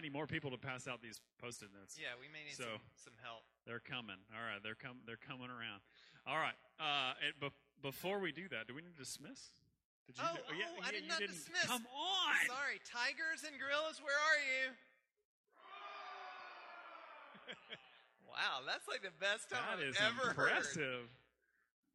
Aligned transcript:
need 0.00 0.12
more 0.12 0.26
people 0.26 0.50
to 0.50 0.58
pass 0.58 0.86
out 0.88 1.00
these 1.02 1.20
post-it 1.40 1.70
notes. 1.72 1.98
yeah, 2.00 2.14
we 2.20 2.28
may 2.28 2.44
need 2.44 2.54
So- 2.56 2.64
some, 2.64 3.12
some 3.12 3.16
help. 3.22 3.44
They're 3.66 3.80
coming. 3.80 4.16
All 4.34 4.40
right, 4.42 4.62
they're 4.62 4.74
com- 4.78 5.00
They're 5.06 5.16
coming 5.20 5.50
around. 5.50 5.80
All 6.26 6.38
right. 6.38 6.56
Uh, 6.80 7.14
be- 7.40 7.52
before 7.82 8.18
we 8.18 8.32
do 8.32 8.48
that, 8.48 8.66
do 8.66 8.74
we 8.74 8.82
need 8.82 8.96
to 8.96 9.02
dismiss? 9.02 9.50
Did 10.06 10.16
Oh, 10.18 10.34
do- 10.34 10.40
oh, 10.48 10.80
I 10.82 10.90
did 10.90 11.02
you 11.04 11.08
not 11.08 11.18
didn't. 11.20 11.36
dismiss. 11.36 11.64
Come 11.66 11.84
on. 11.92 12.34
Sorry, 12.48 12.80
tigers 12.84 13.44
and 13.44 13.58
gorillas, 13.60 14.00
where 14.00 14.16
are 14.16 14.40
you? 14.40 14.72
wow, 18.28 18.60
that's 18.66 18.88
like 18.88 19.02
the 19.02 19.12
best 19.20 19.50
time 19.50 19.60
That 19.78 19.84
I've 19.84 19.92
is 19.92 19.96
ever 20.00 20.32
heard. 20.32 20.48
impressive. 20.56 21.08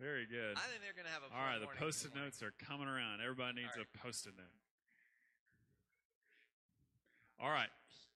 Very 0.02 0.26
good. 0.26 0.58
I 0.58 0.66
think 0.74 0.82
they're 0.82 0.98
going 0.98 1.06
to 1.08 1.14
have 1.14 1.24
a 1.26 1.30
All 1.34 1.42
right, 1.46 1.62
the 1.62 1.70
post-it 1.78 2.16
notes 2.16 2.42
are 2.42 2.54
coming 2.58 2.88
around. 2.88 3.22
Everybody 3.22 3.62
needs 3.62 3.78
right. 3.78 3.86
a 3.86 3.98
post-it 3.98 4.34
note. 4.38 4.50
All 7.44 7.52
right. 7.52 7.68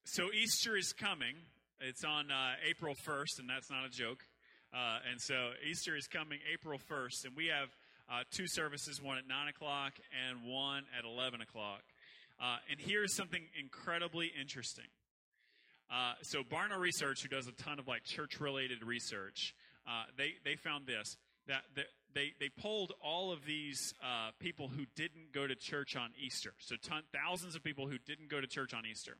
So 0.04 0.32
Easter 0.32 0.74
is 0.74 0.94
coming. 0.94 1.36
It's 1.80 2.02
on 2.02 2.30
uh, 2.30 2.54
April 2.66 2.94
1st, 3.06 3.40
and 3.40 3.50
that's 3.50 3.70
not 3.70 3.84
a 3.84 3.90
joke. 3.90 4.24
Uh, 4.72 5.04
and 5.10 5.20
so 5.20 5.50
Easter 5.68 5.94
is 5.94 6.06
coming 6.06 6.38
April 6.50 6.78
1st, 6.90 7.26
and 7.26 7.36
we 7.36 7.48
have 7.48 7.68
uh, 8.08 8.24
two 8.34 8.46
services, 8.46 9.02
one 9.02 9.18
at 9.18 9.28
9 9.28 9.48
o'clock 9.48 9.92
and 10.16 10.50
one 10.50 10.84
at 10.98 11.04
11 11.04 11.42
o'clock. 11.42 11.82
Uh, 12.40 12.56
and 12.70 12.80
here's 12.80 13.14
something 13.14 13.42
incredibly 13.60 14.32
interesting. 14.40 14.88
Uh, 15.92 16.14
so 16.22 16.42
Barna 16.42 16.78
Research, 16.78 17.20
who 17.22 17.28
does 17.28 17.48
a 17.48 17.62
ton 17.62 17.78
of 17.78 17.86
like 17.86 18.04
church-related 18.04 18.82
research, 18.82 19.54
uh, 19.86 20.04
they 20.16 20.36
they 20.42 20.56
found 20.56 20.86
this 20.86 21.18
that, 21.48 21.64
that 21.76 21.86
they 22.14 22.32
they 22.40 22.48
polled 22.48 22.92
all 23.02 23.32
of 23.32 23.44
these 23.44 23.94
uh, 24.02 24.30
people 24.38 24.68
who 24.68 24.86
didn't 24.96 25.32
go 25.32 25.46
to 25.46 25.54
church 25.54 25.96
on 25.96 26.10
Easter. 26.18 26.54
So 26.58 26.76
ton, 26.76 27.02
thousands 27.12 27.54
of 27.54 27.62
people 27.62 27.86
who 27.86 27.98
didn't 27.98 28.28
go 28.28 28.40
to 28.40 28.46
church 28.46 28.74
on 28.74 28.84
Easter, 28.86 29.16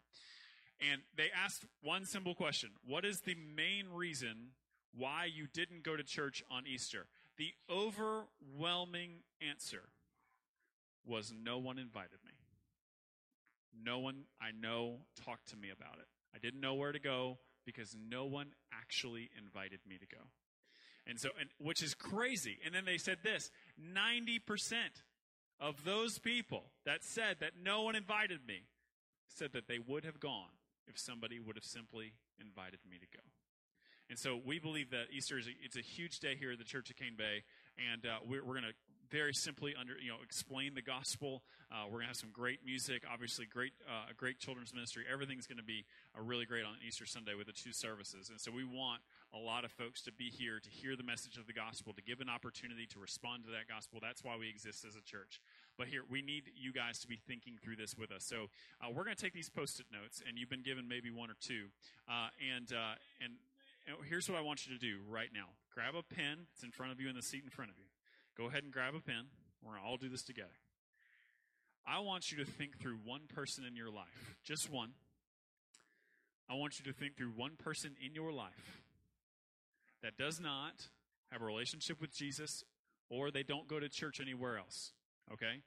and 0.90 1.02
they 1.16 1.28
asked 1.34 1.64
one 1.82 2.04
simple 2.04 2.34
question: 2.34 2.70
What 2.86 3.04
is 3.04 3.20
the 3.20 3.36
main 3.56 3.86
reason 3.92 4.52
why 4.96 5.26
you 5.26 5.46
didn't 5.52 5.82
go 5.82 5.96
to 5.96 6.02
church 6.02 6.42
on 6.50 6.66
Easter? 6.66 7.06
The 7.36 7.52
overwhelming 7.70 9.22
answer 9.46 9.90
was 11.06 11.32
no 11.32 11.58
one 11.58 11.78
invited 11.78 12.18
me. 12.26 12.32
No 13.80 13.98
one 14.00 14.24
I 14.40 14.50
know 14.50 14.96
talked 15.24 15.48
to 15.50 15.56
me 15.56 15.68
about 15.70 15.98
it. 15.98 16.06
I 16.34 16.38
didn't 16.38 16.60
know 16.60 16.74
where 16.74 16.92
to 16.92 16.98
go 16.98 17.38
because 17.64 17.96
no 18.08 18.24
one 18.24 18.48
actually 18.72 19.30
invited 19.38 19.80
me 19.88 19.98
to 19.98 20.06
go. 20.06 20.22
And 21.08 21.18
so, 21.18 21.30
and, 21.40 21.48
which 21.58 21.82
is 21.82 21.94
crazy. 21.94 22.58
And 22.64 22.74
then 22.74 22.84
they 22.84 22.98
said 22.98 23.18
this 23.24 23.50
90% 23.94 24.40
of 25.58 25.82
those 25.84 26.18
people 26.18 26.64
that 26.84 27.02
said 27.02 27.38
that 27.40 27.52
no 27.62 27.82
one 27.82 27.96
invited 27.96 28.46
me 28.46 28.66
said 29.26 29.52
that 29.52 29.66
they 29.66 29.78
would 29.78 30.04
have 30.04 30.20
gone 30.20 30.52
if 30.86 30.98
somebody 30.98 31.40
would 31.40 31.56
have 31.56 31.64
simply 31.64 32.12
invited 32.40 32.80
me 32.88 32.98
to 32.98 33.06
go. 33.12 33.22
And 34.10 34.18
so 34.18 34.40
we 34.42 34.58
believe 34.58 34.90
that 34.90 35.06
Easter 35.12 35.38
is 35.38 35.46
a, 35.46 35.50
it's 35.62 35.76
a 35.76 35.82
huge 35.82 36.20
day 36.20 36.34
here 36.34 36.52
at 36.52 36.58
the 36.58 36.64
Church 36.64 36.88
of 36.90 36.96
Cane 36.96 37.14
Bay, 37.16 37.44
and 37.92 38.06
uh, 38.06 38.18
we're, 38.26 38.42
we're 38.42 38.54
going 38.54 38.64
to 38.72 38.76
very 39.10 39.32
simply 39.32 39.74
under 39.78 39.94
you 40.00 40.10
know 40.10 40.16
explain 40.22 40.74
the 40.74 40.82
gospel. 40.82 41.42
Uh, 41.70 41.84
we're 41.84 42.00
going 42.00 42.04
to 42.04 42.08
have 42.08 42.16
some 42.16 42.32
great 42.32 42.60
music, 42.64 43.02
obviously 43.10 43.44
great 43.44 43.72
uh, 43.86 44.12
great 44.16 44.38
children's 44.38 44.72
ministry. 44.72 45.04
Everything's 45.10 45.46
going 45.46 45.58
to 45.58 45.64
be 45.64 45.84
uh, 46.16 46.22
really 46.22 46.46
great 46.46 46.64
on 46.64 46.74
Easter 46.86 47.04
Sunday 47.04 47.34
with 47.34 47.46
the 47.46 47.52
two 47.52 47.72
services, 47.72 48.30
and 48.30 48.40
so 48.40 48.50
we 48.50 48.64
want 48.64 49.02
a 49.34 49.38
lot 49.38 49.64
of 49.64 49.72
folks 49.72 50.02
to 50.02 50.12
be 50.12 50.30
here 50.30 50.58
to 50.58 50.70
hear 50.70 50.96
the 50.96 51.02
message 51.02 51.36
of 51.36 51.46
the 51.46 51.52
gospel, 51.52 51.92
to 51.92 52.02
give 52.02 52.20
an 52.20 52.28
opportunity 52.28 52.86
to 52.86 52.98
respond 52.98 53.44
to 53.44 53.50
that 53.50 53.68
gospel. 53.68 53.98
That's 54.00 54.24
why 54.24 54.36
we 54.38 54.48
exist 54.48 54.84
as 54.88 54.96
a 54.96 55.02
church. 55.02 55.40
But 55.76 55.88
here, 55.88 56.02
we 56.08 56.22
need 56.22 56.50
you 56.56 56.72
guys 56.72 56.98
to 57.00 57.08
be 57.08 57.16
thinking 57.16 57.58
through 57.62 57.76
this 57.76 57.94
with 57.96 58.10
us. 58.10 58.24
So 58.24 58.48
uh, 58.80 58.88
we're 58.88 59.04
going 59.04 59.16
to 59.16 59.22
take 59.22 59.34
these 59.34 59.50
post-it 59.50 59.86
notes, 59.92 60.22
and 60.26 60.38
you've 60.38 60.48
been 60.48 60.62
given 60.64 60.88
maybe 60.88 61.10
one 61.10 61.30
or 61.30 61.36
two, 61.40 61.68
uh, 62.08 62.32
and 62.40 62.72
uh, 62.72 62.96
and 63.22 63.34
and 63.86 63.96
here's 64.08 64.28
what 64.28 64.36
I 64.36 64.42
want 64.42 64.66
you 64.66 64.76
to 64.76 64.80
do 64.80 65.00
right 65.08 65.30
now. 65.32 65.56
Grab 65.72 65.94
a 65.94 66.02
pen. 66.02 66.48
It's 66.52 66.62
in 66.62 66.70
front 66.70 66.92
of 66.92 67.00
you 67.00 67.08
in 67.08 67.16
the 67.16 67.22
seat 67.22 67.42
in 67.44 67.50
front 67.50 67.70
of 67.70 67.78
you. 67.78 67.86
Go 68.36 68.48
ahead 68.48 68.62
and 68.62 68.72
grab 68.72 68.94
a 68.94 69.00
pen. 69.00 69.28
We're 69.62 69.72
going 69.72 69.82
to 69.82 69.88
all 69.88 69.96
do 69.96 70.08
this 70.08 70.22
together. 70.22 70.56
I 71.86 72.00
want 72.00 72.30
you 72.30 72.36
to 72.44 72.44
think 72.44 72.78
through 72.78 72.98
one 73.04 73.22
person 73.28 73.64
in 73.64 73.76
your 73.76 73.90
life, 73.90 74.36
just 74.44 74.70
one. 74.70 74.92
I 76.50 76.54
want 76.54 76.78
you 76.78 76.84
to 76.92 76.98
think 76.98 77.16
through 77.16 77.32
one 77.34 77.56
person 77.56 77.94
in 78.04 78.14
your 78.14 78.32
life 78.32 78.82
that 80.02 80.16
does 80.16 80.40
not 80.40 80.88
have 81.30 81.42
a 81.42 81.44
relationship 81.44 82.00
with 82.00 82.14
Jesus 82.14 82.64
or 83.10 83.30
they 83.30 83.42
don't 83.42 83.68
go 83.68 83.80
to 83.80 83.88
church 83.88 84.20
anywhere 84.20 84.58
else. 84.58 84.92
Okay? 85.32 85.62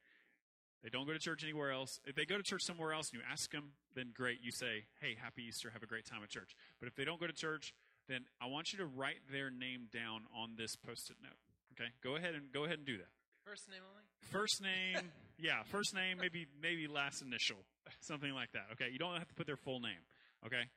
They 0.83 0.89
don't 0.89 1.05
go 1.05 1.13
to 1.13 1.19
church 1.19 1.43
anywhere 1.43 1.71
else. 1.71 1.99
If 2.05 2.15
they 2.15 2.25
go 2.25 2.37
to 2.37 2.43
church 2.43 2.61
somewhere 2.63 2.93
else 2.93 3.11
and 3.11 3.21
you 3.21 3.27
ask 3.31 3.51
them, 3.51 3.73
then 3.95 4.11
great. 4.15 4.39
You 4.41 4.51
say, 4.51 4.85
hey, 4.99 5.15
happy 5.21 5.43
Easter, 5.47 5.69
have 5.71 5.83
a 5.83 5.87
great 5.87 6.05
time 6.05 6.21
at 6.23 6.29
church. 6.29 6.55
But 6.79 6.87
if 6.87 6.95
they 6.95 7.05
don't 7.05 7.19
go 7.19 7.27
to 7.27 7.33
church, 7.33 7.73
then 8.07 8.25
I 8.41 8.47
want 8.47 8.73
you 8.73 8.79
to 8.79 8.85
write 8.85 9.19
their 9.31 9.51
name 9.51 9.87
down 9.93 10.23
on 10.35 10.55
this 10.57 10.75
post-it 10.75 11.17
note. 11.21 11.37
Okay? 11.73 11.89
Go 12.03 12.15
ahead 12.15 12.33
and 12.33 12.51
go 12.51 12.65
ahead 12.65 12.77
and 12.77 12.85
do 12.85 12.97
that. 12.97 13.09
First 13.45 13.69
name 13.69 13.81
only? 13.89 14.03
First 14.29 14.61
name, 14.61 15.11
yeah, 15.39 15.63
first 15.65 15.95
name, 15.95 16.17
maybe 16.19 16.45
maybe 16.61 16.87
last 16.87 17.21
initial, 17.21 17.57
something 17.99 18.33
like 18.33 18.51
that. 18.53 18.67
Okay, 18.73 18.89
you 18.91 18.99
don't 18.99 19.17
have 19.17 19.27
to 19.27 19.33
put 19.33 19.47
their 19.47 19.57
full 19.57 19.79
name. 19.79 20.01
Okay, 20.45 20.69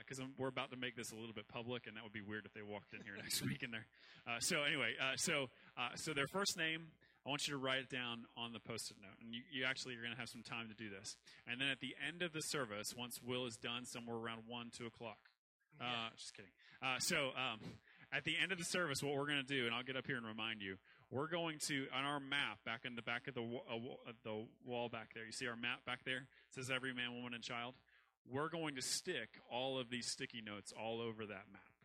because 0.00 0.22
we're 0.38 0.48
about 0.48 0.70
to 0.70 0.76
make 0.76 0.96
this 0.96 1.12
a 1.12 1.14
little 1.14 1.34
bit 1.34 1.48
public, 1.48 1.86
and 1.86 1.96
that 1.96 2.02
would 2.02 2.12
be 2.12 2.20
weird 2.20 2.46
if 2.46 2.54
they 2.54 2.62
walked 2.62 2.94
in 2.94 3.00
here 3.02 3.14
next 3.16 3.42
week 3.46 3.62
and 3.62 3.72
they're. 3.72 3.86
Uh, 4.26 4.40
so 4.40 4.62
anyway, 4.62 4.94
uh, 5.00 5.16
so 5.16 5.46
uh, 5.76 5.94
so 5.94 6.12
their 6.12 6.26
first 6.26 6.56
name, 6.56 6.88
I 7.24 7.28
want 7.28 7.46
you 7.46 7.52
to 7.52 7.58
write 7.58 7.80
it 7.80 7.90
down 7.90 8.24
on 8.36 8.52
the 8.52 8.60
post-it 8.60 8.96
note, 9.00 9.18
and 9.20 9.34
you, 9.34 9.42
you 9.52 9.64
actually 9.64 9.94
you're 9.94 10.02
going 10.02 10.14
to 10.14 10.20
have 10.20 10.28
some 10.28 10.42
time 10.42 10.68
to 10.68 10.74
do 10.74 10.88
this. 10.90 11.16
And 11.46 11.60
then 11.60 11.68
at 11.68 11.80
the 11.80 11.94
end 12.06 12.22
of 12.22 12.32
the 12.32 12.42
service, 12.42 12.94
once 12.96 13.20
Will 13.22 13.46
is 13.46 13.56
done, 13.56 13.84
somewhere 13.84 14.16
around 14.16 14.42
one, 14.46 14.70
two 14.76 14.86
o'clock. 14.86 15.18
Uh, 15.80 16.08
just 16.16 16.34
kidding. 16.34 16.50
Uh, 16.82 16.98
so 16.98 17.32
um, 17.36 17.60
at 18.12 18.24
the 18.24 18.34
end 18.40 18.52
of 18.52 18.58
the 18.58 18.64
service, 18.64 19.02
what 19.02 19.14
we're 19.14 19.26
going 19.26 19.44
to 19.44 19.46
do, 19.46 19.66
and 19.66 19.74
I'll 19.74 19.82
get 19.82 19.96
up 19.96 20.06
here 20.06 20.16
and 20.16 20.26
remind 20.26 20.62
you, 20.62 20.76
we're 21.10 21.28
going 21.28 21.58
to 21.68 21.86
on 21.94 22.04
our 22.04 22.18
map 22.18 22.58
back 22.64 22.84
in 22.84 22.96
the 22.96 23.02
back 23.02 23.28
of 23.28 23.34
the 23.34 23.42
uh, 23.42 23.76
uh, 23.76 24.12
the 24.24 24.46
wall 24.64 24.88
back 24.88 25.14
there. 25.14 25.24
You 25.24 25.32
see 25.32 25.46
our 25.46 25.56
map 25.56 25.84
back 25.84 26.00
there? 26.04 26.26
It 26.26 26.54
says 26.54 26.70
every 26.70 26.92
man, 26.94 27.14
woman, 27.14 27.34
and 27.34 27.42
child. 27.42 27.74
We're 28.30 28.48
going 28.48 28.74
to 28.76 28.82
stick 28.82 29.28
all 29.50 29.78
of 29.78 29.90
these 29.90 30.06
sticky 30.06 30.42
notes 30.44 30.72
all 30.72 31.00
over 31.00 31.26
that 31.26 31.44
map 31.52 31.76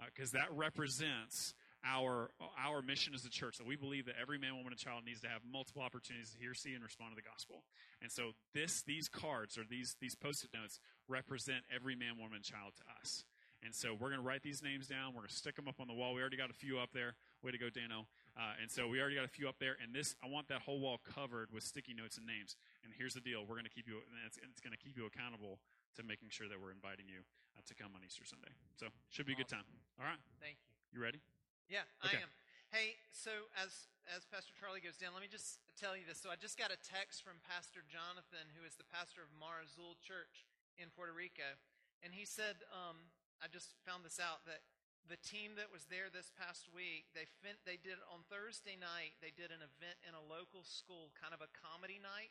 uh, 0.00 0.04
because 0.14 0.32
that 0.32 0.48
represents 0.52 1.54
our 1.84 2.30
our 2.58 2.82
mission 2.82 3.14
as 3.14 3.24
a 3.24 3.30
church. 3.30 3.58
That 3.58 3.66
we 3.66 3.76
believe 3.76 4.06
that 4.06 4.16
every 4.20 4.38
man, 4.38 4.56
woman, 4.56 4.72
and 4.72 4.78
child 4.78 5.04
needs 5.04 5.20
to 5.20 5.28
have 5.28 5.42
multiple 5.50 5.82
opportunities 5.82 6.30
to 6.32 6.38
hear, 6.38 6.54
see, 6.54 6.74
and 6.74 6.82
respond 6.82 7.12
to 7.12 7.16
the 7.16 7.22
gospel. 7.22 7.62
And 8.02 8.10
so 8.10 8.32
this 8.54 8.82
these 8.82 9.08
cards 9.08 9.56
or 9.56 9.62
these 9.68 9.96
these 10.00 10.14
post-it 10.14 10.50
notes 10.54 10.80
represent 11.08 11.62
every 11.74 11.94
man, 11.94 12.18
woman, 12.18 12.36
and 12.36 12.44
child 12.44 12.72
to 12.76 12.82
us. 13.00 13.24
And 13.64 13.74
so 13.74 13.90
we're 13.92 14.10
going 14.10 14.20
to 14.20 14.26
write 14.26 14.42
these 14.42 14.62
names 14.62 14.86
down. 14.86 15.14
We're 15.14 15.26
going 15.26 15.34
to 15.34 15.34
stick 15.34 15.56
them 15.56 15.66
up 15.66 15.80
on 15.80 15.88
the 15.88 15.94
wall. 15.94 16.14
We 16.14 16.20
already 16.20 16.36
got 16.36 16.50
a 16.50 16.54
few 16.54 16.78
up 16.78 16.90
there. 16.92 17.14
Way 17.42 17.50
to 17.50 17.58
go, 17.58 17.70
Dano. 17.70 18.06
Uh, 18.38 18.54
and 18.62 18.70
so 18.70 18.86
we 18.86 19.02
already 19.02 19.18
got 19.18 19.26
a 19.26 19.34
few 19.34 19.50
up 19.50 19.58
there. 19.58 19.74
And 19.82 19.90
this, 19.90 20.14
I 20.22 20.30
want 20.30 20.46
that 20.46 20.62
whole 20.62 20.78
wall 20.78 21.02
covered 21.02 21.50
with 21.50 21.66
sticky 21.66 21.90
notes 21.92 22.16
and 22.22 22.26
names. 22.26 22.54
And 22.86 22.94
here's 22.94 23.12
the 23.18 23.20
deal: 23.20 23.42
we're 23.42 23.58
going 23.58 23.66
to 23.66 23.74
keep 23.74 23.90
you. 23.90 23.98
and 23.98 24.22
It's, 24.22 24.38
it's 24.38 24.62
going 24.62 24.70
to 24.70 24.78
keep 24.78 24.94
you 24.94 25.10
accountable 25.10 25.58
to 25.98 26.06
making 26.06 26.30
sure 26.30 26.46
that 26.46 26.54
we're 26.54 26.70
inviting 26.70 27.10
you 27.10 27.26
uh, 27.58 27.66
to 27.66 27.74
come 27.74 27.90
on 27.98 28.06
Easter 28.06 28.22
Sunday. 28.22 28.54
So 28.78 28.86
should 29.10 29.26
be 29.26 29.34
a 29.34 29.40
good 29.42 29.50
time. 29.50 29.66
All 29.98 30.06
right, 30.06 30.22
Thank 30.38 30.62
you. 30.62 30.94
you 30.94 31.00
ready? 31.02 31.18
Yeah, 31.66 31.82
Okay. 32.06 32.16
I 32.16 32.22
am. 32.22 32.30
Hey, 32.70 32.94
so 33.10 33.50
as 33.58 33.90
as 34.14 34.22
Pastor 34.30 34.54
Charlie 34.56 34.80
goes 34.80 34.94
down, 34.96 35.12
let 35.18 35.20
me 35.24 35.28
just 35.28 35.58
tell 35.74 35.98
you 35.98 36.06
this. 36.06 36.22
So 36.22 36.30
I 36.30 36.38
just 36.38 36.54
got 36.54 36.70
a 36.70 36.78
text 36.78 37.26
from 37.26 37.42
Pastor 37.42 37.82
Jonathan, 37.90 38.46
who 38.54 38.62
is 38.62 38.78
the 38.78 38.86
pastor 38.86 39.20
of 39.26 39.28
Mar 39.34 39.58
Azul 39.66 39.98
Church 40.00 40.46
in 40.78 40.88
Puerto 40.94 41.10
Rico, 41.12 41.58
and 42.06 42.14
he 42.14 42.22
said, 42.22 42.62
um, 42.70 43.10
I 43.42 43.50
just 43.50 43.74
found 43.82 44.06
this 44.06 44.22
out 44.22 44.46
that 44.46 44.62
the 45.08 45.20
team 45.24 45.56
that 45.56 45.72
was 45.72 45.88
there 45.88 46.12
this 46.12 46.28
past 46.36 46.68
week, 46.68 47.08
they 47.16 47.24
fin- 47.40 47.60
they 47.64 47.80
did 47.80 47.96
on 48.12 48.28
Thursday 48.28 48.76
night, 48.76 49.16
they 49.24 49.32
did 49.32 49.48
an 49.48 49.64
event 49.64 49.98
in 50.04 50.12
a 50.12 50.22
local 50.22 50.62
school, 50.62 51.10
kind 51.16 51.32
of 51.32 51.40
a 51.40 51.50
comedy 51.56 51.98
night. 51.98 52.30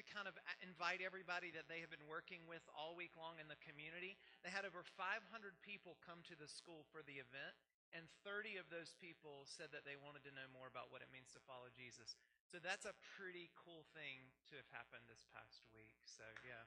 To 0.00 0.04
kind 0.08 0.24
of 0.24 0.32
uh, 0.40 0.56
invite 0.64 1.04
everybody 1.04 1.52
that 1.52 1.68
they 1.68 1.84
have 1.84 1.92
been 1.92 2.08
working 2.08 2.48
with 2.48 2.64
all 2.72 2.96
week 2.96 3.12
long 3.12 3.36
in 3.36 3.44
the 3.52 3.60
community. 3.60 4.16
They 4.40 4.48
had 4.48 4.64
over 4.64 4.80
500 4.80 5.20
people 5.60 6.00
come 6.00 6.24
to 6.32 6.36
the 6.40 6.48
school 6.48 6.88
for 6.88 7.04
the 7.04 7.20
event, 7.20 7.52
and 7.92 8.08
30 8.24 8.56
of 8.56 8.72
those 8.72 8.96
people 8.96 9.44
said 9.44 9.68
that 9.76 9.84
they 9.84 10.00
wanted 10.00 10.24
to 10.24 10.32
know 10.32 10.48
more 10.48 10.64
about 10.64 10.88
what 10.88 11.04
it 11.04 11.12
means 11.12 11.36
to 11.36 11.44
follow 11.44 11.68
Jesus. 11.76 12.16
So 12.48 12.56
that's 12.56 12.88
a 12.88 12.96
pretty 13.20 13.52
cool 13.52 13.84
thing 13.92 14.32
to 14.48 14.56
have 14.56 14.72
happened 14.72 15.04
this 15.12 15.28
past 15.28 15.60
week. 15.76 16.00
So 16.08 16.24
yeah. 16.40 16.64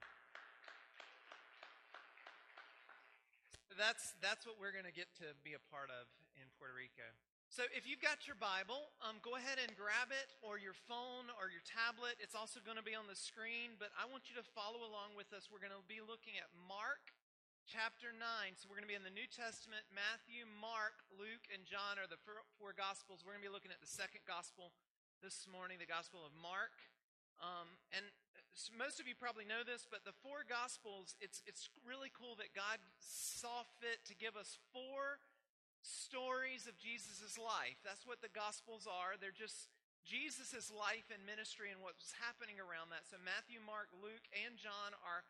That's 3.76 4.16
that's 4.24 4.48
what 4.48 4.56
we're 4.56 4.72
going 4.72 4.88
to 4.88 4.96
get 4.96 5.12
to 5.20 5.36
be 5.44 5.52
a 5.52 5.62
part 5.68 5.92
of 5.92 6.08
in 6.40 6.48
Puerto 6.56 6.72
Rico. 6.72 7.04
So 7.46 7.62
if 7.70 7.86
you've 7.86 8.02
got 8.02 8.26
your 8.26 8.34
Bible, 8.36 8.90
um, 9.06 9.22
go 9.22 9.38
ahead 9.38 9.62
and 9.62 9.70
grab 9.78 10.10
it, 10.10 10.34
or 10.42 10.58
your 10.58 10.74
phone, 10.74 11.30
or 11.38 11.46
your 11.46 11.62
tablet. 11.62 12.18
It's 12.18 12.34
also 12.34 12.58
going 12.58 12.76
to 12.76 12.82
be 12.82 12.98
on 12.98 13.06
the 13.06 13.14
screen, 13.14 13.78
but 13.78 13.94
I 13.94 14.02
want 14.10 14.26
you 14.26 14.34
to 14.34 14.42
follow 14.42 14.82
along 14.82 15.14
with 15.14 15.30
us. 15.30 15.46
We're 15.46 15.62
going 15.62 15.76
to 15.76 15.86
be 15.86 16.02
looking 16.02 16.34
at 16.42 16.50
Mark 16.66 17.14
chapter 17.70 18.10
9. 18.10 18.18
So 18.58 18.66
we're 18.66 18.78
going 18.78 18.86
to 18.86 18.90
be 18.90 18.98
in 18.98 19.06
the 19.06 19.14
New 19.14 19.30
Testament. 19.30 19.86
Matthew, 19.94 20.42
Mark, 20.58 21.06
Luke, 21.14 21.46
and 21.54 21.62
John 21.62 22.02
are 22.02 22.10
the 22.10 22.18
fir- 22.26 22.46
four 22.58 22.74
Gospels. 22.74 23.22
We're 23.22 23.38
going 23.38 23.46
to 23.46 23.48
be 23.50 23.54
looking 23.54 23.74
at 23.74 23.82
the 23.82 23.90
second 23.90 24.26
Gospel 24.26 24.74
this 25.22 25.46
morning, 25.46 25.78
the 25.78 25.90
Gospel 25.90 26.26
of 26.26 26.34
Mark. 26.34 26.74
Um, 27.42 27.68
and 27.92 28.04
most 28.72 28.96
of 29.00 29.04
you 29.04 29.12
probably 29.12 29.44
know 29.44 29.60
this, 29.60 29.84
but 29.84 30.08
the 30.08 30.16
four 30.24 30.42
Gospels, 30.48 31.12
it's, 31.20 31.44
it's 31.44 31.68
really 31.84 32.08
cool 32.08 32.34
that 32.40 32.56
God 32.56 32.80
saw 32.98 33.68
fit 33.82 34.00
to 34.08 34.16
give 34.16 34.32
us 34.32 34.56
four 34.72 35.20
stories 35.84 36.64
of 36.64 36.80
Jesus' 36.80 37.36
life. 37.36 37.76
That's 37.84 38.08
what 38.08 38.24
the 38.24 38.32
Gospels 38.32 38.88
are. 38.88 39.20
They're 39.20 39.36
just 39.36 39.68
Jesus' 40.06 40.72
life 40.72 41.10
and 41.12 41.20
ministry 41.26 41.68
and 41.68 41.82
what 41.82 41.98
was 41.98 42.14
happening 42.22 42.56
around 42.56 42.94
that. 42.94 43.04
So 43.10 43.20
Matthew, 43.20 43.60
Mark, 43.60 43.92
Luke, 43.92 44.24
and 44.32 44.56
John 44.56 44.94
are 45.04 45.26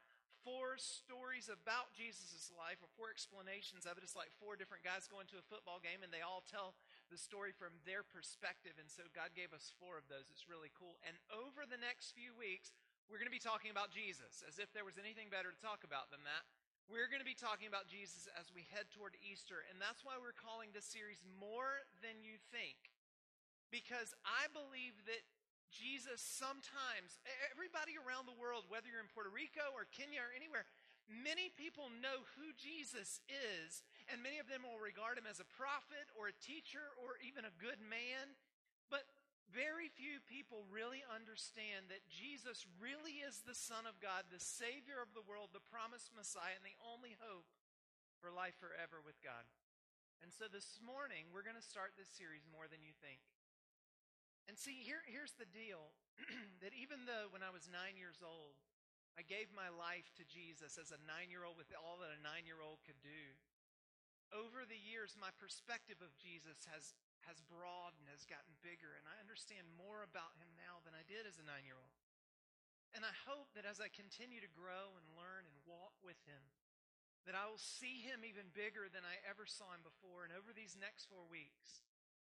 four 0.47 0.79
stories 0.79 1.51
about 1.51 1.91
Jesus' 1.91 2.55
life, 2.55 2.79
or 2.79 2.87
four 2.95 3.11
explanations 3.11 3.83
of 3.83 3.99
it. 3.99 4.07
It's 4.07 4.15
like 4.15 4.31
four 4.39 4.55
different 4.55 4.87
guys 4.87 5.11
going 5.11 5.27
to 5.35 5.43
a 5.43 5.45
football 5.51 5.83
game, 5.83 6.07
and 6.07 6.15
they 6.15 6.23
all 6.23 6.47
tell 6.47 6.79
the 7.09 7.21
story 7.21 7.55
from 7.55 7.79
their 7.87 8.03
perspective. 8.03 8.77
And 8.77 8.91
so 8.91 9.07
God 9.13 9.33
gave 9.33 9.55
us 9.55 9.75
four 9.79 9.97
of 9.97 10.07
those. 10.07 10.29
It's 10.29 10.51
really 10.51 10.71
cool. 10.75 10.99
And 11.07 11.15
over 11.31 11.65
the 11.65 11.81
next 11.81 12.13
few 12.13 12.35
weeks, 12.35 12.75
we're 13.07 13.23
going 13.23 13.31
to 13.31 13.35
be 13.35 13.43
talking 13.43 13.71
about 13.71 13.95
Jesus, 13.95 14.43
as 14.43 14.59
if 14.59 14.75
there 14.75 14.87
was 14.87 14.99
anything 14.99 15.31
better 15.31 15.55
to 15.55 15.61
talk 15.63 15.87
about 15.87 16.11
than 16.11 16.27
that. 16.27 16.43
We're 16.87 17.11
going 17.11 17.23
to 17.23 17.27
be 17.27 17.39
talking 17.39 17.67
about 17.67 17.91
Jesus 17.91 18.31
as 18.39 18.55
we 18.55 18.67
head 18.71 18.91
toward 18.95 19.19
Easter. 19.19 19.67
And 19.67 19.83
that's 19.83 20.07
why 20.07 20.19
we're 20.19 20.35
calling 20.35 20.71
this 20.71 20.87
series 20.87 21.23
More 21.39 21.83
Than 21.99 22.23
You 22.23 22.39
Think. 22.55 22.79
Because 23.75 24.15
I 24.23 24.47
believe 24.55 24.95
that 25.11 25.27
Jesus 25.75 26.23
sometimes, 26.23 27.19
everybody 27.51 27.99
around 27.99 28.31
the 28.31 28.39
world, 28.39 28.71
whether 28.71 28.87
you're 28.87 29.03
in 29.03 29.11
Puerto 29.11 29.35
Rico 29.35 29.75
or 29.75 29.91
Kenya 29.91 30.23
or 30.23 30.31
anywhere, 30.31 30.63
many 31.11 31.51
people 31.55 31.91
know 31.91 32.23
who 32.39 32.55
Jesus 32.55 33.19
is, 33.27 33.83
and 34.11 34.23
many 34.23 34.39
of 34.39 34.47
them 34.47 34.63
will 34.63 34.79
regard 34.79 35.19
him 35.19 35.27
as 35.27 35.43
a 35.43 35.55
prophet 35.59 36.07
or 36.15 36.31
a 36.31 36.43
teacher 36.43 36.95
or 37.03 37.19
even 37.23 37.43
a 37.43 37.59
good 37.59 37.83
man. 37.83 38.35
But 38.87 39.03
very 39.51 39.91
few 39.91 40.23
people 40.27 40.67
really 40.71 41.07
understand 41.07 41.91
that 41.91 42.07
Jesus 42.11 42.67
really 42.79 43.23
is 43.23 43.43
the 43.43 43.55
Son 43.55 43.87
of 43.87 43.99
God, 44.03 44.27
the 44.31 44.43
Savior 44.43 44.99
of 44.99 45.15
the 45.15 45.27
world, 45.27 45.55
the 45.55 45.63
promised 45.63 46.15
Messiah, 46.15 46.55
and 46.55 46.67
the 46.67 46.79
only 46.83 47.15
hope 47.23 47.47
for 48.19 48.31
life 48.31 48.59
forever 48.59 48.99
with 49.03 49.19
God. 49.23 49.47
And 50.25 50.33
so 50.33 50.51
this 50.51 50.81
morning, 50.83 51.29
we're 51.31 51.47
going 51.47 51.59
to 51.59 51.63
start 51.63 51.95
this 51.95 52.11
series 52.11 52.49
more 52.49 52.67
than 52.67 52.83
you 52.83 52.95
think. 52.99 53.23
And 54.47 54.55
see, 54.55 54.83
here, 54.83 55.03
here's 55.07 55.35
the 55.35 55.51
deal 55.51 55.91
that 56.63 56.75
even 56.75 57.05
though 57.05 57.31
when 57.35 57.43
I 57.43 57.51
was 57.51 57.67
nine 57.67 57.99
years 57.99 58.23
old, 58.23 58.55
I 59.19 59.27
gave 59.27 59.51
my 59.53 59.73
life 59.73 60.13
to 60.21 60.25
Jesus 60.29 60.77
as 60.77 60.93
a 60.93 61.01
nine 61.09 61.33
year 61.33 61.43
old 61.43 61.57
with 61.59 61.73
all 61.75 61.99
that 62.05 62.13
a 62.13 62.21
nine 62.21 62.45
year 62.47 62.63
old 62.63 62.85
could 62.85 62.99
do, 63.01 63.23
over 64.35 64.67
the 64.67 64.79
years, 64.79 65.15
my 65.19 65.31
perspective 65.39 66.03
of 66.03 66.15
Jesus 66.19 66.67
has, 66.71 66.95
has 67.27 67.43
broadened, 67.47 68.11
has 68.11 68.27
gotten 68.27 68.59
bigger, 68.63 68.99
and 68.99 69.07
I 69.07 69.23
understand 69.23 69.67
more 69.79 70.03
about 70.03 70.39
him 70.39 70.51
now 70.59 70.83
than 70.83 70.95
I 70.95 71.07
did 71.07 71.27
as 71.27 71.39
a 71.39 71.47
nine 71.47 71.67
year 71.67 71.79
old. 71.79 71.95
And 72.95 73.05
I 73.05 73.13
hope 73.29 73.53
that 73.53 73.69
as 73.69 73.83
I 73.83 73.93
continue 73.93 74.41
to 74.41 74.57
grow 74.57 74.97
and 74.97 75.19
learn 75.19 75.45
and 75.45 75.69
walk 75.69 75.95
with 76.01 76.17
him, 76.25 76.41
that 77.27 77.35
I 77.35 77.51
will 77.51 77.61
see 77.61 78.07
him 78.07 78.23
even 78.23 78.55
bigger 78.55 78.87
than 78.87 79.03
I 79.03 79.19
ever 79.27 79.45
saw 79.45 79.75
him 79.75 79.83
before. 79.83 80.23
And 80.23 80.31
over 80.31 80.55
these 80.55 80.79
next 80.79 81.11
four 81.11 81.27
weeks, 81.27 81.83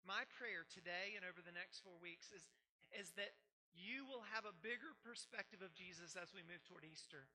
my 0.07 0.23
prayer 0.39 0.63
today 0.63 1.19
and 1.19 1.27
over 1.27 1.43
the 1.43 1.53
next 1.53 1.83
four 1.83 1.99
weeks 1.99 2.31
is, 2.31 2.47
is 2.95 3.11
that 3.19 3.35
you 3.75 4.07
will 4.07 4.23
have 4.31 4.47
a 4.47 4.55
bigger 4.63 4.95
perspective 5.03 5.59
of 5.59 5.75
Jesus 5.75 6.15
as 6.15 6.31
we 6.31 6.47
move 6.47 6.63
toward 6.63 6.87
Easter. 6.87 7.27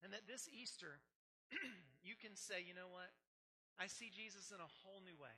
And 0.00 0.16
that 0.16 0.24
this 0.24 0.48
Easter, 0.48 1.04
you 2.06 2.16
can 2.16 2.32
say, 2.32 2.64
you 2.64 2.72
know 2.72 2.88
what? 2.88 3.12
I 3.78 3.86
see 3.86 4.10
Jesus 4.10 4.50
in 4.50 4.58
a 4.58 4.74
whole 4.82 5.00
new 5.06 5.14
way. 5.14 5.34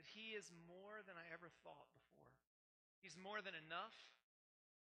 That 0.00 0.08
he 0.08 0.34
is 0.34 0.48
more 0.64 1.04
than 1.04 1.20
I 1.20 1.28
ever 1.30 1.52
thought 1.62 1.92
before. 1.92 2.32
He's 3.04 3.14
more 3.14 3.44
than 3.44 3.54
enough. 3.54 3.94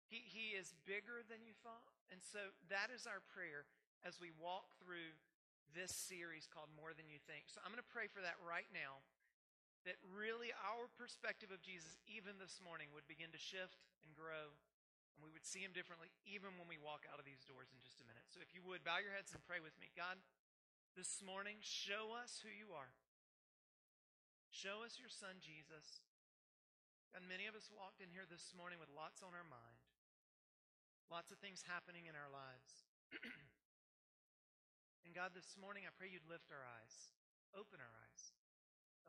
He, 0.08 0.22
he 0.22 0.54
is 0.54 0.78
bigger 0.86 1.26
than 1.26 1.42
you 1.42 1.58
thought. 1.66 1.90
And 2.14 2.22
so 2.22 2.54
that 2.70 2.94
is 2.94 3.10
our 3.10 3.20
prayer 3.34 3.66
as 4.06 4.22
we 4.22 4.30
walk 4.36 4.78
through 4.78 5.18
this 5.72 5.92
series 5.96 6.52
called 6.52 6.70
More 6.76 6.92
Than 6.92 7.08
You 7.08 7.18
Think. 7.24 7.48
So 7.48 7.64
I'm 7.64 7.72
going 7.72 7.82
to 7.82 7.96
pray 7.96 8.12
for 8.12 8.20
that 8.22 8.36
right 8.44 8.68
now 8.76 9.02
that 9.88 9.98
really 10.14 10.54
our 10.62 10.86
perspective 10.94 11.50
of 11.50 11.64
Jesus, 11.64 11.98
even 12.06 12.38
this 12.38 12.62
morning, 12.62 12.94
would 12.94 13.08
begin 13.10 13.34
to 13.34 13.42
shift 13.42 13.82
and 14.06 14.14
grow, 14.14 14.54
and 15.16 15.26
we 15.26 15.34
would 15.34 15.48
see 15.48 15.64
him 15.64 15.74
differently 15.74 16.14
even 16.28 16.54
when 16.60 16.70
we 16.70 16.78
walk 16.78 17.08
out 17.10 17.18
of 17.18 17.26
these 17.26 17.42
doors 17.50 17.74
in 17.74 17.82
just 17.82 17.98
a 17.98 18.06
minute. 18.06 18.28
So 18.30 18.44
if 18.44 18.54
you 18.54 18.62
would, 18.68 18.86
bow 18.86 19.02
your 19.02 19.16
heads 19.16 19.34
and 19.34 19.42
pray 19.50 19.58
with 19.58 19.74
me. 19.82 19.90
God, 19.98 20.22
this 20.96 21.24
morning, 21.24 21.60
show 21.60 22.16
us 22.16 22.44
who 22.44 22.52
you 22.52 22.72
are. 22.76 22.96
Show 24.52 24.84
us 24.84 25.00
your 25.00 25.10
son, 25.12 25.40
Jesus. 25.40 26.04
And 27.16 27.28
many 27.28 27.48
of 27.48 27.56
us 27.56 27.72
walked 27.72 28.00
in 28.00 28.12
here 28.12 28.28
this 28.28 28.56
morning 28.56 28.80
with 28.80 28.92
lots 28.92 29.20
on 29.20 29.36
our 29.36 29.48
mind, 29.48 29.84
lots 31.12 31.32
of 31.32 31.40
things 31.44 31.68
happening 31.68 32.08
in 32.08 32.16
our 32.16 32.32
lives. 32.32 32.88
and 35.04 35.12
God, 35.12 35.36
this 35.36 35.60
morning, 35.60 35.84
I 35.84 35.92
pray 35.92 36.08
you'd 36.08 36.28
lift 36.28 36.52
our 36.52 36.64
eyes, 36.64 37.12
open 37.52 37.84
our 37.84 37.92
eyes 37.92 38.36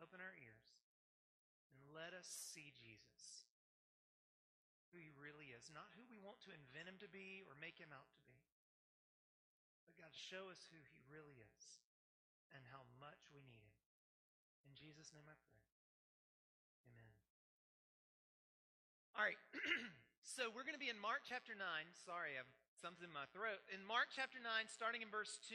open 0.02 0.18
our 0.18 0.34
ears, 0.34 0.66
and 1.70 1.78
let 1.94 2.10
us 2.10 2.26
see 2.26 2.74
Jesus, 2.74 3.46
who 4.90 4.98
he 4.98 5.14
really 5.14 5.54
is. 5.54 5.70
Not 5.70 5.94
who 5.94 6.02
we 6.10 6.18
want 6.18 6.42
to 6.42 6.50
invent 6.50 6.90
him 6.90 6.98
to 6.98 7.10
be 7.10 7.46
or 7.46 7.54
make 7.54 7.78
him 7.78 7.94
out 7.94 8.10
to 8.18 8.22
be. 8.26 8.41
But 9.86 9.98
God, 9.98 10.12
show 10.14 10.48
us 10.48 10.64
who 10.70 10.78
he 10.78 10.98
really 11.10 11.38
is 11.38 11.64
and 12.54 12.62
how 12.68 12.84
much 13.00 13.20
we 13.32 13.42
need 13.44 13.64
him. 13.64 13.78
In 14.68 14.72
Jesus' 14.76 15.12
name 15.12 15.26
I 15.26 15.36
pray. 15.36 15.62
Amen. 16.92 17.12
All 19.16 19.24
right. 19.24 19.40
so 20.24 20.52
we're 20.52 20.64
going 20.64 20.78
to 20.78 20.82
be 20.82 20.92
in 20.92 21.00
Mark 21.00 21.24
chapter 21.26 21.52
9. 21.52 21.62
Sorry, 22.04 22.36
I 22.36 22.42
have 22.44 22.50
something 22.80 23.04
in 23.06 23.14
my 23.14 23.28
throat. 23.30 23.60
In 23.70 23.84
Mark 23.84 24.10
chapter 24.10 24.40
9, 24.40 24.48
starting 24.66 25.04
in 25.04 25.10
verse 25.12 25.38
2. 25.48 25.54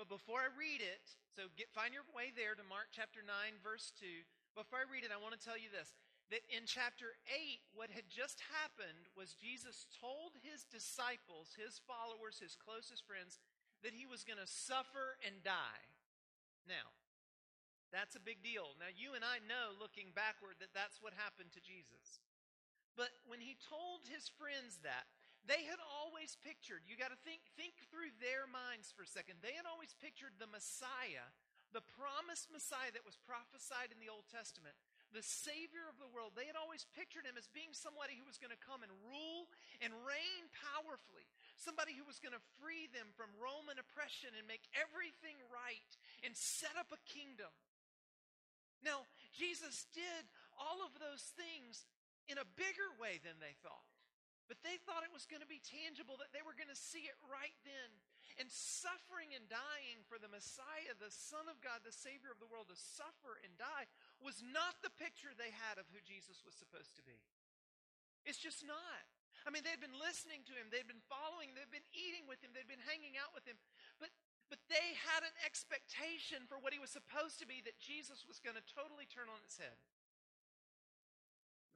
But 0.00 0.08
before 0.08 0.40
I 0.40 0.50
read 0.56 0.80
it, 0.80 1.04
so 1.36 1.52
get, 1.56 1.68
find 1.76 1.92
your 1.92 2.08
way 2.16 2.32
there 2.32 2.56
to 2.56 2.64
Mark 2.64 2.88
chapter 2.90 3.20
9, 3.20 3.60
verse 3.60 3.92
2. 4.00 4.24
Before 4.56 4.80
I 4.82 4.88
read 4.88 5.04
it, 5.04 5.12
I 5.14 5.20
want 5.20 5.36
to 5.36 5.42
tell 5.42 5.60
you 5.60 5.68
this 5.70 5.92
that 6.30 6.46
in 6.46 6.62
chapter 6.62 7.18
8, 7.26 7.58
what 7.74 7.90
had 7.90 8.06
just 8.06 8.38
happened 8.54 9.10
was 9.18 9.34
Jesus 9.34 9.90
told 9.98 10.38
his 10.38 10.62
disciples, 10.62 11.58
his 11.58 11.82
followers, 11.90 12.38
his 12.38 12.54
closest 12.54 13.02
friends, 13.02 13.42
that 13.82 13.96
he 13.96 14.04
was 14.04 14.24
going 14.24 14.40
to 14.40 14.48
suffer 14.48 15.16
and 15.24 15.40
die. 15.40 15.84
Now, 16.68 16.92
that's 17.90 18.14
a 18.14 18.22
big 18.22 18.44
deal. 18.44 18.78
Now, 18.78 18.92
you 18.92 19.18
and 19.18 19.26
I 19.26 19.42
know, 19.44 19.74
looking 19.76 20.14
backward, 20.14 20.62
that 20.62 20.76
that's 20.76 21.02
what 21.02 21.16
happened 21.16 21.50
to 21.58 21.62
Jesus. 21.62 22.22
But 22.94 23.10
when 23.26 23.42
he 23.42 23.58
told 23.58 24.06
his 24.06 24.30
friends 24.30 24.78
that, 24.86 25.10
they 25.48 25.64
had 25.64 25.80
always 25.80 26.36
pictured, 26.44 26.84
you 26.84 27.00
got 27.00 27.10
to 27.10 27.20
think, 27.24 27.40
think 27.56 27.74
through 27.88 28.12
their 28.20 28.44
minds 28.44 28.92
for 28.92 29.02
a 29.02 29.10
second. 29.10 29.40
They 29.40 29.56
had 29.56 29.64
always 29.64 29.96
pictured 29.96 30.36
the 30.36 30.50
Messiah, 30.50 31.32
the 31.72 31.82
promised 31.96 32.52
Messiah 32.52 32.92
that 32.92 33.08
was 33.08 33.16
prophesied 33.16 33.90
in 33.90 33.98
the 33.98 34.12
Old 34.12 34.28
Testament, 34.28 34.76
the 35.10 35.26
Savior 35.26 35.84
of 35.90 35.98
the 35.98 36.08
world. 36.10 36.38
They 36.38 36.46
had 36.46 36.58
always 36.58 36.86
pictured 36.94 37.26
him 37.26 37.34
as 37.34 37.50
being 37.50 37.74
somebody 37.74 38.14
who 38.14 38.26
was 38.26 38.38
going 38.38 38.54
to 38.54 38.62
come 38.62 38.86
and 38.86 38.92
rule 39.06 39.50
and 39.82 39.90
reign 40.06 40.44
powerfully, 40.54 41.26
somebody 41.58 41.92
who 41.98 42.06
was 42.06 42.22
going 42.22 42.34
to 42.34 42.50
free 42.62 42.86
them 42.94 43.10
from 43.18 43.34
Roman 43.36 43.76
oppression 43.76 44.30
and 44.38 44.46
make 44.46 44.70
everything 44.72 45.38
right 45.50 45.92
and 46.22 46.32
set 46.32 46.78
up 46.78 46.94
a 46.94 47.00
kingdom. 47.10 47.50
Now, 48.80 49.10
Jesus 49.34 49.90
did 49.92 50.24
all 50.56 50.80
of 50.86 50.96
those 50.96 51.26
things 51.36 51.84
in 52.30 52.38
a 52.38 52.46
bigger 52.56 52.88
way 52.96 53.18
than 53.20 53.42
they 53.42 53.58
thought. 53.60 53.89
But 54.50 54.66
they 54.66 54.82
thought 54.82 55.06
it 55.06 55.14
was 55.14 55.30
going 55.30 55.46
to 55.46 55.46
be 55.46 55.62
tangible, 55.62 56.18
that 56.18 56.34
they 56.34 56.42
were 56.42 56.58
going 56.58 56.72
to 56.72 56.74
see 56.74 57.06
it 57.06 57.14
right 57.30 57.54
then. 57.62 57.90
And 58.42 58.50
suffering 58.50 59.30
and 59.30 59.46
dying 59.46 60.02
for 60.10 60.18
the 60.18 60.26
Messiah, 60.26 60.90
the 60.98 61.14
Son 61.14 61.46
of 61.46 61.62
God, 61.62 61.86
the 61.86 61.94
Savior 61.94 62.34
of 62.34 62.42
the 62.42 62.50
world, 62.50 62.66
to 62.66 62.74
suffer 62.74 63.38
and 63.46 63.54
die 63.54 63.86
was 64.18 64.42
not 64.42 64.82
the 64.82 64.90
picture 64.98 65.30
they 65.38 65.54
had 65.54 65.78
of 65.78 65.86
who 65.94 66.02
Jesus 66.02 66.42
was 66.42 66.58
supposed 66.58 66.98
to 66.98 67.06
be. 67.06 67.22
It's 68.26 68.42
just 68.42 68.66
not. 68.66 69.06
I 69.46 69.54
mean, 69.54 69.62
they'd 69.62 69.78
been 69.78 69.94
listening 69.94 70.42
to 70.50 70.54
him, 70.58 70.68
they'd 70.68 70.90
been 70.90 71.06
following, 71.06 71.54
they'd 71.54 71.70
been 71.70 71.86
eating 71.94 72.26
with 72.26 72.42
him, 72.42 72.50
they'd 72.50 72.68
been 72.68 72.82
hanging 72.90 73.14
out 73.16 73.30
with 73.30 73.46
him. 73.46 73.56
But 74.02 74.10
but 74.50 74.58
they 74.66 74.98
had 75.06 75.22
an 75.22 75.36
expectation 75.46 76.42
for 76.50 76.58
what 76.58 76.74
he 76.74 76.82
was 76.82 76.90
supposed 76.90 77.38
to 77.38 77.46
be 77.46 77.62
that 77.62 77.78
Jesus 77.78 78.26
was 78.26 78.42
going 78.42 78.58
to 78.58 78.66
totally 78.66 79.06
turn 79.06 79.30
on 79.30 79.38
its 79.46 79.62
head. 79.62 79.78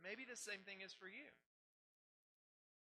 Maybe 0.03 0.27
the 0.27 0.35
same 0.35 0.67
thing 0.67 0.83
is 0.83 0.91
for 0.91 1.07
you. 1.07 1.31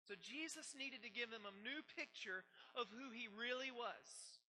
So 0.09 0.17
Jesus 0.17 0.73
needed 0.73 1.05
to 1.05 1.13
give 1.13 1.29
them 1.29 1.45
a 1.45 1.53
new 1.61 1.85
picture 1.93 2.41
of 2.73 2.89
who 2.89 3.13
he 3.13 3.29
really 3.29 3.69
was, 3.69 4.41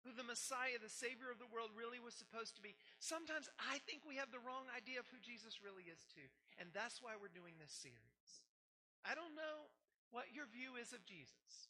who 0.00 0.16
the 0.16 0.24
Messiah, 0.24 0.80
the 0.80 0.88
Savior 0.88 1.28
of 1.28 1.36
the 1.36 1.52
world, 1.52 1.76
really 1.76 2.00
was 2.00 2.16
supposed 2.16 2.56
to 2.56 2.64
be. 2.64 2.72
Sometimes 2.96 3.52
I 3.60 3.84
think 3.84 4.08
we 4.08 4.16
have 4.16 4.32
the 4.32 4.40
wrong 4.40 4.64
idea 4.72 4.96
of 4.96 5.04
who 5.12 5.20
Jesus 5.20 5.60
really 5.60 5.92
is, 5.92 6.08
too. 6.08 6.24
And 6.56 6.72
that's 6.72 7.04
why 7.04 7.20
we're 7.20 7.28
doing 7.28 7.60
this 7.60 7.76
series. 7.76 8.48
I 9.04 9.12
don't 9.12 9.36
know 9.36 9.68
what 10.08 10.32
your 10.32 10.48
view 10.48 10.80
is 10.80 10.96
of 10.96 11.04
Jesus, 11.04 11.68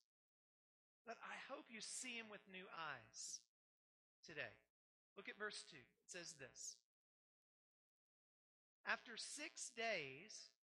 but 1.02 1.18
I 1.18 1.34
hope 1.50 1.66
you 1.74 1.82
see 1.82 2.14
him 2.14 2.30
with 2.30 2.46
new 2.46 2.70
eyes 2.70 3.42
today. 4.22 4.54
Look 5.18 5.26
at 5.26 5.34
verse 5.34 5.66
2. 5.66 5.74
It 5.74 6.06
says 6.06 6.38
this 6.38 6.78
After 8.86 9.18
six 9.18 9.74
days, 9.74 10.54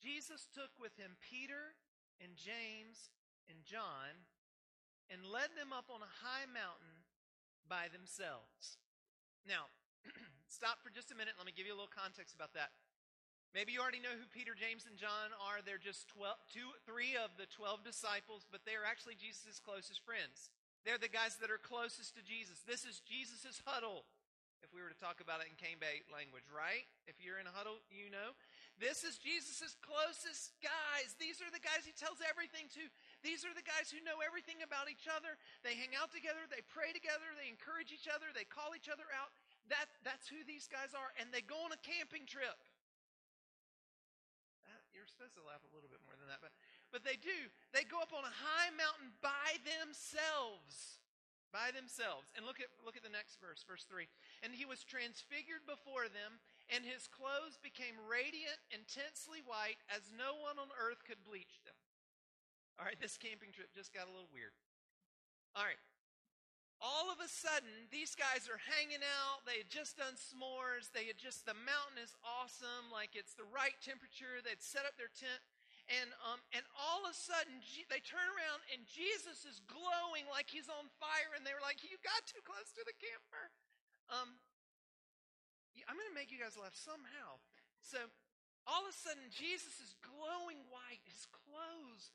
Jesus 0.00 0.48
took 0.48 0.72
with 0.80 0.96
him 0.96 1.20
Peter 1.20 1.76
and 2.22 2.34
James 2.34 3.10
and 3.48 3.62
John 3.64 4.26
and 5.08 5.24
led 5.24 5.56
them 5.56 5.72
up 5.72 5.88
on 5.88 6.04
a 6.04 6.16
high 6.20 6.44
mountain 6.50 7.06
by 7.64 7.88
themselves. 7.88 8.76
Now, 9.48 9.72
stop 10.48 10.84
for 10.84 10.92
just 10.92 11.12
a 11.12 11.16
minute. 11.16 11.36
Let 11.40 11.48
me 11.48 11.56
give 11.56 11.64
you 11.64 11.72
a 11.72 11.78
little 11.78 11.92
context 11.92 12.36
about 12.36 12.52
that. 12.52 12.76
Maybe 13.56 13.72
you 13.72 13.80
already 13.80 14.04
know 14.04 14.12
who 14.12 14.28
Peter, 14.28 14.52
James, 14.52 14.84
and 14.84 15.00
John 15.00 15.32
are. 15.40 15.64
They're 15.64 15.80
just 15.80 16.12
12, 16.12 16.36
two, 16.52 16.68
three 16.84 17.16
of 17.16 17.32
the 17.40 17.48
12 17.48 17.80
disciples, 17.80 18.44
but 18.44 18.68
they 18.68 18.76
are 18.76 18.84
actually 18.84 19.16
Jesus' 19.16 19.56
closest 19.56 20.04
friends. 20.04 20.52
They're 20.84 21.00
the 21.00 21.08
guys 21.08 21.40
that 21.40 21.48
are 21.48 21.60
closest 21.60 22.12
to 22.20 22.22
Jesus. 22.22 22.60
This 22.68 22.84
is 22.84 23.00
Jesus' 23.08 23.64
huddle, 23.64 24.04
if 24.60 24.68
we 24.76 24.84
were 24.84 24.92
to 24.92 25.00
talk 25.00 25.24
about 25.24 25.40
it 25.40 25.48
in 25.48 25.56
Cane 25.56 25.80
Bay 25.80 26.04
language, 26.12 26.44
right? 26.52 26.84
If 27.08 27.16
you're 27.24 27.40
in 27.40 27.48
a 27.48 27.54
huddle, 27.56 27.80
you 27.88 28.12
know. 28.12 28.36
This 28.78 29.02
is 29.02 29.18
Jesus' 29.18 29.74
closest 29.82 30.54
guys. 30.62 31.18
These 31.18 31.42
are 31.42 31.50
the 31.50 31.62
guys 31.62 31.82
he 31.82 31.90
tells 31.90 32.22
everything 32.22 32.70
to. 32.78 32.86
These 33.26 33.42
are 33.42 33.50
the 33.50 33.66
guys 33.66 33.90
who 33.90 33.98
know 34.06 34.22
everything 34.22 34.62
about 34.62 34.86
each 34.86 35.10
other. 35.10 35.34
They 35.66 35.74
hang 35.74 35.98
out 35.98 36.14
together, 36.14 36.46
they 36.46 36.62
pray 36.70 36.94
together, 36.94 37.26
they 37.34 37.50
encourage 37.50 37.90
each 37.90 38.06
other, 38.06 38.30
they 38.30 38.46
call 38.46 38.78
each 38.78 38.86
other 38.86 39.10
out. 39.10 39.34
That, 39.66 39.90
that's 40.06 40.30
who 40.30 40.46
these 40.46 40.70
guys 40.70 40.94
are. 40.94 41.10
And 41.18 41.34
they 41.34 41.42
go 41.42 41.58
on 41.66 41.74
a 41.74 41.80
camping 41.82 42.22
trip. 42.22 42.56
That, 44.70 44.80
you're 44.94 45.10
supposed 45.10 45.34
to 45.34 45.42
laugh 45.42 45.66
a 45.66 45.72
little 45.74 45.90
bit 45.90 46.00
more 46.06 46.14
than 46.14 46.30
that, 46.30 46.38
but, 46.38 46.54
but 46.94 47.02
they 47.02 47.18
do. 47.18 47.50
They 47.74 47.82
go 47.82 47.98
up 47.98 48.14
on 48.14 48.22
a 48.22 48.30
high 48.30 48.70
mountain 48.78 49.10
by 49.18 49.58
themselves 49.66 51.02
by 51.52 51.72
themselves. 51.72 52.28
And 52.36 52.44
look 52.44 52.60
at 52.60 52.68
look 52.84 52.96
at 52.96 53.04
the 53.04 53.12
next 53.12 53.40
verse, 53.40 53.64
verse 53.64 53.84
3. 53.88 54.04
And 54.44 54.52
he 54.52 54.68
was 54.68 54.84
transfigured 54.84 55.64
before 55.64 56.08
them, 56.12 56.40
and 56.68 56.84
his 56.84 57.08
clothes 57.08 57.56
became 57.60 57.96
radiant, 58.04 58.60
intensely 58.68 59.40
white, 59.40 59.80
as 59.88 60.12
no 60.12 60.36
one 60.36 60.60
on 60.60 60.68
earth 60.76 61.04
could 61.08 61.24
bleach 61.24 61.64
them. 61.64 61.76
All 62.76 62.86
right, 62.86 63.00
this 63.00 63.18
camping 63.18 63.50
trip 63.50 63.72
just 63.74 63.90
got 63.90 64.06
a 64.06 64.12
little 64.12 64.30
weird. 64.30 64.54
All 65.56 65.66
right. 65.66 65.80
All 66.78 67.10
of 67.10 67.18
a 67.18 67.26
sudden, 67.26 67.90
these 67.90 68.14
guys 68.14 68.46
are 68.46 68.62
hanging 68.62 69.02
out. 69.02 69.42
They 69.42 69.58
had 69.58 69.66
just 69.66 69.98
done 69.98 70.14
s'mores. 70.14 70.94
They 70.94 71.10
had 71.10 71.18
just, 71.18 71.42
the 71.42 71.58
mountain 71.58 71.98
is 71.98 72.14
awesome. 72.22 72.86
Like 72.94 73.18
it's 73.18 73.34
the 73.34 73.48
right 73.50 73.74
temperature. 73.82 74.38
They'd 74.46 74.62
set 74.62 74.86
up 74.86 74.94
their 74.94 75.10
tent. 75.10 75.42
And, 75.90 76.14
um, 76.22 76.38
and 76.54 76.62
all 76.78 77.02
of 77.02 77.10
a 77.10 77.18
sudden, 77.18 77.64
they 77.90 77.98
turn 78.04 78.22
around 78.30 78.62
and 78.70 78.84
Jesus 78.86 79.42
is 79.42 79.58
glowing 79.66 80.28
like 80.30 80.46
he's 80.46 80.70
on 80.70 80.86
fire. 81.02 81.34
And 81.34 81.42
they 81.42 81.50
were 81.50 81.64
like, 81.64 81.82
You 81.82 81.98
got 82.06 82.22
too 82.30 82.44
close 82.46 82.70
to 82.78 82.86
the 82.86 82.94
camper. 82.94 83.50
Um, 84.06 84.38
I'm 85.86 85.94
going 85.94 86.10
to 86.10 86.18
make 86.18 86.32
you 86.32 86.40
guys 86.40 86.58
laugh 86.58 86.74
somehow. 86.74 87.38
So 87.84 88.10
all 88.66 88.82
of 88.84 88.90
a 88.90 88.96
sudden, 88.96 89.30
Jesus 89.30 89.78
is 89.78 89.94
glowing 90.02 90.66
white. 90.68 91.04
His 91.06 91.24
clothes 91.30 92.10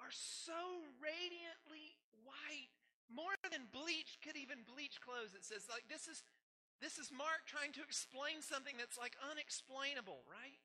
are 0.00 0.12
so 0.12 0.84
radiantly 0.98 1.96
white, 2.24 2.72
more 3.12 3.36
than 3.44 3.68
bleach 3.68 4.20
could 4.24 4.36
even 4.36 4.64
bleach 4.64 5.00
clothes. 5.00 5.36
It 5.36 5.44
says 5.44 5.68
like 5.68 5.84
this 5.92 6.08
is 6.08 6.24
this 6.80 6.96
is 6.96 7.12
Mark 7.12 7.44
trying 7.44 7.76
to 7.76 7.84
explain 7.84 8.40
something 8.40 8.72
that's 8.80 8.96
like 8.96 9.12
unexplainable, 9.20 10.24
right? 10.24 10.56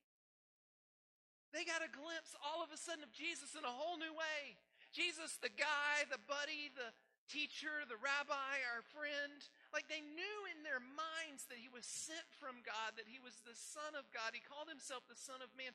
They 1.51 1.67
got 1.67 1.84
a 1.84 1.91
glimpse 1.91 2.32
all 2.39 2.63
of 2.63 2.72
a 2.72 2.79
sudden 2.79 3.03
of 3.03 3.12
Jesus 3.12 3.55
in 3.55 3.67
a 3.67 3.72
whole 3.72 4.00
new 4.00 4.15
way. 4.15 4.55
Jesus, 4.96 5.36
the 5.44 5.51
guy, 5.51 6.08
the 6.08 6.20
buddy, 6.24 6.72
the 6.72 6.96
teacher, 7.29 7.86
the 7.86 8.00
rabbi, 8.00 8.62
our 8.74 8.86
friend, 8.94 9.39
like 9.74 9.89
they 9.89 10.01
knew 10.01 10.39
in 10.53 10.62
their 10.62 10.82
minds 10.82 11.46
that 11.50 11.62
he 11.62 11.70
was 11.70 11.86
sent 11.86 12.25
from 12.38 12.62
God, 12.62 12.96
that 12.98 13.10
he 13.10 13.22
was 13.22 13.38
the 13.44 13.58
Son 13.58 13.94
of 13.98 14.08
God. 14.13 14.34
He 14.34 14.44
called 14.44 14.70
himself 14.70 15.05
the 15.05 15.17
Son 15.17 15.41
of 15.41 15.53
Man. 15.53 15.74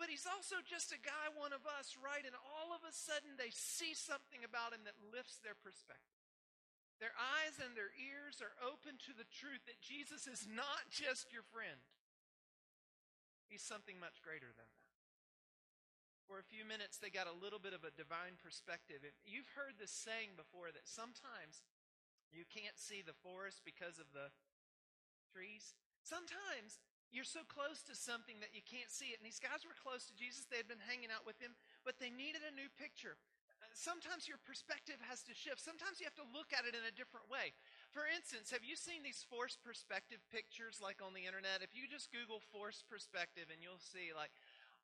But 0.00 0.08
he's 0.08 0.24
also 0.24 0.58
just 0.64 0.90
a 0.94 1.00
guy, 1.00 1.30
one 1.36 1.52
of 1.52 1.68
us, 1.68 2.00
right? 2.00 2.24
And 2.24 2.34
all 2.34 2.72
of 2.72 2.82
a 2.82 2.94
sudden 2.94 3.36
they 3.36 3.52
see 3.52 3.92
something 3.92 4.42
about 4.42 4.72
him 4.72 4.82
that 4.88 4.96
lifts 5.12 5.38
their 5.44 5.58
perspective. 5.58 6.22
Their 7.02 7.14
eyes 7.18 7.58
and 7.58 7.74
their 7.74 7.90
ears 7.98 8.38
are 8.38 8.54
open 8.62 8.94
to 9.10 9.12
the 9.12 9.26
truth 9.26 9.66
that 9.66 9.82
Jesus 9.82 10.30
is 10.30 10.46
not 10.46 10.86
just 10.88 11.34
your 11.34 11.42
friend. 11.50 11.82
He's 13.50 13.62
something 13.62 13.98
much 13.98 14.22
greater 14.22 14.48
than 14.48 14.70
that. 14.70 14.81
For 16.32 16.40
a 16.40 16.48
few 16.48 16.64
minutes, 16.64 16.96
they 16.96 17.12
got 17.12 17.28
a 17.28 17.36
little 17.44 17.60
bit 17.60 17.76
of 17.76 17.84
a 17.84 17.92
divine 17.92 18.40
perspective. 18.40 19.04
You've 19.20 19.52
heard 19.52 19.76
this 19.76 19.92
saying 19.92 20.32
before 20.40 20.72
that 20.72 20.88
sometimes 20.88 21.60
you 22.32 22.48
can't 22.48 22.80
see 22.80 23.04
the 23.04 23.12
forest 23.20 23.60
because 23.68 24.00
of 24.00 24.08
the 24.16 24.32
trees. 25.28 25.76
Sometimes 26.00 26.80
you're 27.12 27.28
so 27.28 27.44
close 27.44 27.84
to 27.84 27.92
something 27.92 28.40
that 28.40 28.56
you 28.56 28.64
can't 28.64 28.88
see 28.88 29.12
it. 29.12 29.20
And 29.20 29.28
these 29.28 29.44
guys 29.44 29.68
were 29.68 29.76
close 29.76 30.08
to 30.08 30.16
Jesus. 30.16 30.48
They 30.48 30.56
had 30.56 30.72
been 30.72 30.80
hanging 30.88 31.12
out 31.12 31.28
with 31.28 31.36
him, 31.36 31.52
but 31.84 32.00
they 32.00 32.08
needed 32.08 32.40
a 32.40 32.56
new 32.56 32.72
picture. 32.80 33.20
Sometimes 33.76 34.28
your 34.28 34.40
perspective 34.40 35.00
has 35.04 35.24
to 35.28 35.36
shift. 35.36 35.60
Sometimes 35.60 36.00
you 36.00 36.08
have 36.08 36.16
to 36.20 36.28
look 36.32 36.52
at 36.52 36.68
it 36.68 36.76
in 36.76 36.84
a 36.84 36.92
different 36.92 37.28
way. 37.28 37.56
For 37.92 38.04
instance, 38.04 38.52
have 38.52 38.64
you 38.64 38.76
seen 38.76 39.00
these 39.00 39.24
forced 39.24 39.64
perspective 39.64 40.20
pictures 40.28 40.80
like 40.80 41.00
on 41.00 41.16
the 41.16 41.24
internet? 41.24 41.64
If 41.64 41.72
you 41.72 41.88
just 41.88 42.12
Google 42.12 42.40
forced 42.52 42.88
perspective 42.88 43.48
and 43.48 43.64
you'll 43.64 43.80
see 43.80 44.12
like, 44.12 44.32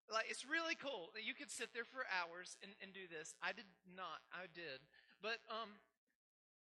like 0.09 0.27
it's 0.29 0.45
really 0.49 0.75
cool. 0.75 1.12
That 1.12 1.25
you 1.25 1.37
could 1.37 1.53
sit 1.53 1.73
there 1.77 1.85
for 1.85 2.09
hours 2.09 2.57
and, 2.65 2.73
and 2.81 2.93
do 2.93 3.05
this. 3.09 3.37
I 3.45 3.53
did 3.53 3.69
not. 3.85 4.25
I 4.33 4.49
did. 4.50 4.85
But 5.21 5.41
um, 5.53 5.81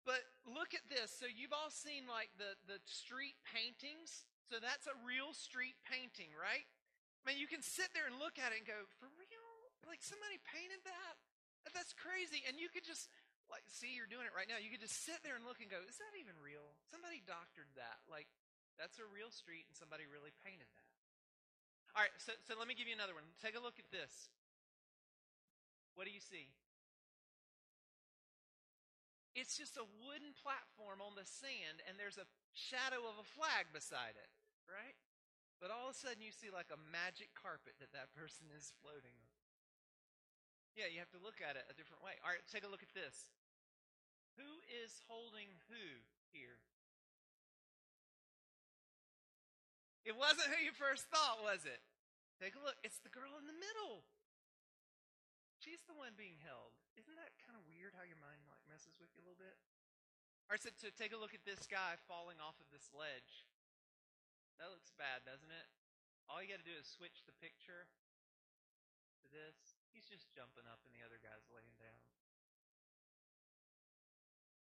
but 0.02 0.22
look 0.46 0.74
at 0.74 0.82
this. 0.90 1.14
So 1.14 1.30
you've 1.30 1.54
all 1.54 1.70
seen 1.70 2.10
like 2.10 2.34
the, 2.34 2.58
the 2.66 2.82
street 2.86 3.38
paintings. 3.46 4.26
So 4.50 4.58
that's 4.58 4.90
a 4.90 4.96
real 5.06 5.32
street 5.32 5.78
painting, 5.86 6.34
right? 6.34 6.66
I 7.22 7.22
mean, 7.24 7.38
you 7.38 7.46
can 7.46 7.62
sit 7.62 7.94
there 7.94 8.10
and 8.10 8.18
look 8.18 8.36
at 8.36 8.50
it 8.50 8.60
and 8.60 8.66
go, 8.66 8.82
for 8.98 9.06
real? 9.14 9.70
Like 9.86 10.02
somebody 10.02 10.42
painted 10.42 10.82
that? 10.82 11.14
That's 11.70 11.94
crazy. 11.94 12.42
And 12.50 12.58
you 12.58 12.66
could 12.66 12.82
just 12.82 13.06
like 13.46 13.62
see 13.70 13.94
you're 13.94 14.10
doing 14.10 14.26
it 14.26 14.34
right 14.34 14.50
now. 14.50 14.58
You 14.58 14.74
could 14.74 14.82
just 14.82 15.06
sit 15.06 15.22
there 15.22 15.38
and 15.38 15.46
look 15.46 15.62
and 15.62 15.70
go, 15.70 15.78
is 15.86 15.98
that 16.02 16.18
even 16.18 16.34
real? 16.42 16.74
Somebody 16.90 17.22
doctored 17.22 17.70
that. 17.78 18.02
Like 18.10 18.26
that's 18.76 18.98
a 18.98 19.06
real 19.06 19.30
street 19.30 19.70
and 19.70 19.74
somebody 19.78 20.04
really 20.10 20.34
painted 20.42 20.68
that. 20.74 20.91
All 21.92 22.00
right, 22.00 22.16
so, 22.16 22.32
so 22.48 22.56
let 22.56 22.64
me 22.64 22.72
give 22.72 22.88
you 22.88 22.96
another 22.96 23.12
one. 23.12 23.28
Take 23.36 23.52
a 23.52 23.60
look 23.60 23.76
at 23.76 23.92
this. 23.92 24.32
What 25.92 26.08
do 26.08 26.12
you 26.12 26.24
see? 26.24 26.48
It's 29.36 29.56
just 29.56 29.76
a 29.76 29.84
wooden 30.00 30.32
platform 30.36 31.04
on 31.04 31.16
the 31.16 31.24
sand, 31.24 31.84
and 31.84 31.96
there's 31.96 32.20
a 32.20 32.28
shadow 32.52 33.04
of 33.04 33.16
a 33.20 33.24
flag 33.24 33.72
beside 33.72 34.16
it, 34.16 34.28
right? 34.68 34.96
But 35.60 35.72
all 35.72 35.88
of 35.88 35.96
a 35.96 36.00
sudden, 36.00 36.24
you 36.24 36.32
see 36.32 36.52
like 36.52 36.72
a 36.72 36.80
magic 36.92 37.32
carpet 37.36 37.76
that 37.80 37.92
that 37.96 38.12
person 38.12 38.48
is 38.52 38.72
floating 38.80 39.12
on. 39.12 39.32
Yeah, 40.72 40.88
you 40.88 41.00
have 41.00 41.12
to 41.12 41.20
look 41.20 41.44
at 41.44 41.60
it 41.60 41.68
a 41.68 41.76
different 41.76 42.00
way. 42.00 42.16
All 42.24 42.32
right, 42.32 42.44
take 42.48 42.64
a 42.64 42.72
look 42.72 42.84
at 42.84 42.92
this. 42.96 43.32
Who 44.40 44.64
is 44.68 45.00
holding 45.04 45.52
who 45.68 46.00
here? 46.32 46.56
It 50.02 50.18
wasn't 50.18 50.50
who 50.50 50.58
you 50.58 50.74
first 50.74 51.06
thought, 51.08 51.42
was 51.42 51.62
it? 51.62 51.78
Take 52.42 52.58
a 52.58 52.62
look. 52.62 52.74
It's 52.82 52.98
the 52.98 53.12
girl 53.12 53.38
in 53.38 53.46
the 53.46 53.54
middle. 53.54 54.02
She's 55.62 55.86
the 55.86 55.94
one 55.94 56.18
being 56.18 56.42
held. 56.42 56.74
Isn't 56.98 57.14
that 57.14 57.38
kind 57.38 57.54
of 57.54 57.62
weird 57.70 57.94
how 57.94 58.02
your 58.02 58.18
mind 58.18 58.42
like 58.50 58.66
messes 58.66 58.98
with 58.98 59.14
you 59.14 59.22
a 59.22 59.26
little 59.30 59.38
bit? 59.38 59.54
All 60.50 60.58
right, 60.58 60.62
so 60.62 60.74
to 60.74 60.90
take 60.90 61.14
a 61.14 61.20
look 61.22 61.38
at 61.38 61.46
this 61.46 61.70
guy 61.70 61.94
falling 62.10 62.42
off 62.42 62.58
of 62.58 62.66
this 62.74 62.90
ledge. 62.90 63.46
That 64.58 64.74
looks 64.74 64.90
bad, 64.98 65.22
doesn't 65.22 65.54
it? 65.54 65.68
All 66.26 66.42
you 66.42 66.50
got 66.50 66.58
to 66.58 66.66
do 66.66 66.74
is 66.74 66.90
switch 66.90 67.22
the 67.22 67.34
picture 67.38 67.86
to 69.22 69.26
this. 69.30 69.78
He's 69.94 70.10
just 70.10 70.34
jumping 70.34 70.66
up 70.66 70.82
and 70.82 70.90
the 70.90 71.06
other 71.06 71.22
guy's 71.22 71.46
laying 71.46 71.78
down. 71.78 72.02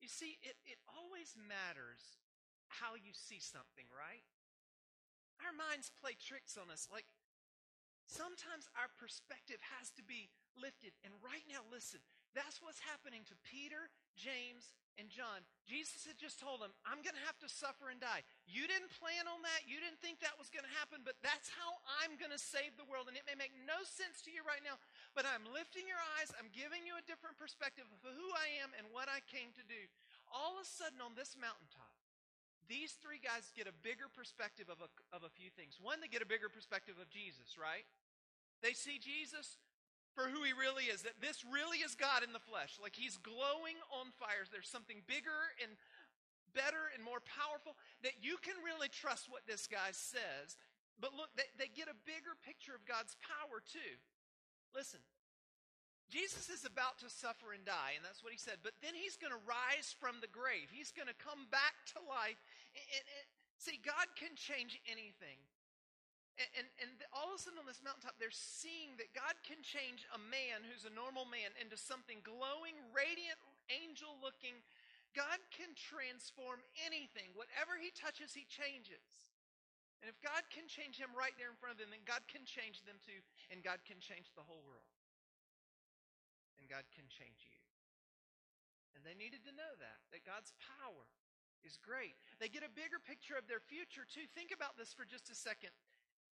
You 0.05 0.09
see, 0.11 0.37
it, 0.45 0.61
it 0.69 0.77
always 0.85 1.33
matters 1.33 2.21
how 2.69 2.93
you 2.93 3.09
see 3.17 3.41
something, 3.41 3.89
right? 3.89 4.21
Our 5.43 5.55
minds 5.55 5.91
play 5.99 6.15
tricks 6.15 6.55
on 6.55 6.71
us. 6.71 6.87
Like, 6.87 7.07
sometimes 8.07 8.69
our 8.77 8.87
perspective 8.95 9.59
has 9.79 9.91
to 9.99 10.03
be 10.03 10.29
lifted. 10.55 10.95
And 11.03 11.11
right 11.19 11.43
now, 11.49 11.65
listen, 11.67 11.99
that's 12.35 12.59
what's 12.59 12.83
happening 12.83 13.23
to 13.31 13.35
Peter, 13.47 13.91
James, 14.15 14.75
and 14.95 15.11
John. 15.11 15.43
Jesus 15.67 16.07
had 16.07 16.15
just 16.15 16.39
told 16.39 16.63
them, 16.63 16.71
I'm 16.87 17.03
going 17.03 17.15
to 17.15 17.27
have 17.27 17.39
to 17.43 17.51
suffer 17.51 17.91
and 17.91 17.99
die. 17.99 18.23
You 18.47 18.63
didn't 18.67 18.91
plan 18.95 19.27
on 19.27 19.43
that. 19.43 19.67
You 19.67 19.79
didn't 19.79 19.99
think 19.99 20.23
that 20.23 20.35
was 20.39 20.51
going 20.51 20.63
to 20.63 20.77
happen, 20.79 21.03
but 21.03 21.19
that's 21.19 21.51
how 21.51 21.79
I'm 21.99 22.15
going 22.15 22.31
to 22.31 22.39
save 22.39 22.75
the 22.79 22.87
world. 22.87 23.11
And 23.11 23.19
it 23.19 23.27
may 23.27 23.35
make 23.35 23.55
no 23.67 23.83
sense 23.83 24.23
to 24.27 24.31
you 24.31 24.43
right 24.43 24.63
now, 24.63 24.79
but 25.15 25.27
I'm 25.27 25.47
lifting 25.51 25.87
your 25.87 25.99
eyes. 26.19 26.31
I'm 26.35 26.51
giving 26.51 26.83
you 26.87 26.95
a 26.95 27.03
different 27.07 27.35
perspective 27.39 27.87
of 27.87 27.99
who 28.03 28.29
I 28.35 28.63
am 28.63 28.71
and 28.75 28.87
what 28.91 29.11
I 29.11 29.23
came 29.27 29.51
to 29.55 29.63
do. 29.67 29.81
All 30.31 30.59
of 30.59 30.63
a 30.63 30.67
sudden, 30.67 30.99
on 31.03 31.15
this 31.15 31.35
mountaintop, 31.39 31.94
these 32.67 32.97
three 32.99 33.21
guys 33.21 33.49
get 33.55 33.69
a 33.69 33.75
bigger 33.85 34.09
perspective 34.11 34.69
of 34.69 34.81
a, 34.81 34.89
of 35.15 35.23
a 35.23 35.31
few 35.31 35.49
things. 35.53 35.77
One, 35.81 36.01
they 36.01 36.11
get 36.11 36.21
a 36.21 36.29
bigger 36.29 36.49
perspective 36.49 36.95
of 37.01 37.09
Jesus, 37.09 37.57
right? 37.59 37.85
They 38.61 38.73
see 38.73 38.97
Jesus 38.97 39.57
for 40.15 40.31
who 40.31 40.47
he 40.47 40.55
really 40.55 40.87
is, 40.87 41.03
that 41.03 41.19
this 41.19 41.43
really 41.43 41.83
is 41.83 41.93
God 41.93 42.23
in 42.23 42.31
the 42.31 42.41
flesh. 42.41 42.79
Like 42.79 42.95
he's 42.95 43.19
glowing 43.19 43.75
on 43.91 44.15
fires. 44.15 44.47
There's 44.47 44.71
something 44.71 45.03
bigger 45.05 45.51
and 45.59 45.75
better 46.55 46.87
and 46.95 47.03
more 47.03 47.19
powerful 47.19 47.75
that 47.99 48.23
you 48.23 48.39
can 48.39 48.55
really 48.63 48.87
trust 48.87 49.27
what 49.27 49.43
this 49.43 49.67
guy 49.67 49.91
says. 49.91 50.55
But 50.95 51.11
look, 51.11 51.27
they, 51.35 51.51
they 51.59 51.67
get 51.67 51.91
a 51.91 51.97
bigger 52.07 52.31
picture 52.47 52.71
of 52.71 52.87
God's 52.87 53.19
power 53.19 53.59
too. 53.59 53.99
Listen, 54.71 55.03
Jesus 56.09 56.53
is 56.53 56.63
about 56.63 57.01
to 57.01 57.09
suffer 57.09 57.51
and 57.51 57.65
die, 57.65 57.97
and 57.97 58.05
that's 58.05 58.21
what 58.21 58.29
he 58.29 58.37
said. 58.37 58.61
But 58.61 58.77
then 58.85 58.93
he's 58.93 59.17
going 59.17 59.33
to 59.33 59.41
rise 59.41 59.89
from 59.97 60.21
the 60.21 60.29
grave. 60.29 60.69
He's 60.69 60.93
going 60.93 61.09
to 61.09 61.17
come 61.17 61.49
back 61.49 61.73
to 61.97 61.99
life. 62.05 62.37
And, 62.77 62.85
and, 62.93 63.05
and, 63.05 63.25
see, 63.57 63.81
God 63.81 64.05
can 64.13 64.37
change 64.37 64.77
anything. 64.85 65.41
And, 66.35 66.67
and, 66.83 66.91
all 67.15 67.31
of 67.31 67.39
a 67.39 67.41
sudden 67.41 67.63
on 67.63 67.63
this 67.63 67.79
mountaintop, 67.79 68.19
they're 68.19 68.33
seeing 68.33 68.99
that 68.99 69.15
God 69.15 69.39
can 69.47 69.63
change 69.63 70.03
a 70.11 70.19
man 70.19 70.67
who's 70.67 70.83
a 70.83 70.91
normal 70.91 71.23
man 71.23 71.55
into 71.55 71.79
something 71.79 72.19
glowing, 72.27 72.75
radiant, 72.91 73.39
angel 73.71 74.19
looking. 74.19 74.59
God 75.15 75.39
can 75.55 75.71
transform 75.79 76.59
anything. 76.83 77.31
Whatever 77.39 77.79
he 77.79 77.87
touches, 77.95 78.35
he 78.35 78.43
changes. 78.51 79.31
And 80.03 80.11
if 80.11 80.19
God 80.19 80.43
can 80.51 80.67
change 80.67 80.99
him 80.99 81.15
right 81.15 81.33
there 81.39 81.47
in 81.47 81.55
front 81.55 81.79
of 81.79 81.79
them, 81.79 81.89
then 81.95 82.03
God 82.03 82.21
can 82.27 82.43
change 82.43 82.83
them 82.83 82.99
too, 82.99 83.23
and 83.47 83.63
God 83.63 83.79
can 83.87 84.03
change 84.03 84.35
the 84.35 84.43
whole 84.43 84.61
world. 84.67 84.94
And 86.65 86.73
God 86.73 86.89
can 86.97 87.05
change 87.13 87.45
you. 87.45 87.61
And 88.97 89.05
they 89.05 89.13
needed 89.13 89.45
to 89.45 89.53
know 89.53 89.69
that, 89.77 90.01
that 90.09 90.25
God's 90.25 90.49
power 90.81 91.05
is 91.61 91.77
great. 91.77 92.17
They 92.41 92.49
get 92.49 92.65
a 92.65 92.73
bigger 92.73 92.97
picture 92.97 93.37
of 93.37 93.45
their 93.45 93.61
future 93.61 94.01
too. 94.01 94.25
Think 94.33 94.49
about 94.49 94.73
this 94.73 94.89
for 94.89 95.05
just 95.05 95.29
a 95.29 95.37
second. 95.37 95.69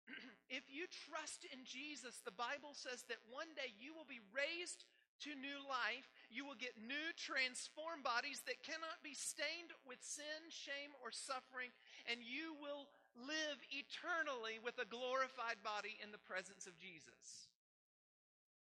if 0.50 0.65
you 0.65 0.89
trust 0.89 1.46
in 1.53 1.62
Jesus, 1.62 2.25
the 2.25 2.34
Bible 2.34 2.74
says 2.74 3.05
that 3.05 3.22
one 3.29 3.53
day 3.53 3.70
you 3.77 3.94
will 3.94 4.10
be 4.10 4.17
raised 4.34 4.89
to 5.29 5.38
new 5.38 5.62
life. 5.70 6.10
You 6.34 6.41
will 6.41 6.58
get 6.58 6.74
new 6.74 7.13
transformed 7.13 8.01
bodies 8.01 8.41
that 8.50 8.65
cannot 8.65 9.05
be 9.05 9.13
stained 9.13 9.77
with 9.86 10.01
sin, 10.01 10.50
shame, 10.50 10.98
or 11.05 11.13
suffering, 11.13 11.70
and 12.10 12.17
you 12.25 12.58
will 12.58 12.89
live 13.13 13.62
eternally 13.70 14.58
with 14.58 14.82
a 14.82 14.89
glorified 14.89 15.62
body 15.62 16.01
in 16.01 16.10
the 16.10 16.25
presence 16.25 16.65
of 16.65 16.82
Jesus. 16.82 17.53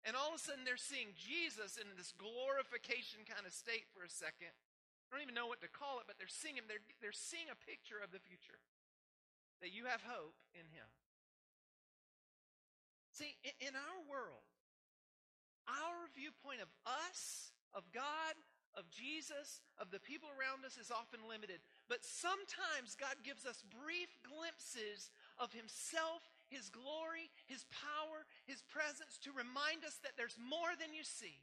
And 0.02 0.18
all 0.18 0.34
of 0.34 0.38
a 0.38 0.42
sudden, 0.42 0.66
they're 0.66 0.80
seeing 0.80 1.14
Jesus 1.14 1.78
in 1.78 1.86
this 1.94 2.10
glorification 2.18 3.22
kind 3.22 3.46
of 3.46 3.54
state 3.54 3.86
for 3.94 4.02
a 4.02 4.10
second. 4.10 4.50
I 4.50 5.14
don't 5.14 5.22
even 5.22 5.38
know 5.38 5.46
what 5.46 5.62
to 5.62 5.70
call 5.70 6.02
it, 6.02 6.10
but 6.10 6.18
they're 6.18 6.30
seeing 6.30 6.58
him. 6.58 6.66
They're, 6.66 6.82
they're 6.98 7.14
seeing 7.14 7.46
a 7.52 7.58
picture 7.58 8.02
of 8.02 8.10
the 8.10 8.22
future 8.22 8.58
that 9.62 9.70
you 9.70 9.86
have 9.86 10.02
hope 10.02 10.34
in 10.58 10.66
him. 10.74 10.88
See, 13.12 13.36
in 13.60 13.76
our 13.76 14.00
world, 14.08 14.42
our 15.68 16.10
viewpoint 16.16 16.64
of 16.64 16.72
us, 16.88 17.52
of 17.70 17.86
God, 17.92 18.34
of 18.72 18.88
Jesus, 18.88 19.60
of 19.76 19.92
the 19.92 20.00
people 20.00 20.32
around 20.32 20.64
us 20.64 20.80
is 20.80 20.88
often 20.88 21.20
limited. 21.28 21.60
But 21.92 22.00
sometimes 22.00 22.96
God 22.96 23.20
gives 23.20 23.44
us 23.44 23.60
brief 23.68 24.16
glimpses 24.24 25.12
of 25.36 25.52
Himself, 25.52 26.24
His 26.52 26.68
glory, 26.68 27.32
His 27.48 27.64
power, 27.72 28.28
His 28.44 28.60
presence 28.68 29.16
to 29.24 29.32
remind 29.32 29.88
us 29.88 29.96
that 30.04 30.20
there's 30.20 30.36
more 30.36 30.76
than 30.76 30.92
you 30.92 31.02
see. 31.02 31.40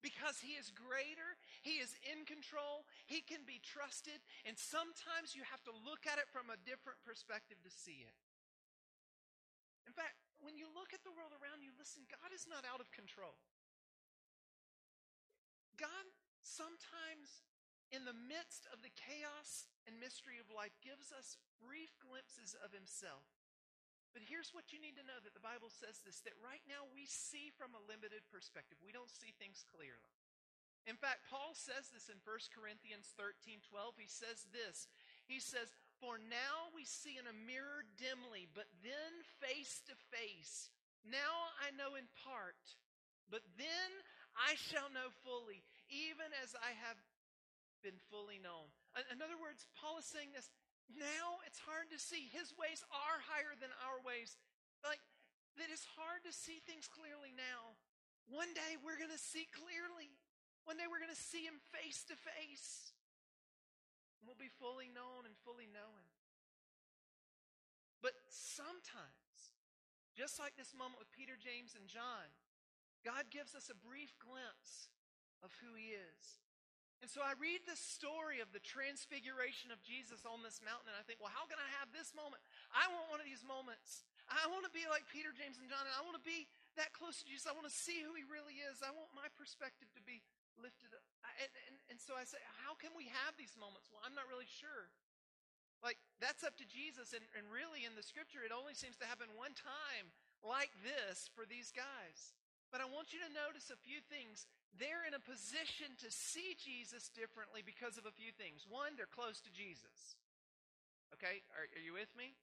Because 0.00 0.40
He 0.40 0.54
is 0.54 0.70
greater, 0.70 1.36
He 1.66 1.82
is 1.82 1.98
in 2.06 2.22
control, 2.24 2.86
He 3.10 3.20
can 3.20 3.42
be 3.42 3.58
trusted, 3.58 4.22
and 4.46 4.54
sometimes 4.54 5.34
you 5.34 5.42
have 5.44 5.60
to 5.66 5.74
look 5.84 6.06
at 6.06 6.22
it 6.22 6.30
from 6.30 6.48
a 6.48 6.62
different 6.62 7.02
perspective 7.02 7.58
to 7.66 7.72
see 7.74 8.06
it. 8.06 8.16
In 9.84 9.92
fact, 9.92 10.22
when 10.38 10.56
you 10.56 10.70
look 10.70 10.94
at 10.94 11.02
the 11.04 11.12
world 11.12 11.34
around 11.36 11.60
you, 11.66 11.74
listen, 11.76 12.06
God 12.08 12.32
is 12.32 12.48
not 12.48 12.64
out 12.64 12.80
of 12.80 12.88
control. 12.94 13.36
God 15.76 16.06
sometimes, 16.40 17.44
in 17.90 18.06
the 18.06 18.16
midst 18.16 18.70
of 18.70 18.80
the 18.80 18.94
chaos 18.94 19.66
and 19.86 19.98
mystery 19.98 20.38
of 20.38 20.50
life, 20.50 20.74
gives 20.80 21.10
us 21.10 21.38
brief 21.58 21.94
glimpses 21.98 22.54
of 22.58 22.70
Himself. 22.70 23.26
But 24.10 24.26
here's 24.26 24.50
what 24.50 24.74
you 24.74 24.82
need 24.82 24.98
to 24.98 25.06
know 25.06 25.22
that 25.22 25.38
the 25.38 25.44
Bible 25.44 25.70
says 25.70 26.02
this 26.02 26.22
that 26.26 26.38
right 26.42 26.62
now 26.66 26.86
we 26.90 27.06
see 27.06 27.54
from 27.54 27.74
a 27.78 27.86
limited 27.86 28.26
perspective. 28.30 28.82
We 28.82 28.94
don't 28.94 29.10
see 29.10 29.30
things 29.38 29.62
clearly. 29.70 30.14
In 30.88 30.96
fact, 30.96 31.28
Paul 31.28 31.54
says 31.54 31.92
this 31.92 32.10
in 32.10 32.18
1 32.26 32.54
Corinthians 32.56 33.14
13 33.14 33.62
12. 33.62 33.94
He 34.00 34.10
says 34.10 34.50
this 34.50 34.90
He 35.30 35.38
says, 35.38 35.70
for 36.00 36.16
now 36.16 36.72
we 36.72 36.88
see 36.88 37.20
in 37.20 37.28
a 37.28 37.42
mirror 37.44 37.84
dimly, 38.00 38.48
but 38.56 38.72
then 38.80 39.12
face 39.36 39.84
to 39.84 39.94
face. 40.08 40.72
Now 41.04 41.52
I 41.60 41.76
know 41.76 41.92
in 41.92 42.08
part, 42.24 42.56
but 43.28 43.44
then 43.60 43.90
I 44.32 44.56
shall 44.56 44.88
know 44.88 45.12
fully, 45.20 45.60
even 45.92 46.32
as 46.40 46.56
I 46.56 46.72
have 46.88 46.96
been 47.80 47.98
fully 48.12 48.38
known. 48.38 48.70
In 49.10 49.20
other 49.20 49.40
words, 49.40 49.66
Paul 49.76 49.98
is 50.00 50.08
saying 50.08 50.32
this. 50.36 50.52
Now 50.90 51.38
it's 51.46 51.62
hard 51.62 51.88
to 51.94 51.98
see. 51.98 52.28
His 52.30 52.52
ways 52.56 52.82
are 52.90 53.18
higher 53.26 53.54
than 53.56 53.70
our 53.86 54.02
ways. 54.02 54.36
Like, 54.82 55.02
that 55.58 55.70
it's 55.70 55.86
hard 55.98 56.22
to 56.26 56.32
see 56.32 56.62
things 56.62 56.86
clearly 56.86 57.34
now. 57.34 57.76
One 58.30 58.50
day 58.54 58.78
we're 58.78 58.98
going 58.98 59.14
to 59.14 59.18
see 59.18 59.46
clearly. 59.50 60.14
One 60.66 60.78
day 60.78 60.86
we're 60.86 61.02
going 61.02 61.14
to 61.14 61.26
see 61.32 61.42
him 61.42 61.58
face 61.74 62.06
to 62.10 62.16
face. 62.16 62.94
And 64.20 64.28
we'll 64.28 64.38
be 64.38 64.50
fully 64.50 64.90
known 64.90 65.26
and 65.26 65.34
fully 65.42 65.66
known. 65.66 66.04
But 68.04 68.16
sometimes, 68.32 69.56
just 70.16 70.40
like 70.40 70.56
this 70.56 70.72
moment 70.72 71.00
with 71.00 71.12
Peter, 71.12 71.36
James, 71.36 71.76
and 71.76 71.88
John, 71.88 72.32
God 73.04 73.32
gives 73.32 73.56
us 73.56 73.72
a 73.72 73.76
brief 73.76 74.12
glimpse 74.20 74.92
of 75.40 75.52
who 75.60 75.72
he 75.76 75.96
is. 75.96 76.40
And 77.00 77.08
so 77.08 77.24
I 77.24 77.32
read 77.40 77.64
the 77.64 77.80
story 77.80 78.44
of 78.44 78.52
the 78.52 78.60
transfiguration 78.60 79.72
of 79.72 79.80
Jesus 79.80 80.28
on 80.28 80.44
this 80.44 80.60
mountain, 80.60 80.92
and 80.92 81.00
I 81.00 81.04
think, 81.08 81.16
well, 81.16 81.32
how 81.32 81.48
can 81.48 81.56
I 81.56 81.68
have 81.80 81.88
this 81.96 82.12
moment? 82.12 82.44
I 82.76 82.92
want 82.92 83.08
one 83.08 83.24
of 83.24 83.28
these 83.28 83.40
moments. 83.40 84.04
I 84.28 84.44
want 84.52 84.68
to 84.68 84.72
be 84.76 84.84
like 84.84 85.08
Peter, 85.08 85.32
James, 85.32 85.56
and 85.56 85.66
John, 85.66 85.88
and 85.88 85.96
I 85.96 86.04
want 86.04 86.20
to 86.20 86.22
be 86.22 86.44
that 86.76 86.92
close 86.92 87.18
to 87.18 87.26
Jesus. 87.26 87.48
I 87.48 87.56
want 87.56 87.66
to 87.66 87.72
see 87.72 88.04
who 88.04 88.12
he 88.12 88.22
really 88.28 88.60
is. 88.68 88.84
I 88.84 88.92
want 88.92 89.10
my 89.16 89.32
perspective 89.34 89.88
to 89.96 90.02
be 90.04 90.20
lifted 90.60 90.92
up. 90.92 91.02
And, 91.40 91.50
and, 91.66 91.76
and 91.96 91.98
so 91.98 92.14
I 92.14 92.28
say, 92.28 92.38
how 92.62 92.76
can 92.76 92.92
we 92.92 93.08
have 93.10 93.32
these 93.40 93.56
moments? 93.56 93.88
Well, 93.88 94.04
I'm 94.04 94.14
not 94.14 94.28
really 94.28 94.46
sure. 94.46 94.92
Like, 95.80 95.96
that's 96.20 96.44
up 96.44 96.60
to 96.60 96.68
Jesus. 96.68 97.16
And, 97.16 97.24
and 97.32 97.48
really, 97.48 97.88
in 97.88 97.96
the 97.96 98.04
scripture, 98.04 98.44
it 98.44 98.52
only 98.52 98.76
seems 98.76 99.00
to 99.00 99.08
happen 99.08 99.32
one 99.34 99.56
time 99.56 100.12
like 100.44 100.70
this 100.84 101.32
for 101.32 101.48
these 101.48 101.72
guys. 101.72 102.36
But 102.68 102.84
I 102.84 102.86
want 102.86 103.10
you 103.10 103.18
to 103.24 103.30
notice 103.32 103.72
a 103.72 103.80
few 103.80 103.98
things. 104.06 104.46
They're 104.78 105.02
in 105.08 105.16
a 105.16 105.22
position 105.22 105.98
to 106.04 106.08
see 106.08 106.54
Jesus 106.56 107.10
differently 107.10 107.60
because 107.64 107.98
of 107.98 108.06
a 108.06 108.14
few 108.14 108.30
things. 108.30 108.64
One, 108.68 108.94
they're 108.94 109.10
close 109.10 109.42
to 109.42 109.50
Jesus. 109.50 110.14
Okay, 111.16 111.42
are, 111.58 111.66
are 111.66 111.82
you 111.82 111.92
with 111.92 112.10
me? 112.14 112.38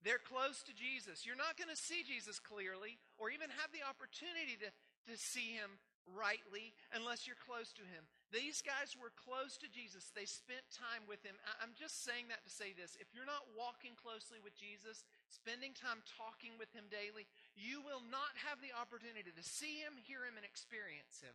They're 0.00 0.22
close 0.22 0.64
to 0.64 0.72
Jesus. 0.72 1.28
You're 1.28 1.36
not 1.36 1.60
going 1.60 1.68
to 1.68 1.76
see 1.76 2.00
Jesus 2.04 2.40
clearly 2.40 2.96
or 3.20 3.28
even 3.28 3.52
have 3.60 3.68
the 3.72 3.84
opportunity 3.84 4.56
to, 4.64 4.68
to 5.12 5.14
see 5.16 5.52
him 5.52 5.76
rightly 6.08 6.72
unless 6.96 7.28
you're 7.28 7.38
close 7.38 7.72
to 7.76 7.84
him. 7.84 8.08
These 8.32 8.64
guys 8.64 8.96
were 8.96 9.12
close 9.12 9.60
to 9.60 9.68
Jesus. 9.68 10.08
They 10.16 10.24
spent 10.24 10.64
time 10.72 11.04
with 11.04 11.20
him. 11.20 11.36
I'm 11.60 11.76
just 11.76 12.00
saying 12.00 12.32
that 12.32 12.40
to 12.48 12.50
say 12.50 12.72
this. 12.72 12.96
If 12.96 13.12
you're 13.12 13.28
not 13.28 13.44
walking 13.52 13.92
closely 13.98 14.40
with 14.40 14.56
Jesus, 14.56 15.04
spending 15.30 15.72
time 15.72 16.02
talking 16.18 16.58
with 16.58 16.70
him 16.74 16.90
daily, 16.90 17.30
you 17.54 17.80
will 17.80 18.02
not 18.10 18.34
have 18.44 18.58
the 18.58 18.74
opportunity 18.74 19.30
to 19.30 19.44
see 19.46 19.78
him, 19.78 19.94
hear 19.96 20.26
him, 20.26 20.34
and 20.34 20.44
experience 20.44 21.22
him 21.22 21.34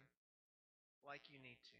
like 1.07 1.31
you 1.31 1.39
need 1.39 1.59
to. 1.71 1.79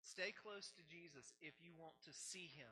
Stay 0.00 0.30
close 0.30 0.68
to 0.76 0.84
Jesus 0.84 1.32
if 1.40 1.56
you 1.64 1.72
want 1.74 1.96
to 2.04 2.12
see 2.12 2.52
him 2.52 2.68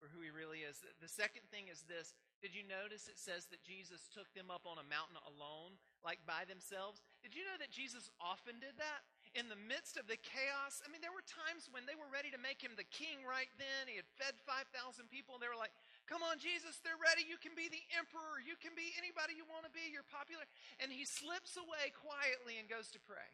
for 0.00 0.08
who 0.08 0.24
he 0.24 0.32
really 0.32 0.64
is. 0.64 0.80
The 1.04 1.12
second 1.12 1.44
thing 1.52 1.68
is 1.68 1.84
this 1.84 2.16
did 2.40 2.56
you 2.56 2.64
notice 2.64 3.04
it 3.04 3.20
says 3.20 3.52
that 3.52 3.60
Jesus 3.60 4.08
took 4.08 4.32
them 4.32 4.48
up 4.48 4.64
on 4.64 4.80
a 4.80 4.88
mountain 4.88 5.20
alone, 5.28 5.76
like 6.00 6.24
by 6.24 6.48
themselves? 6.48 7.04
Did 7.20 7.36
you 7.36 7.44
know 7.44 7.60
that 7.60 7.68
Jesus 7.68 8.08
often 8.16 8.56
did 8.56 8.80
that? 8.80 9.04
In 9.38 9.46
the 9.46 9.58
midst 9.58 9.94
of 9.94 10.10
the 10.10 10.18
chaos, 10.18 10.82
I 10.82 10.90
mean, 10.90 10.98
there 10.98 11.14
were 11.14 11.22
times 11.22 11.70
when 11.70 11.86
they 11.86 11.94
were 11.94 12.10
ready 12.10 12.34
to 12.34 12.40
make 12.40 12.58
him 12.58 12.74
the 12.74 12.88
king 12.90 13.22
right 13.22 13.50
then. 13.62 13.86
He 13.86 13.94
had 13.94 14.10
fed 14.18 14.34
5,000 14.42 14.74
people, 15.06 15.38
and 15.38 15.42
they 15.42 15.46
were 15.46 15.58
like, 15.58 15.70
Come 16.10 16.26
on, 16.26 16.42
Jesus, 16.42 16.82
they're 16.82 16.98
ready. 16.98 17.22
You 17.22 17.38
can 17.38 17.54
be 17.54 17.70
the 17.70 17.86
emperor. 17.94 18.42
You 18.42 18.58
can 18.58 18.74
be 18.74 18.90
anybody 18.98 19.38
you 19.38 19.46
want 19.46 19.62
to 19.62 19.70
be. 19.70 19.94
You're 19.94 20.06
popular. 20.10 20.42
And 20.82 20.90
he 20.90 21.06
slips 21.06 21.54
away 21.54 21.94
quietly 21.94 22.58
and 22.58 22.66
goes 22.66 22.90
to 22.98 23.00
pray. 23.06 23.30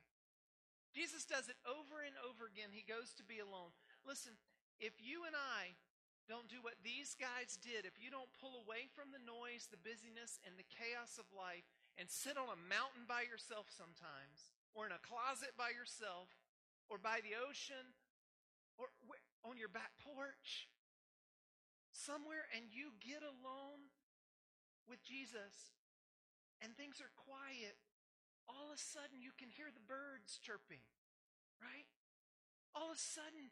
Jesus 0.92 1.24
does 1.24 1.48
it 1.48 1.56
over 1.64 2.04
and 2.04 2.12
over 2.20 2.44
again. 2.44 2.76
He 2.76 2.84
goes 2.84 3.16
to 3.16 3.24
be 3.24 3.40
alone. 3.40 3.72
Listen, 4.04 4.36
if 4.76 5.00
you 5.00 5.24
and 5.24 5.32
I 5.32 5.72
don't 6.28 6.52
do 6.52 6.60
what 6.60 6.76
these 6.84 7.16
guys 7.16 7.56
did, 7.56 7.88
if 7.88 7.96
you 7.96 8.12
don't 8.12 8.28
pull 8.36 8.60
away 8.60 8.92
from 8.92 9.14
the 9.14 9.22
noise, 9.22 9.72
the 9.72 9.80
busyness, 9.80 10.36
and 10.44 10.58
the 10.58 10.68
chaos 10.68 11.16
of 11.16 11.24
life 11.32 11.64
and 11.96 12.12
sit 12.12 12.36
on 12.36 12.52
a 12.52 12.60
mountain 12.68 13.08
by 13.08 13.24
yourself 13.24 13.72
sometimes, 13.72 14.52
or 14.74 14.86
in 14.86 14.94
a 14.94 15.02
closet 15.02 15.54
by 15.58 15.70
yourself, 15.70 16.30
or 16.88 16.98
by 16.98 17.20
the 17.20 17.34
ocean, 17.36 17.94
or 18.78 18.90
on 19.44 19.56
your 19.56 19.70
back 19.70 19.94
porch, 20.02 20.68
somewhere, 21.92 22.46
and 22.54 22.68
you 22.70 22.92
get 22.98 23.22
alone 23.22 23.90
with 24.86 25.02
Jesus 25.02 25.74
and 26.64 26.72
things 26.72 27.04
are 27.04 27.12
quiet, 27.14 27.76
all 28.48 28.72
of 28.72 28.78
a 28.78 28.80
sudden 28.80 29.20
you 29.20 29.34
can 29.36 29.52
hear 29.52 29.68
the 29.68 29.82
birds 29.84 30.40
chirping, 30.40 30.84
right? 31.60 31.88
all 32.76 32.92
of 32.92 33.00
a 33.00 33.00
sudden 33.00 33.48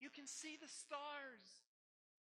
you 0.00 0.08
can 0.08 0.24
see 0.24 0.56
the 0.56 0.68
stars. 0.68 1.65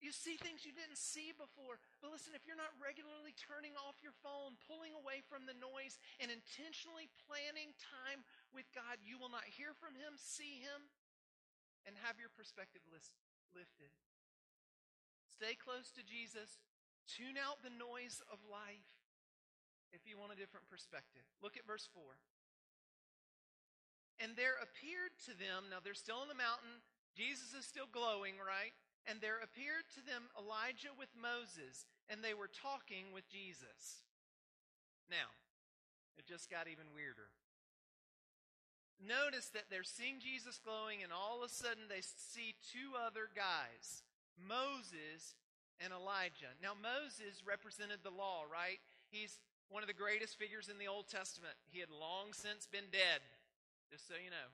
You 0.00 0.16
see 0.16 0.40
things 0.40 0.64
you 0.64 0.72
didn't 0.72 0.96
see 0.96 1.36
before. 1.36 1.76
But 2.00 2.08
listen, 2.08 2.32
if 2.32 2.48
you're 2.48 2.58
not 2.58 2.72
regularly 2.80 3.36
turning 3.36 3.76
off 3.76 4.00
your 4.00 4.16
phone, 4.24 4.56
pulling 4.64 4.96
away 4.96 5.20
from 5.28 5.44
the 5.44 5.56
noise, 5.56 6.00
and 6.16 6.32
intentionally 6.32 7.12
planning 7.28 7.76
time 7.76 8.24
with 8.56 8.64
God, 8.72 8.96
you 9.04 9.20
will 9.20 9.28
not 9.28 9.44
hear 9.44 9.76
from 9.76 9.92
Him, 9.92 10.16
see 10.16 10.64
Him, 10.64 10.88
and 11.84 11.96
have 12.00 12.16
your 12.16 12.32
perspective 12.32 12.80
lifted. 12.88 13.92
Stay 15.28 15.52
close 15.56 15.92
to 15.92 16.04
Jesus. 16.04 16.60
Tune 17.04 17.36
out 17.36 17.60
the 17.60 17.72
noise 17.72 18.24
of 18.32 18.40
life 18.48 19.00
if 19.92 20.08
you 20.08 20.16
want 20.16 20.32
a 20.32 20.38
different 20.38 20.68
perspective. 20.68 21.24
Look 21.44 21.60
at 21.60 21.68
verse 21.68 21.88
4. 21.92 22.00
And 24.20 24.36
there 24.36 24.60
appeared 24.60 25.16
to 25.28 25.32
them, 25.32 25.72
now 25.72 25.80
they're 25.80 25.96
still 25.96 26.20
in 26.20 26.28
the 26.28 26.36
mountain, 26.36 26.84
Jesus 27.16 27.56
is 27.56 27.64
still 27.64 27.88
glowing, 27.88 28.36
right? 28.36 28.76
And 29.08 29.20
there 29.20 29.40
appeared 29.40 29.88
to 29.96 30.02
them 30.04 30.28
Elijah 30.36 30.92
with 30.96 31.10
Moses, 31.16 31.88
and 32.08 32.20
they 32.20 32.34
were 32.34 32.50
talking 32.50 33.10
with 33.12 33.28
Jesus. 33.28 34.04
Now, 35.08 35.32
it 36.18 36.28
just 36.28 36.50
got 36.50 36.68
even 36.68 36.92
weirder. 36.94 37.32
Notice 39.00 39.48
that 39.56 39.72
they're 39.72 39.86
seeing 39.86 40.20
Jesus 40.20 40.60
glowing, 40.60 41.02
and 41.02 41.10
all 41.10 41.40
of 41.40 41.48
a 41.48 41.52
sudden 41.52 41.88
they 41.88 42.04
see 42.04 42.54
two 42.68 42.92
other 42.94 43.32
guys 43.32 44.04
Moses 44.36 45.36
and 45.80 45.92
Elijah. 45.92 46.52
Now, 46.60 46.76
Moses 46.76 47.40
represented 47.44 48.04
the 48.04 48.12
law, 48.12 48.44
right? 48.44 48.80
He's 49.08 49.40
one 49.72 49.82
of 49.82 49.88
the 49.88 49.96
greatest 49.96 50.36
figures 50.36 50.68
in 50.68 50.76
the 50.76 50.88
Old 50.88 51.08
Testament. 51.08 51.56
He 51.72 51.80
had 51.80 51.88
long 51.88 52.32
since 52.36 52.68
been 52.68 52.92
dead, 52.92 53.24
just 53.88 54.06
so 54.06 54.14
you 54.20 54.28
know. 54.28 54.48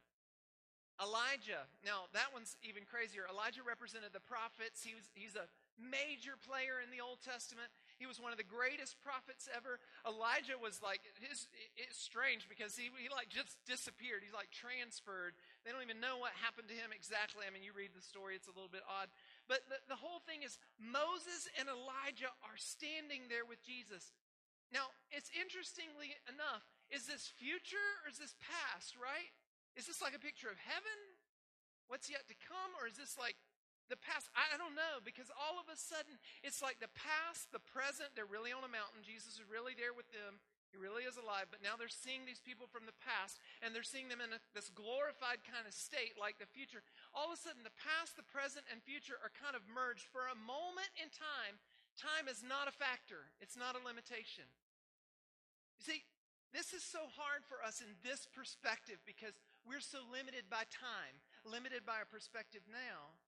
Elijah, 0.96 1.68
now 1.84 2.08
that 2.16 2.32
one's 2.32 2.56
even 2.64 2.88
crazier. 2.88 3.28
Elijah 3.28 3.60
represented 3.60 4.16
the 4.16 4.24
prophets. 4.24 4.80
He 4.80 4.96
was, 4.96 5.04
he's 5.12 5.36
a 5.36 5.44
major 5.76 6.40
player 6.40 6.80
in 6.80 6.88
the 6.88 7.04
Old 7.04 7.20
Testament. 7.20 7.68
He 8.00 8.08
was 8.08 8.16
one 8.16 8.32
of 8.32 8.40
the 8.40 8.48
greatest 8.48 8.96
prophets 9.04 9.44
ever. 9.52 9.76
Elijah 10.08 10.56
was 10.56 10.80
like, 10.80 11.04
his, 11.20 11.48
it's 11.76 12.00
strange 12.00 12.48
because 12.48 12.76
he, 12.76 12.88
he 12.96 13.12
like 13.12 13.28
just 13.28 13.60
disappeared. 13.68 14.24
He's 14.24 14.36
like 14.36 14.48
transferred. 14.48 15.36
They 15.64 15.72
don't 15.72 15.84
even 15.84 16.00
know 16.00 16.16
what 16.16 16.32
happened 16.40 16.72
to 16.72 16.76
him 16.76 16.96
exactly. 16.96 17.44
I 17.44 17.52
mean, 17.52 17.60
you 17.60 17.76
read 17.76 17.92
the 17.92 18.04
story, 18.04 18.32
it's 18.32 18.48
a 18.48 18.56
little 18.56 18.72
bit 18.72 18.84
odd. 18.88 19.12
But 19.48 19.68
the, 19.68 19.76
the 19.92 20.00
whole 20.00 20.24
thing 20.24 20.40
is 20.40 20.56
Moses 20.80 21.44
and 21.60 21.68
Elijah 21.68 22.32
are 22.40 22.56
standing 22.56 23.28
there 23.28 23.44
with 23.44 23.60
Jesus. 23.60 24.16
Now, 24.72 24.90
it's 25.12 25.30
interestingly 25.36 26.16
enough, 26.26 26.64
is 26.90 27.06
this 27.06 27.30
future 27.38 28.00
or 28.02 28.10
is 28.10 28.18
this 28.18 28.34
past, 28.42 28.98
right? 28.98 29.30
Is 29.76 29.84
this 29.84 30.00
like 30.00 30.16
a 30.16 30.20
picture 30.20 30.48
of 30.48 30.56
heaven? 30.56 30.98
What's 31.86 32.08
yet 32.08 32.26
to 32.26 32.36
come? 32.40 32.72
Or 32.80 32.88
is 32.88 32.96
this 32.96 33.14
like 33.20 33.36
the 33.92 34.00
past? 34.00 34.32
I 34.34 34.56
don't 34.56 34.74
know 34.74 35.04
because 35.04 35.28
all 35.36 35.60
of 35.60 35.68
a 35.68 35.76
sudden 35.76 36.16
it's 36.40 36.64
like 36.64 36.80
the 36.80 36.90
past, 36.96 37.52
the 37.52 37.62
present, 37.62 38.16
they're 38.16 38.28
really 38.28 38.50
on 38.50 38.64
a 38.64 38.72
mountain. 38.72 39.04
Jesus 39.04 39.38
is 39.38 39.44
really 39.46 39.76
there 39.76 39.92
with 39.94 40.08
them. 40.10 40.40
He 40.74 40.80
really 40.80 41.06
is 41.06 41.14
alive, 41.14 41.46
but 41.48 41.62
now 41.62 41.78
they're 41.78 41.92
seeing 41.92 42.26
these 42.26 42.42
people 42.42 42.66
from 42.66 42.90
the 42.90 42.98
past 42.98 43.38
and 43.62 43.70
they're 43.70 43.86
seeing 43.86 44.10
them 44.10 44.18
in 44.18 44.34
a, 44.34 44.40
this 44.50 44.72
glorified 44.74 45.46
kind 45.46 45.62
of 45.62 45.72
state 45.72 46.18
like 46.18 46.42
the 46.42 46.50
future. 46.50 46.82
All 47.14 47.30
of 47.30 47.38
a 47.38 47.40
sudden, 47.40 47.62
the 47.62 47.78
past, 47.78 48.18
the 48.18 48.26
present, 48.26 48.66
and 48.66 48.82
future 48.82 49.16
are 49.22 49.30
kind 49.30 49.54
of 49.54 49.62
merged. 49.70 50.10
For 50.10 50.26
a 50.26 50.34
moment 50.34 50.90
in 50.98 51.06
time, 51.14 51.62
time 51.94 52.26
is 52.26 52.42
not 52.42 52.66
a 52.66 52.74
factor, 52.74 53.30
it's 53.38 53.54
not 53.54 53.78
a 53.78 53.80
limitation. 53.80 54.50
You 55.78 55.84
see, 55.86 56.00
this 56.50 56.74
is 56.74 56.82
so 56.82 57.08
hard 57.14 57.46
for 57.46 57.62
us 57.62 57.80
in 57.80 57.94
this 58.02 58.26
perspective 58.26 58.98
because 59.06 59.38
we're 59.66 59.82
so 59.82 60.06
limited 60.06 60.46
by 60.46 60.64
time, 60.70 61.18
limited 61.42 61.82
by 61.82 61.98
our 61.98 62.08
perspective 62.08 62.62
now. 62.70 63.18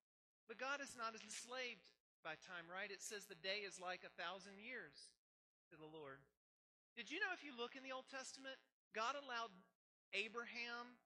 But 0.46 0.57
God 0.62 0.81
is 0.81 0.96
not 0.96 1.18
enslaved 1.18 1.90
by 2.22 2.38
time, 2.40 2.70
right? 2.70 2.88
It 2.88 3.05
says 3.05 3.27
the 3.27 3.37
day 3.38 3.66
is 3.66 3.83
like 3.83 4.07
a 4.07 4.14
thousand 4.16 4.57
years 4.62 5.12
to 5.68 5.77
the 5.77 5.90
Lord. 5.90 6.24
Did 6.96 7.12
you 7.12 7.20
know 7.20 7.35
if 7.37 7.44
you 7.44 7.53
look 7.53 7.77
in 7.77 7.85
the 7.85 7.92
Old 7.94 8.09
Testament, 8.09 8.57
God 8.96 9.14
allowed 9.18 9.53
Abraham 10.16 10.96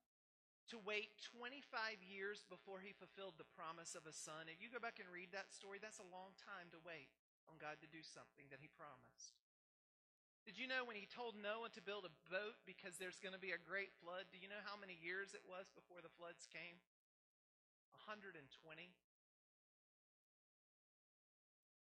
to 0.71 0.79
wait 0.79 1.11
25 1.37 2.01
years 2.07 2.47
before 2.47 2.79
he 2.81 2.95
fulfilled 2.95 3.37
the 3.37 3.51
promise 3.59 3.99
of 3.99 4.07
a 4.07 4.15
son? 4.15 4.47
If 4.47 4.63
you 4.63 4.71
go 4.71 4.81
back 4.81 5.03
and 5.03 5.11
read 5.11 5.35
that 5.35 5.51
story, 5.51 5.83
that's 5.83 6.01
a 6.01 6.13
long 6.15 6.33
time 6.39 6.71
to 6.71 6.81
wait 6.87 7.11
on 7.51 7.59
God 7.59 7.83
to 7.83 7.91
do 7.91 8.01
something 8.01 8.47
that 8.55 8.63
he 8.63 8.71
promised. 8.71 9.42
Did 10.43 10.59
you 10.59 10.67
know 10.67 10.83
when 10.83 10.99
he 10.99 11.07
told 11.07 11.39
Noah 11.39 11.71
to 11.79 11.83
build 11.83 12.03
a 12.03 12.15
boat 12.27 12.59
because 12.67 12.99
there's 12.99 13.23
going 13.23 13.35
to 13.35 13.43
be 13.43 13.55
a 13.55 13.63
great 13.63 13.95
flood? 14.03 14.27
Do 14.35 14.43
you 14.43 14.51
know 14.51 14.63
how 14.67 14.75
many 14.75 14.99
years 14.99 15.39
it 15.39 15.47
was 15.47 15.71
before 15.71 16.03
the 16.03 16.11
floods 16.19 16.51
came? 16.51 16.83
120. 18.11 18.43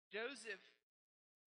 Joseph 0.06 0.62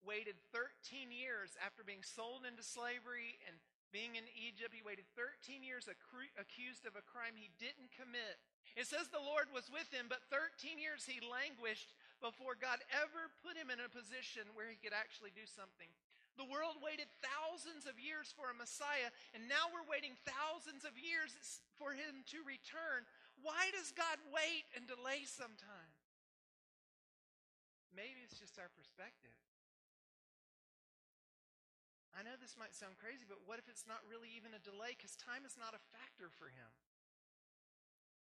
waited 0.03 0.35
13 0.51 1.07
years 1.07 1.55
after 1.63 1.87
being 1.87 2.03
sold 2.03 2.43
into 2.43 2.59
slavery 2.59 3.39
and 3.47 3.55
being 3.95 4.19
in 4.19 4.27
Egypt. 4.35 4.75
He 4.75 4.83
waited 4.83 5.07
13 5.15 5.63
years 5.63 5.87
accused 5.87 6.83
of 6.83 6.99
a 6.99 7.07
crime 7.07 7.39
he 7.39 7.55
didn't 7.55 7.95
commit. 7.95 8.43
It 8.75 8.91
says 8.91 9.07
the 9.07 9.23
Lord 9.23 9.47
was 9.55 9.71
with 9.71 9.87
him, 9.95 10.11
but 10.11 10.27
13 10.27 10.75
years 10.75 11.07
he 11.07 11.23
languished 11.23 11.95
before 12.19 12.59
God 12.59 12.83
ever 12.91 13.31
put 13.39 13.55
him 13.55 13.71
in 13.71 13.79
a 13.79 13.87
position 13.87 14.51
where 14.51 14.67
he 14.67 14.75
could 14.75 14.91
actually 14.91 15.31
do 15.31 15.47
something. 15.47 15.87
The 16.37 16.45
world 16.45 16.77
waited 16.85 17.09
thousands 17.19 17.89
of 17.89 17.97
years 17.97 18.29
for 18.29 18.53
a 18.53 18.55
Messiah, 18.55 19.09
and 19.33 19.49
now 19.49 19.73
we're 19.73 19.89
waiting 19.89 20.13
thousands 20.21 20.85
of 20.85 20.93
years 20.93 21.33
for 21.81 21.97
him 21.97 22.21
to 22.29 22.45
return. 22.45 23.09
Why 23.41 23.73
does 23.73 23.89
God 23.89 24.21
wait 24.29 24.69
and 24.77 24.85
delay 24.85 25.25
sometimes? 25.25 25.97
Maybe 27.89 28.21
it's 28.21 28.37
just 28.37 28.61
our 28.61 28.69
perspective. 28.69 29.33
I 32.13 32.21
know 32.21 32.37
this 32.37 32.57
might 32.57 32.73
sound 32.73 32.97
crazy, 33.01 33.25
but 33.25 33.45
what 33.45 33.57
if 33.57 33.69
it's 33.69 33.89
not 33.89 34.05
really 34.05 34.29
even 34.37 34.53
a 34.53 34.61
delay? 34.61 34.93
Because 34.93 35.17
time 35.17 35.45
is 35.45 35.57
not 35.57 35.73
a 35.73 35.81
factor 35.93 36.29
for 36.33 36.49
him. 36.49 36.69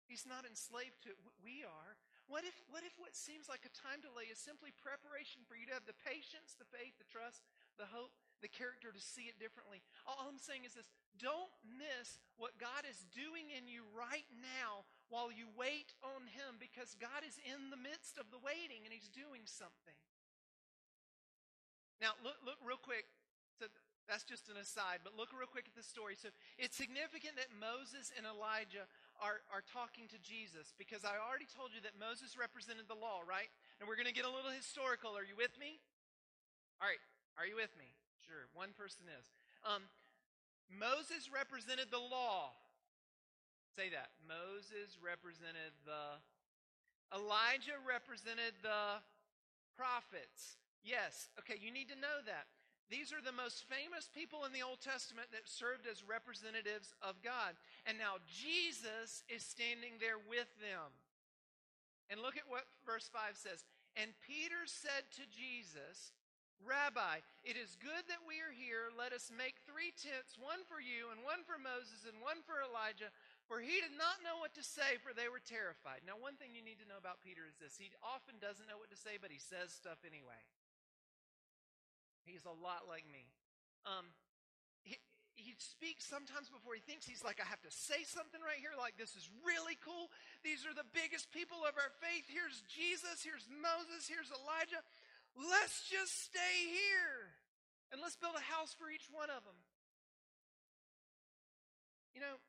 He's 0.06 0.26
not 0.26 0.46
enslaved 0.46 1.02
to 1.06 1.14
it. 1.14 1.22
We 1.42 1.66
are. 1.66 1.98
What 2.26 2.46
if, 2.46 2.58
what 2.70 2.82
if 2.82 2.98
what 2.98 3.14
seems 3.14 3.46
like 3.46 3.66
a 3.66 3.74
time 3.74 4.02
delay 4.02 4.30
is 4.30 4.42
simply 4.42 4.74
preparation 4.74 5.46
for 5.46 5.54
you 5.54 5.70
to 5.70 5.74
have 5.78 5.86
the 5.86 5.98
patience, 6.02 6.58
the 6.58 6.70
faith, 6.70 6.98
the 6.98 7.06
trust, 7.10 7.46
the 7.78 7.90
hope, 7.90 8.12
the 8.44 8.52
character 8.52 8.92
to 8.92 9.02
see 9.02 9.32
it 9.32 9.40
differently. 9.40 9.82
All 10.06 10.28
I'm 10.28 10.42
saying 10.42 10.68
is 10.68 10.76
this 10.76 10.90
don't 11.16 11.52
miss 11.64 12.20
what 12.36 12.60
God 12.60 12.84
is 12.84 13.08
doing 13.16 13.48
in 13.52 13.72
you 13.72 13.88
right 13.96 14.28
now 14.44 14.84
while 15.08 15.32
you 15.32 15.48
wait 15.56 15.96
on 16.04 16.28
Him 16.28 16.60
because 16.60 16.96
God 17.00 17.24
is 17.24 17.40
in 17.48 17.72
the 17.72 17.80
midst 17.80 18.20
of 18.20 18.28
the 18.36 18.42
waiting 18.44 18.84
and 18.84 18.92
He's 18.92 19.08
doing 19.08 19.48
something. 19.48 19.96
Now, 22.04 22.20
look, 22.20 22.36
look 22.44 22.60
real 22.60 22.80
quick. 22.80 23.08
So 23.56 23.72
that's 24.06 24.28
just 24.28 24.52
an 24.52 24.60
aside, 24.60 25.02
but 25.02 25.16
look 25.16 25.32
real 25.32 25.50
quick 25.50 25.66
at 25.66 25.74
the 25.74 25.86
story. 25.86 26.20
So 26.20 26.30
it's 26.60 26.76
significant 26.76 27.40
that 27.40 27.50
Moses 27.56 28.12
and 28.14 28.28
Elijah 28.28 28.86
are, 29.18 29.42
are 29.50 29.64
talking 29.66 30.12
to 30.12 30.20
Jesus 30.20 30.76
because 30.78 31.08
I 31.08 31.18
already 31.18 31.48
told 31.48 31.72
you 31.74 31.80
that 31.88 31.98
Moses 31.98 32.36
represented 32.36 32.92
the 32.92 33.00
law, 33.00 33.24
right? 33.24 33.50
And 33.80 33.88
we're 33.88 33.98
going 33.98 34.12
to 34.12 34.16
get 34.16 34.28
a 34.28 34.34
little 34.34 34.52
historical. 34.52 35.16
Are 35.16 35.26
you 35.26 35.40
with 35.40 35.56
me? 35.58 35.80
All 36.84 36.92
right. 36.92 37.02
Are 37.38 37.46
you 37.46 37.56
with 37.56 37.72
me? 37.76 37.92
Sure, 38.24 38.48
one 38.56 38.72
person 38.74 39.06
is. 39.12 39.28
Um, 39.62 39.84
Moses 40.72 41.30
represented 41.30 41.92
the 41.92 42.02
law. 42.02 42.56
Say 43.76 43.92
that. 43.92 44.16
Moses 44.24 44.98
represented 45.04 45.76
the. 45.84 46.20
Elijah 47.14 47.78
represented 47.86 48.58
the 48.66 49.04
prophets. 49.78 50.58
Yes. 50.82 51.30
Okay, 51.38 51.60
you 51.60 51.70
need 51.70 51.92
to 51.92 52.00
know 52.00 52.24
that. 52.26 52.50
These 52.90 53.10
are 53.10 53.22
the 53.22 53.34
most 53.34 53.66
famous 53.66 54.06
people 54.14 54.46
in 54.46 54.54
the 54.54 54.62
Old 54.62 54.78
Testament 54.78 55.34
that 55.34 55.50
served 55.50 55.90
as 55.90 56.06
representatives 56.06 56.94
of 57.02 57.18
God. 57.26 57.58
And 57.90 57.98
now 57.98 58.22
Jesus 58.30 59.26
is 59.26 59.42
standing 59.42 59.98
there 59.98 60.22
with 60.22 60.50
them. 60.62 60.94
And 62.14 62.22
look 62.22 62.38
at 62.38 62.46
what 62.46 62.70
verse 62.86 63.10
5 63.10 63.34
says. 63.34 63.66
And 63.98 64.14
Peter 64.22 64.70
said 64.70 65.10
to 65.18 65.26
Jesus, 65.34 66.14
Rabbi, 66.64 67.20
it 67.44 67.60
is 67.60 67.76
good 67.78 68.08
that 68.08 68.24
we 68.24 68.40
are 68.40 68.54
here. 68.54 68.90
Let 68.96 69.12
us 69.12 69.28
make 69.30 69.60
three 69.68 69.92
tents, 69.92 70.40
one 70.40 70.64
for 70.66 70.80
you, 70.80 71.12
and 71.12 71.22
one 71.22 71.44
for 71.44 71.60
Moses, 71.60 72.08
and 72.08 72.18
one 72.24 72.40
for 72.48 72.64
Elijah. 72.64 73.12
For 73.46 73.62
he 73.62 73.84
did 73.84 73.94
not 73.94 74.24
know 74.26 74.42
what 74.42 74.58
to 74.58 74.66
say, 74.66 74.98
for 75.04 75.14
they 75.14 75.30
were 75.30 75.44
terrified. 75.44 76.02
Now, 76.08 76.18
one 76.18 76.40
thing 76.40 76.58
you 76.58 76.66
need 76.66 76.82
to 76.82 76.90
know 76.90 76.98
about 76.98 77.22
Peter 77.22 77.46
is 77.46 77.60
this 77.62 77.78
he 77.78 77.94
often 78.02 78.42
doesn't 78.42 78.66
know 78.66 78.80
what 78.80 78.90
to 78.90 78.98
say, 78.98 79.22
but 79.22 79.30
he 79.30 79.38
says 79.38 79.70
stuff 79.70 80.02
anyway. 80.02 80.40
He's 82.26 82.48
a 82.50 82.58
lot 82.58 82.90
like 82.90 83.06
me. 83.06 83.30
Um, 83.86 84.10
he, 84.82 84.98
he 85.38 85.54
speaks 85.62 86.02
sometimes 86.10 86.50
before 86.50 86.74
he 86.74 86.82
thinks. 86.82 87.06
He's 87.06 87.22
like, 87.22 87.38
I 87.38 87.46
have 87.46 87.62
to 87.62 87.70
say 87.70 88.02
something 88.02 88.42
right 88.42 88.58
here. 88.58 88.74
Like, 88.74 88.98
this 88.98 89.14
is 89.14 89.30
really 89.46 89.78
cool. 89.86 90.10
These 90.42 90.66
are 90.66 90.74
the 90.74 90.88
biggest 90.90 91.30
people 91.30 91.62
of 91.70 91.78
our 91.78 91.94
faith. 92.02 92.26
Here's 92.26 92.66
Jesus. 92.66 93.22
Here's 93.22 93.46
Moses. 93.46 94.10
Here's 94.10 94.34
Elijah. 94.34 94.82
Let's 95.36 95.84
just 95.92 96.16
stay 96.32 96.56
here 96.72 97.36
and 97.92 98.00
let's 98.00 98.16
build 98.16 98.40
a 98.40 98.48
house 98.56 98.72
for 98.72 98.88
each 98.88 99.12
one 99.12 99.28
of 99.28 99.44
them. 99.44 99.60
You 102.16 102.24
know, 102.24 102.40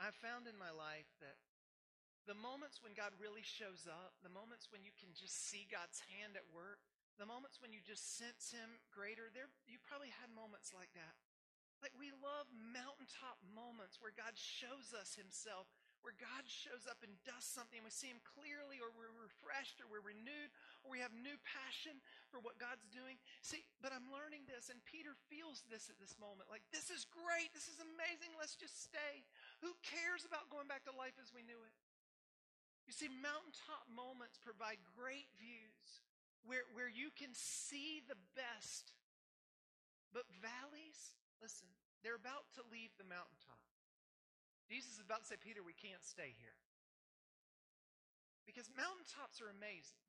I've 0.00 0.16
found 0.16 0.48
in 0.48 0.56
my 0.56 0.72
life 0.72 1.08
that 1.20 1.36
the 2.24 2.34
moments 2.36 2.80
when 2.80 2.96
God 2.96 3.12
really 3.20 3.44
shows 3.44 3.84
up, 3.84 4.16
the 4.24 4.32
moments 4.32 4.72
when 4.72 4.82
you 4.82 4.90
can 4.96 5.12
just 5.12 5.36
see 5.46 5.68
God's 5.68 6.00
hand 6.16 6.34
at 6.34 6.48
work, 6.48 6.80
the 7.20 7.28
moments 7.28 7.60
when 7.60 7.70
you 7.70 7.84
just 7.84 8.16
sense 8.16 8.52
Him 8.52 8.80
greater, 8.92 9.28
there 9.32 9.48
you 9.68 9.76
probably 9.84 10.10
had 10.10 10.32
moments 10.32 10.72
like 10.72 10.90
that. 10.96 11.16
Like 11.84 11.92
we 11.96 12.08
love 12.12 12.48
mountaintop 12.50 13.40
moments 13.52 14.00
where 14.00 14.12
God 14.12 14.34
shows 14.36 14.96
us 14.96 15.16
Himself, 15.16 15.68
where 16.06 16.14
God 16.22 16.46
shows 16.46 16.86
up 16.86 17.02
and 17.02 17.10
does 17.26 17.42
something, 17.42 17.82
we 17.82 17.90
see 17.90 18.06
Him 18.06 18.22
clearly, 18.22 18.78
or 18.78 18.94
we're 18.94 19.10
refreshed, 19.18 19.82
or 19.82 19.90
we're 19.90 20.06
renewed, 20.06 20.54
or 20.86 20.94
we 20.94 21.02
have 21.02 21.10
new 21.10 21.34
passion 21.42 21.98
for 22.30 22.38
what 22.38 22.62
God's 22.62 22.86
doing. 22.94 23.18
See, 23.42 23.66
but 23.82 23.90
I'm 23.90 24.06
learning 24.14 24.46
this, 24.46 24.70
and 24.70 24.78
Peter 24.86 25.18
feels 25.26 25.66
this 25.66 25.90
at 25.90 25.98
this 25.98 26.14
moment. 26.22 26.46
Like, 26.46 26.62
this 26.70 26.94
is 26.94 27.02
great, 27.10 27.50
this 27.50 27.66
is 27.66 27.82
amazing, 27.82 28.38
let's 28.38 28.54
just 28.54 28.78
stay. 28.78 29.26
Who 29.66 29.74
cares 29.82 30.22
about 30.22 30.46
going 30.46 30.70
back 30.70 30.86
to 30.86 30.94
life 30.94 31.18
as 31.18 31.34
we 31.34 31.42
knew 31.42 31.58
it? 31.58 31.74
You 32.86 32.94
see, 32.94 33.10
mountaintop 33.10 33.90
moments 33.90 34.38
provide 34.38 34.78
great 34.94 35.26
views 35.42 36.06
where, 36.46 36.70
where 36.70 36.86
you 36.86 37.10
can 37.18 37.34
see 37.34 37.98
the 38.06 38.14
best. 38.38 38.94
But 40.14 40.30
valleys, 40.38 41.18
listen, 41.42 41.66
they're 42.06 42.14
about 42.14 42.46
to 42.54 42.62
leave 42.70 42.94
the 42.94 43.10
mountaintop. 43.10 43.58
Jesus 44.66 44.98
is 44.98 45.04
about 45.04 45.22
to 45.22 45.28
say, 45.30 45.38
Peter, 45.38 45.62
we 45.62 45.74
can't 45.74 46.02
stay 46.02 46.34
here. 46.36 46.58
Because 48.46 48.70
mountaintops 48.74 49.42
are 49.42 49.50
amazing, 49.50 50.02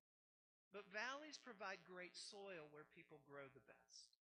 but 0.69 0.85
valleys 0.93 1.41
provide 1.41 1.81
great 1.85 2.13
soil 2.13 2.69
where 2.69 2.85
people 2.93 3.21
grow 3.25 3.49
the 3.49 3.65
best. 3.65 4.13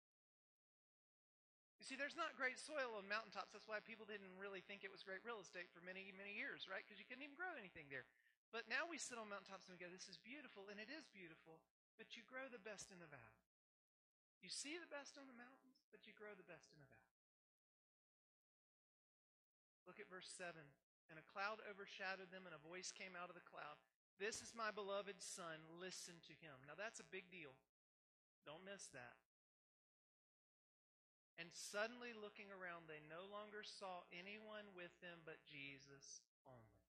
You 1.76 1.84
see, 1.84 2.00
there's 2.00 2.16
not 2.16 2.32
great 2.40 2.56
soil 2.56 2.96
on 2.96 3.04
mountaintops. 3.04 3.52
That's 3.52 3.68
why 3.68 3.84
people 3.84 4.08
didn't 4.08 4.40
really 4.40 4.64
think 4.64 4.80
it 4.80 4.90
was 4.90 5.04
great 5.04 5.20
real 5.22 5.44
estate 5.44 5.68
for 5.68 5.84
many, 5.84 6.08
many 6.16 6.32
years, 6.32 6.64
right? 6.66 6.80
Because 6.80 6.96
you 6.96 7.04
couldn't 7.04 7.28
even 7.28 7.36
grow 7.36 7.52
anything 7.60 7.92
there. 7.92 8.08
But 8.48 8.66
now 8.72 8.88
we 8.88 8.96
sit 8.96 9.20
on 9.20 9.28
mountaintops 9.28 9.68
and 9.68 9.76
we 9.76 9.84
go, 9.84 9.92
this 9.92 10.08
is 10.08 10.16
beautiful, 10.16 10.72
and 10.72 10.80
it 10.80 10.88
is 10.88 11.04
beautiful, 11.12 11.60
but 12.00 12.16
you 12.16 12.24
grow 12.24 12.48
the 12.48 12.62
best 12.62 12.88
in 12.88 12.98
the 12.98 13.12
valley. 13.12 13.44
You 14.40 14.48
see 14.48 14.80
the 14.80 14.88
best 14.88 15.20
on 15.20 15.28
the 15.28 15.36
mountains, 15.36 15.84
but 15.92 16.08
you 16.08 16.16
grow 16.16 16.32
the 16.32 16.46
best 16.46 16.72
in 16.72 16.80
the 16.80 16.88
valley. 16.88 17.05
Look 19.96 20.04
at 20.04 20.12
verse 20.12 20.28
7. 20.36 20.52
And 21.08 21.16
a 21.16 21.24
cloud 21.24 21.64
overshadowed 21.64 22.28
them, 22.28 22.44
and 22.44 22.52
a 22.52 22.60
voice 22.60 22.92
came 22.92 23.16
out 23.16 23.32
of 23.32 23.38
the 23.38 23.48
cloud. 23.48 23.80
This 24.20 24.44
is 24.44 24.52
my 24.52 24.68
beloved 24.68 25.24
son. 25.24 25.64
Listen 25.80 26.20
to 26.28 26.36
him. 26.36 26.52
Now 26.68 26.76
that's 26.76 27.00
a 27.00 27.08
big 27.08 27.32
deal. 27.32 27.56
Don't 28.44 28.60
miss 28.68 28.92
that. 28.92 29.16
And 31.40 31.48
suddenly 31.48 32.12
looking 32.12 32.52
around, 32.52 32.92
they 32.92 33.00
no 33.08 33.24
longer 33.24 33.64
saw 33.64 34.04
anyone 34.12 34.68
with 34.76 34.92
them 35.00 35.24
but 35.24 35.40
Jesus 35.48 36.20
only. 36.44 36.84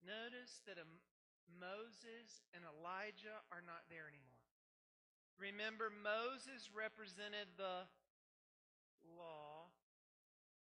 Notice 0.00 0.64
that 0.64 0.80
Moses 1.60 2.40
and 2.56 2.64
Elijah 2.64 3.44
are 3.52 3.60
not 3.60 3.84
there 3.92 4.08
anymore. 4.08 4.48
Remember, 5.36 5.92
Moses 5.92 6.72
represented 6.72 7.52
the 7.60 7.84
law, 9.14 9.45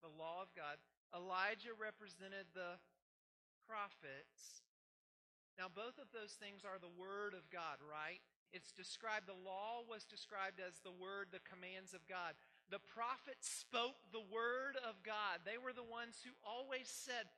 the 0.02 0.12
law 0.12 0.42
of 0.42 0.50
God. 0.52 0.82
Elijah 1.14 1.72
represented 1.78 2.50
the 2.52 2.76
prophets. 3.64 4.66
Now, 5.56 5.70
both 5.70 5.96
of 6.02 6.10
those 6.10 6.34
things 6.36 6.66
are 6.66 6.82
the 6.82 6.90
Word 6.90 7.32
of 7.38 7.46
God, 7.52 7.78
right? 7.80 8.20
It's 8.52 8.72
described, 8.72 9.28
the 9.28 9.38
law 9.46 9.80
was 9.86 10.04
described 10.04 10.60
as 10.60 10.80
the 10.80 10.92
Word, 10.92 11.32
the 11.32 11.44
commands 11.44 11.96
of 11.96 12.04
God. 12.04 12.36
The 12.68 12.82
prophets 12.82 13.48
spoke 13.48 14.00
the 14.12 14.24
Word 14.24 14.76
of 14.80 15.00
God. 15.04 15.44
They 15.44 15.56
were 15.56 15.72
the 15.72 15.86
ones 15.86 16.20
who 16.24 16.32
always 16.44 16.88
said, 16.88 17.28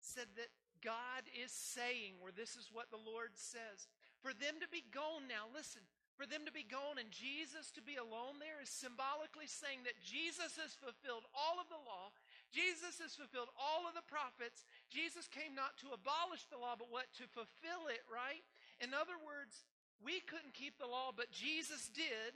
said 0.00 0.30
that 0.38 0.50
God 0.82 1.26
is 1.34 1.50
saying, 1.50 2.22
or 2.22 2.30
this 2.30 2.54
is 2.54 2.70
what 2.70 2.90
the 2.94 3.02
Lord 3.02 3.34
says. 3.34 3.90
For 4.22 4.30
them 4.30 4.62
to 4.62 4.68
be 4.70 4.86
gone 4.94 5.26
now, 5.26 5.50
listen, 5.50 5.82
for 6.16 6.24
them 6.24 6.48
to 6.48 6.52
be 6.52 6.64
gone 6.64 6.96
and 6.96 7.12
Jesus 7.12 7.68
to 7.76 7.84
be 7.84 8.00
alone 8.00 8.40
there 8.40 8.58
is 8.64 8.72
symbolically 8.72 9.46
saying 9.46 9.84
that 9.84 10.00
Jesus 10.00 10.56
has 10.56 10.72
fulfilled 10.72 11.28
all 11.36 11.60
of 11.60 11.68
the 11.68 11.80
law. 11.84 12.10
Jesus 12.48 12.96
has 13.04 13.12
fulfilled 13.12 13.52
all 13.60 13.84
of 13.84 13.92
the 13.92 14.04
prophets. 14.08 14.64
Jesus 14.88 15.28
came 15.28 15.52
not 15.52 15.76
to 15.84 15.92
abolish 15.92 16.48
the 16.48 16.56
law, 16.56 16.72
but 16.72 16.88
what? 16.88 17.12
To 17.20 17.28
fulfill 17.28 17.92
it, 17.92 18.00
right? 18.08 18.40
In 18.80 18.96
other 18.96 19.20
words, 19.20 19.68
we 20.00 20.24
couldn't 20.24 20.56
keep 20.56 20.80
the 20.80 20.88
law, 20.88 21.12
but 21.12 21.28
Jesus 21.28 21.92
did, 21.92 22.32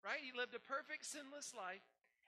right? 0.00 0.24
He 0.24 0.32
lived 0.32 0.56
a 0.56 0.62
perfect, 0.64 1.04
sinless 1.04 1.52
life. 1.52 1.84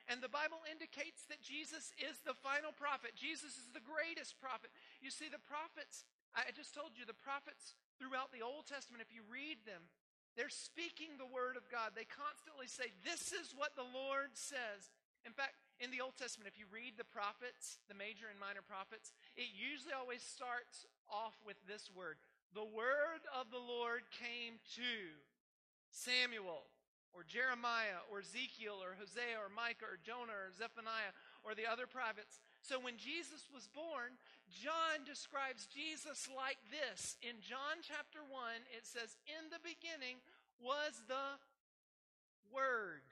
And 0.08 0.24
the 0.24 0.32
Bible 0.32 0.64
indicates 0.64 1.28
that 1.28 1.44
Jesus 1.44 1.92
is 2.00 2.16
the 2.24 2.32
final 2.32 2.72
prophet. 2.72 3.12
Jesus 3.12 3.60
is 3.60 3.68
the 3.76 3.84
greatest 3.84 4.40
prophet. 4.40 4.72
You 5.04 5.12
see, 5.12 5.28
the 5.28 5.40
prophets, 5.44 6.08
I 6.32 6.48
just 6.56 6.72
told 6.72 6.96
you, 6.96 7.04
the 7.04 7.16
prophets 7.16 7.76
throughout 8.00 8.32
the 8.32 8.40
Old 8.40 8.64
Testament, 8.64 9.04
if 9.04 9.12
you 9.12 9.20
read 9.28 9.68
them, 9.68 9.84
they're 10.38 10.54
speaking 10.54 11.18
the 11.18 11.26
word 11.26 11.58
of 11.58 11.66
God. 11.66 11.98
They 11.98 12.06
constantly 12.06 12.70
say, 12.70 12.94
This 13.02 13.34
is 13.34 13.58
what 13.58 13.74
the 13.74 13.82
Lord 13.82 14.38
says. 14.38 14.94
In 15.26 15.34
fact, 15.34 15.58
in 15.82 15.90
the 15.90 15.98
Old 15.98 16.14
Testament, 16.14 16.46
if 16.46 16.54
you 16.54 16.70
read 16.70 16.94
the 16.94 17.10
prophets, 17.10 17.82
the 17.90 17.98
major 17.98 18.30
and 18.30 18.38
minor 18.38 18.62
prophets, 18.62 19.10
it 19.34 19.50
usually 19.50 19.98
always 19.98 20.22
starts 20.22 20.86
off 21.10 21.34
with 21.42 21.58
this 21.66 21.90
word 21.90 22.22
The 22.54 22.62
word 22.62 23.26
of 23.34 23.50
the 23.50 23.58
Lord 23.58 24.06
came 24.14 24.62
to 24.78 24.94
Samuel 25.90 26.70
or 27.10 27.26
Jeremiah 27.26 28.06
or 28.06 28.22
Ezekiel 28.22 28.78
or 28.78 28.94
Hosea 28.94 29.42
or 29.42 29.50
Micah 29.50 29.90
or 29.90 29.98
Jonah 29.98 30.38
or 30.38 30.54
Zephaniah 30.54 31.18
or 31.42 31.58
the 31.58 31.66
other 31.66 31.90
prophets. 31.90 32.38
So 32.68 32.76
when 32.76 33.00
Jesus 33.00 33.48
was 33.48 33.64
born, 33.72 34.20
John 34.52 35.08
describes 35.08 35.64
Jesus 35.72 36.28
like 36.28 36.60
this. 36.68 37.16
In 37.24 37.40
John 37.40 37.80
chapter 37.80 38.20
1, 38.20 38.60
it 38.76 38.84
says, 38.84 39.16
In 39.24 39.48
the 39.48 39.64
beginning 39.64 40.20
was 40.60 41.00
the 41.08 41.40
Word. 42.52 43.08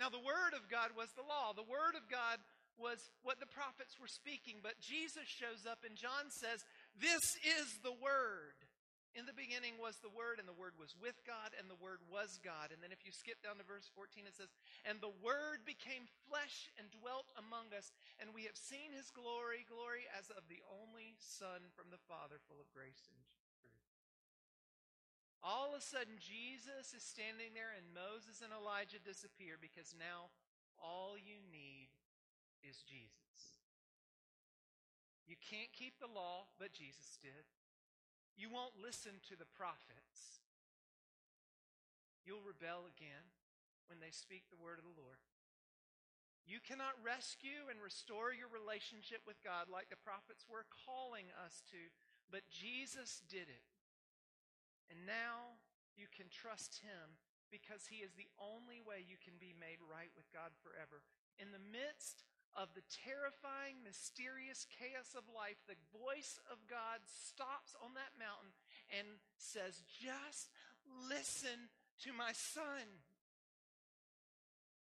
Now, 0.00 0.08
the 0.08 0.24
Word 0.24 0.56
of 0.56 0.72
God 0.72 0.96
was 0.96 1.12
the 1.12 1.28
law. 1.28 1.52
The 1.52 1.68
Word 1.68 2.00
of 2.00 2.08
God 2.08 2.40
was 2.80 3.12
what 3.20 3.44
the 3.44 3.52
prophets 3.52 4.00
were 4.00 4.08
speaking. 4.08 4.64
But 4.64 4.80
Jesus 4.80 5.28
shows 5.28 5.68
up 5.68 5.84
and 5.84 5.92
John 5.92 6.32
says, 6.32 6.64
This 6.96 7.36
is 7.44 7.76
the 7.84 7.92
Word. 7.92 8.56
In 9.14 9.30
the 9.30 9.36
beginning 9.38 9.78
was 9.78 10.02
the 10.02 10.10
Word, 10.10 10.42
and 10.42 10.50
the 10.50 10.58
Word 10.58 10.74
was 10.74 10.98
with 10.98 11.14
God, 11.22 11.54
and 11.54 11.70
the 11.70 11.78
Word 11.78 12.02
was 12.10 12.42
God. 12.42 12.74
And 12.74 12.82
then 12.82 12.90
if 12.90 13.06
you 13.06 13.14
skip 13.14 13.38
down 13.46 13.62
to 13.62 13.66
verse 13.66 13.86
14, 13.94 14.26
it 14.26 14.34
says, 14.34 14.50
And 14.82 14.98
the 14.98 15.14
Word 15.22 15.62
became 15.62 16.10
flesh 16.26 16.74
and 16.74 16.90
dwelt 16.90 17.30
among 17.38 17.70
us, 17.70 17.94
and 18.18 18.34
we 18.34 18.50
have 18.50 18.58
seen 18.58 18.90
his 18.90 19.14
glory, 19.14 19.62
glory 19.70 20.10
as 20.10 20.34
of 20.34 20.50
the 20.50 20.58
only 20.66 21.14
Son 21.22 21.70
from 21.78 21.94
the 21.94 22.02
Father, 22.10 22.42
full 22.50 22.58
of 22.58 22.66
grace 22.74 23.06
and 23.06 23.22
truth. 23.22 23.54
All 25.46 25.76
of 25.76 25.78
a 25.78 25.84
sudden, 25.84 26.18
Jesus 26.18 26.90
is 26.90 27.06
standing 27.06 27.54
there, 27.54 27.70
and 27.70 27.94
Moses 27.94 28.42
and 28.42 28.50
Elijah 28.50 28.98
disappear 28.98 29.60
because 29.60 29.94
now 29.94 30.34
all 30.80 31.14
you 31.14 31.38
need 31.54 31.92
is 32.66 32.82
Jesus. 32.82 33.62
You 35.28 35.36
can't 35.38 35.70
keep 35.70 36.00
the 36.00 36.10
law, 36.10 36.50
but 36.58 36.72
Jesus 36.72 37.20
did. 37.22 37.46
You 38.34 38.50
won't 38.50 38.78
listen 38.78 39.22
to 39.30 39.38
the 39.38 39.48
prophets. 39.48 40.42
You'll 42.26 42.42
rebel 42.42 42.88
again 42.90 43.30
when 43.86 44.00
they 44.00 44.10
speak 44.10 44.48
the 44.48 44.58
word 44.58 44.80
of 44.80 44.86
the 44.88 44.98
Lord. 44.98 45.20
You 46.44 46.60
cannot 46.60 47.00
rescue 47.00 47.72
and 47.72 47.80
restore 47.80 48.34
your 48.34 48.52
relationship 48.52 49.24
with 49.24 49.40
God 49.40 49.72
like 49.72 49.88
the 49.88 50.00
prophets 50.04 50.44
were 50.44 50.68
calling 50.68 51.32
us 51.40 51.64
to, 51.72 51.80
but 52.28 52.52
Jesus 52.52 53.24
did 53.24 53.48
it. 53.48 53.64
And 54.92 55.08
now 55.08 55.56
you 55.96 56.04
can 56.12 56.28
trust 56.28 56.84
him 56.84 57.16
because 57.48 57.88
he 57.88 58.04
is 58.04 58.12
the 58.12 58.28
only 58.36 58.84
way 58.84 59.00
you 59.00 59.16
can 59.16 59.40
be 59.40 59.56
made 59.56 59.80
right 59.80 60.12
with 60.12 60.28
God 60.34 60.52
forever. 60.60 61.00
In 61.40 61.48
the 61.48 61.62
midst 61.62 62.28
of 62.54 62.70
the 62.74 62.86
terrifying, 62.86 63.82
mysterious 63.82 64.66
chaos 64.70 65.14
of 65.18 65.26
life, 65.30 65.58
the 65.66 65.78
voice 65.90 66.38
of 66.46 66.62
God 66.70 67.02
stops 67.06 67.74
on 67.82 67.98
that 67.98 68.14
mountain 68.14 68.54
and 68.94 69.18
says, 69.38 69.82
Just 69.90 70.54
listen 71.10 71.70
to 72.06 72.14
my 72.14 72.30
son. 72.30 73.02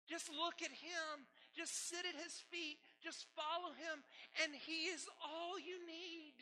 Just 0.03 0.27
look 0.27 0.59
at 0.59 0.75
him. 0.75 1.31
Just 1.55 1.87
sit 1.87 2.03
at 2.03 2.19
his 2.19 2.43
feet. 2.51 2.83
Just 2.99 3.25
follow 3.31 3.71
him. 3.71 4.03
And 4.43 4.51
he 4.51 4.91
is 4.91 5.07
all 5.23 5.55
you 5.55 5.79
need. 5.87 6.35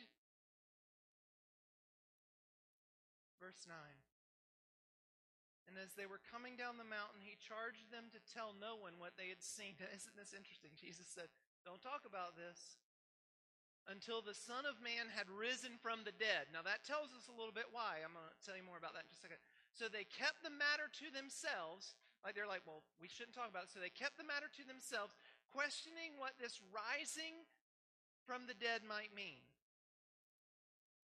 Verse 3.38 3.62
9. 3.68 3.76
And 5.70 5.78
as 5.78 5.94
they 5.94 6.10
were 6.10 6.18
coming 6.18 6.58
down 6.58 6.82
the 6.82 6.90
mountain, 6.90 7.22
he 7.22 7.38
charged 7.38 7.94
them 7.94 8.10
to 8.10 8.18
tell 8.26 8.58
no 8.58 8.74
one 8.74 8.98
what 8.98 9.14
they 9.14 9.30
had 9.30 9.38
seen. 9.38 9.78
Isn't 9.94 10.18
this 10.18 10.34
interesting? 10.34 10.74
Jesus 10.74 11.06
said, 11.06 11.30
Don't 11.62 11.78
talk 11.78 12.02
about 12.02 12.34
this 12.34 12.82
until 13.86 14.18
the 14.18 14.34
Son 14.34 14.66
of 14.66 14.82
Man 14.82 15.06
had 15.14 15.30
risen 15.30 15.78
from 15.78 16.02
the 16.02 16.14
dead. 16.18 16.50
Now, 16.50 16.66
that 16.66 16.82
tells 16.82 17.14
us 17.14 17.30
a 17.30 17.36
little 17.38 17.54
bit 17.54 17.70
why. 17.70 18.02
I'm 18.02 18.12
going 18.12 18.26
to 18.26 18.42
tell 18.42 18.58
you 18.58 18.66
more 18.66 18.82
about 18.82 18.98
that 18.98 19.06
in 19.06 19.10
just 19.14 19.22
a 19.22 19.30
second. 19.30 19.40
So 19.72 19.86
they 19.86 20.04
kept 20.10 20.42
the 20.42 20.50
matter 20.50 20.90
to 20.90 21.06
themselves. 21.14 21.94
Like 22.26 22.34
they're 22.34 22.50
like, 22.50 22.66
well, 22.66 22.82
we 22.98 23.08
shouldn't 23.08 23.38
talk 23.38 23.48
about 23.48 23.70
it. 23.70 23.72
So 23.72 23.78
they 23.78 23.94
kept 23.94 24.18
the 24.20 24.26
matter 24.26 24.50
to 24.50 24.64
themselves, 24.66 25.14
questioning 25.54 26.18
what 26.20 26.36
this 26.36 26.60
rising 26.68 27.46
from 28.26 28.44
the 28.44 28.58
dead 28.58 28.84
might 28.84 29.14
mean. 29.14 29.40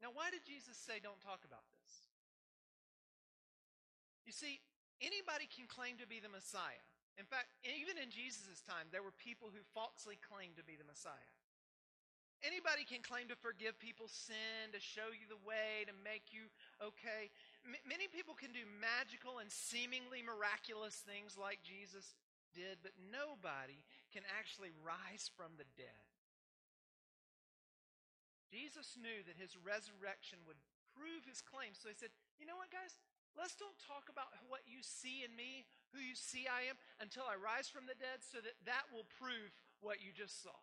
Now, 0.03 0.13
why 0.13 0.29
did 0.29 0.45
Jesus 0.45 0.77
say 0.77 1.01
don't 1.01 1.23
talk 1.25 1.41
about 1.47 1.65
this? 1.73 1.76
You 4.27 4.35
see, 4.35 4.59
anybody 4.99 5.47
can 5.47 5.71
claim 5.71 5.97
to 6.03 6.07
be 6.11 6.19
the 6.19 6.29
Messiah. 6.29 6.83
In 7.17 7.25
fact, 7.25 7.55
even 7.65 7.97
in 7.97 8.13
Jesus' 8.13 8.61
time, 8.61 8.93
there 8.93 9.07
were 9.07 9.15
people 9.15 9.49
who 9.49 9.63
falsely 9.73 10.21
claimed 10.21 10.61
to 10.61 10.67
be 10.67 10.77
the 10.77 10.85
Messiah. 10.85 11.33
Anybody 12.45 12.85
can 12.85 13.01
claim 13.01 13.33
to 13.33 13.39
forgive 13.39 13.81
people's 13.81 14.13
sin, 14.13 14.69
to 14.77 14.83
show 14.83 15.09
you 15.09 15.25
the 15.25 15.41
way, 15.41 15.89
to 15.89 15.97
make 16.05 16.29
you 16.29 16.53
okay. 16.85 17.33
M- 17.65 17.81
many 17.89 18.13
people 18.13 18.37
can 18.37 18.53
do 18.53 18.69
magical 18.77 19.41
and 19.41 19.49
seemingly 19.49 20.21
miraculous 20.21 21.01
things 21.01 21.41
like 21.41 21.65
Jesus 21.65 22.13
did, 22.53 22.85
but 22.85 22.93
nobody 23.09 23.81
can 24.13 24.21
actually 24.29 24.69
rise 24.85 25.33
from 25.33 25.57
the 25.57 25.65
dead. 25.81 26.05
Jesus 28.53 29.01
knew 29.01 29.25
that 29.25 29.41
his 29.41 29.57
resurrection 29.57 30.45
would 30.45 30.61
prove 30.93 31.25
his 31.25 31.41
claim. 31.41 31.73
So 31.73 31.89
he 31.89 31.97
said, 31.97 32.13
You 32.37 32.45
know 32.45 32.61
what, 32.61 32.69
guys? 32.69 33.01
Let's 33.37 33.55
don't 33.55 33.77
talk 33.85 34.09
about 34.09 34.33
what 34.49 34.65
you 34.65 34.81
see 34.81 35.21
in 35.21 35.37
me, 35.37 35.69
who 35.93 36.01
you 36.01 36.17
see 36.17 36.49
I 36.49 36.73
am, 36.73 36.81
until 36.99 37.29
I 37.29 37.37
rise 37.37 37.69
from 37.69 37.85
the 37.85 37.95
dead, 37.95 38.25
so 38.25 38.41
that 38.41 38.57
that 38.65 38.89
will 38.89 39.05
prove 39.21 39.53
what 39.85 40.01
you 40.01 40.11
just 40.11 40.41
saw. 40.41 40.57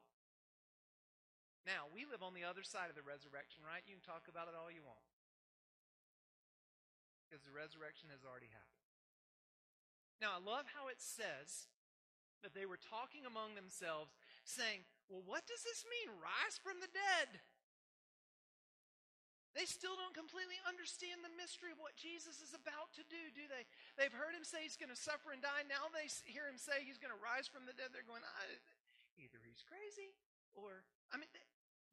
Now, 1.63 1.88
we 1.95 2.03
live 2.03 2.25
on 2.25 2.36
the 2.36 2.43
other 2.43 2.65
side 2.65 2.91
of 2.91 2.97
the 2.97 3.05
resurrection, 3.05 3.63
right? 3.63 3.86
You 3.88 3.95
can 3.95 4.03
talk 4.03 4.27
about 4.27 4.51
it 4.51 4.57
all 4.57 4.67
you 4.67 4.83
want. 4.83 4.99
Because 7.23 7.45
the 7.47 7.55
resurrection 7.55 8.12
has 8.12 8.27
already 8.27 8.51
happened. 8.51 8.83
Now, 10.19 10.36
I 10.36 10.41
love 10.43 10.67
how 10.75 10.91
it 10.91 10.99
says 10.99 11.71
that 12.43 12.51
they 12.51 12.67
were 12.67 12.79
talking 12.79 13.23
among 13.23 13.55
themselves, 13.55 14.12
saying, 14.43 14.83
Well, 15.07 15.23
what 15.23 15.47
does 15.47 15.63
this 15.63 15.88
mean? 15.88 16.12
Rise 16.19 16.59
from 16.59 16.83
the 16.83 16.91
dead. 16.91 17.39
They 19.53 19.69
still 19.69 19.93
don't 19.93 20.17
completely 20.17 20.57
understand 20.65 21.21
the 21.21 21.29
mystery 21.37 21.69
of 21.69 21.77
what 21.77 21.93
Jesus 21.93 22.41
is 22.41 22.57
about 22.57 22.89
to 22.97 23.05
do, 23.05 23.29
do 23.37 23.45
they? 23.45 23.69
They've 24.01 24.13
heard 24.13 24.33
him 24.33 24.41
say 24.41 24.65
he's 24.65 24.77
going 24.77 24.89
to 24.89 24.97
suffer 24.97 25.29
and 25.29 25.45
die. 25.45 25.61
Now 25.69 25.93
they 25.93 26.09
hear 26.25 26.49
him 26.49 26.57
say 26.57 26.81
he's 26.81 26.97
going 26.97 27.13
to 27.13 27.21
rise 27.21 27.45
from 27.45 27.69
the 27.69 27.77
dead. 27.77 27.93
They're 27.93 28.05
going, 28.05 28.25
either 29.21 29.37
he's 29.45 29.61
crazy 29.61 30.17
or, 30.57 30.81
I 31.13 31.21
mean, 31.21 31.29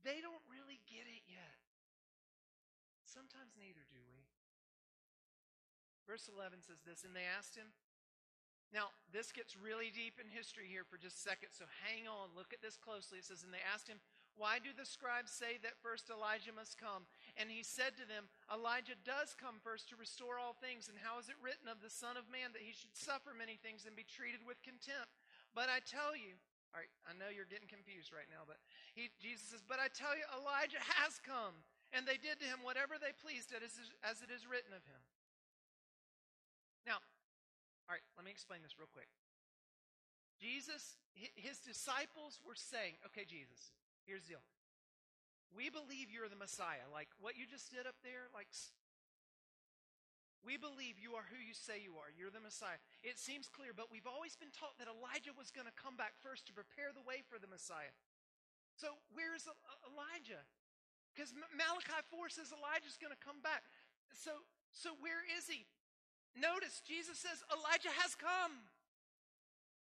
they, 0.00 0.24
don't 0.24 0.44
really 0.48 0.80
get 0.88 1.04
it 1.04 1.24
yet. 1.28 1.60
Sometimes 3.04 3.52
neither 3.60 3.84
do 3.92 4.00
we. 4.08 4.24
Verse 6.08 6.32
11 6.32 6.64
says 6.64 6.80
this, 6.80 7.04
and 7.04 7.12
they 7.12 7.28
asked 7.28 7.60
him, 7.60 7.76
now, 8.70 8.94
this 9.10 9.34
gets 9.34 9.58
really 9.58 9.90
deep 9.90 10.22
in 10.22 10.30
history 10.30 10.70
here 10.70 10.86
for 10.86 10.94
just 10.94 11.18
a 11.18 11.26
second, 11.26 11.50
so 11.50 11.66
hang 11.82 12.06
on, 12.06 12.30
look 12.38 12.54
at 12.54 12.62
this 12.62 12.78
closely. 12.78 13.18
It 13.18 13.26
says, 13.26 13.42
And 13.42 13.50
they 13.50 13.62
asked 13.66 13.90
him, 13.90 13.98
Why 14.38 14.62
do 14.62 14.70
the 14.70 14.86
scribes 14.86 15.34
say 15.34 15.58
that 15.66 15.82
first 15.82 16.06
Elijah 16.06 16.54
must 16.54 16.78
come? 16.78 17.02
And 17.38 17.50
he 17.50 17.62
said 17.62 17.94
to 18.00 18.06
them, 18.06 18.30
Elijah 18.48 18.98
does 19.06 19.36
come 19.36 19.62
first 19.62 19.90
to 19.90 20.00
restore 20.00 20.40
all 20.40 20.56
things. 20.56 20.90
And 20.90 20.98
how 20.98 21.20
is 21.20 21.28
it 21.28 21.38
written 21.38 21.70
of 21.70 21.84
the 21.84 21.92
Son 21.92 22.18
of 22.18 22.26
Man 22.30 22.54
that 22.56 22.64
he 22.64 22.74
should 22.74 22.94
suffer 22.96 23.30
many 23.36 23.58
things 23.60 23.84
and 23.86 23.94
be 23.94 24.06
treated 24.06 24.42
with 24.42 24.62
contempt? 24.64 25.12
But 25.52 25.70
I 25.70 25.82
tell 25.82 26.14
you, 26.14 26.38
all 26.70 26.78
right, 26.78 26.92
I 27.02 27.12
know 27.18 27.30
you're 27.30 27.50
getting 27.50 27.66
confused 27.66 28.14
right 28.14 28.30
now, 28.30 28.46
but 28.46 28.62
he, 28.94 29.10
Jesus 29.18 29.50
says, 29.50 29.62
But 29.66 29.82
I 29.82 29.90
tell 29.90 30.14
you, 30.14 30.22
Elijah 30.30 30.78
has 31.02 31.18
come, 31.18 31.58
and 31.90 32.06
they 32.06 32.14
did 32.14 32.38
to 32.38 32.46
him 32.46 32.62
whatever 32.62 32.94
they 32.94 33.10
pleased, 33.10 33.50
as 33.50 34.18
it 34.22 34.30
is 34.30 34.46
written 34.46 34.70
of 34.70 34.86
him. 34.86 35.02
Now, 36.86 37.02
all 37.90 37.98
right, 37.98 38.06
let 38.14 38.22
me 38.22 38.30
explain 38.30 38.62
this 38.62 38.78
real 38.78 38.90
quick. 38.90 39.10
Jesus, 40.38 40.96
his 41.12 41.58
disciples 41.58 42.38
were 42.46 42.56
saying, 42.56 42.96
okay, 43.10 43.26
Jesus, 43.26 43.74
here's 44.06 44.22
the 44.24 44.38
deal. 44.38 44.44
We 45.50 45.68
believe 45.68 46.10
you're 46.10 46.30
the 46.30 46.38
Messiah. 46.38 46.86
Like 46.92 47.10
what 47.18 47.34
you 47.34 47.44
just 47.44 47.70
did 47.74 47.86
up 47.86 47.98
there, 48.06 48.30
like 48.30 48.48
we 50.40 50.56
believe 50.56 50.96
you 50.96 51.20
are 51.20 51.26
who 51.28 51.36
you 51.36 51.52
say 51.52 51.84
you 51.84 52.00
are. 52.00 52.08
You're 52.16 52.32
the 52.32 52.40
Messiah. 52.40 52.80
It 53.04 53.20
seems 53.20 53.52
clear, 53.52 53.76
but 53.76 53.92
we've 53.92 54.08
always 54.08 54.40
been 54.40 54.52
taught 54.54 54.80
that 54.80 54.88
Elijah 54.88 55.36
was 55.36 55.52
going 55.52 55.68
to 55.68 55.76
come 55.76 56.00
back 56.00 56.16
first 56.24 56.48
to 56.48 56.56
prepare 56.56 56.96
the 56.96 57.04
way 57.04 57.20
for 57.28 57.36
the 57.36 57.50
Messiah. 57.50 57.92
So 58.80 58.96
where's 59.12 59.44
Elijah? 59.84 60.40
Because 61.12 61.36
Malachi 61.36 62.00
4 62.08 62.32
says 62.32 62.48
Elijah's 62.54 62.96
going 62.96 63.12
to 63.12 63.20
come 63.20 63.44
back. 63.44 63.68
So, 64.16 64.32
so 64.72 64.96
where 65.04 65.20
is 65.36 65.44
he? 65.44 65.68
Notice 66.32 66.80
Jesus 66.88 67.20
says 67.20 67.44
Elijah 67.52 67.92
has 68.00 68.16
come. 68.16 68.64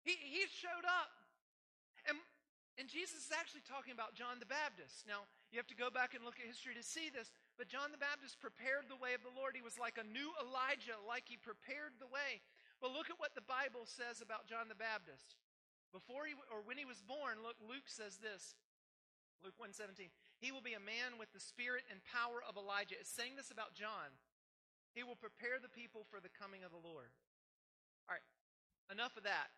He, 0.01 0.17
he 0.17 0.49
showed 0.49 0.87
up. 0.87 1.13
And, 2.09 2.17
and 2.79 2.87
Jesus 2.89 3.29
is 3.29 3.33
actually 3.35 3.67
talking 3.67 3.93
about 3.93 4.15
John 4.17 4.39
the 4.41 4.49
Baptist. 4.49 5.05
Now, 5.05 5.29
you 5.51 5.57
have 5.57 5.71
to 5.71 5.79
go 5.79 5.87
back 5.87 6.11
and 6.11 6.27
look 6.27 6.43
at 6.43 6.47
history 6.47 6.75
to 6.75 6.83
see 6.83 7.07
this. 7.07 7.31
But 7.55 7.71
John 7.71 7.95
the 7.95 8.01
Baptist 8.01 8.43
prepared 8.43 8.91
the 8.91 8.99
way 8.99 9.15
of 9.15 9.23
the 9.23 9.31
Lord. 9.31 9.55
He 9.55 9.63
was 9.63 9.79
like 9.79 9.95
a 9.95 10.03
new 10.03 10.35
Elijah, 10.43 10.99
like 11.07 11.31
he 11.31 11.39
prepared 11.39 11.95
the 11.97 12.11
way. 12.11 12.43
But 12.83 12.91
look 12.91 13.07
at 13.07 13.17
what 13.17 13.31
the 13.31 13.45
Bible 13.45 13.87
says 13.87 14.19
about 14.19 14.51
John 14.51 14.67
the 14.67 14.77
Baptist. 14.77 15.39
Before 15.95 16.27
he 16.27 16.35
or 16.51 16.61
when 16.67 16.75
he 16.75 16.83
was 16.83 16.99
born, 16.99 17.39
look, 17.39 17.55
Luke 17.63 17.87
says 17.87 18.19
this. 18.19 18.59
Luke 19.39 19.55
1:17. 19.55 20.11
He 20.43 20.51
will 20.51 20.65
be 20.65 20.75
a 20.75 20.83
man 20.83 21.17
with 21.17 21.31
the 21.31 21.39
spirit 21.39 21.87
and 21.89 22.03
power 22.03 22.43
of 22.43 22.59
Elijah. 22.59 22.99
It's 22.99 23.09
saying 23.09 23.39
this 23.39 23.49
about 23.49 23.73
John. 23.73 24.19
He 24.93 25.01
will 25.01 25.15
prepare 25.15 25.61
the 25.61 25.71
people 25.71 26.03
for 26.09 26.19
the 26.19 26.29
coming 26.29 26.67
of 26.67 26.75
the 26.75 26.81
Lord. 26.81 27.13
All 28.09 28.17
right, 28.17 28.27
enough 28.91 29.15
of 29.15 29.23
that. 29.23 29.53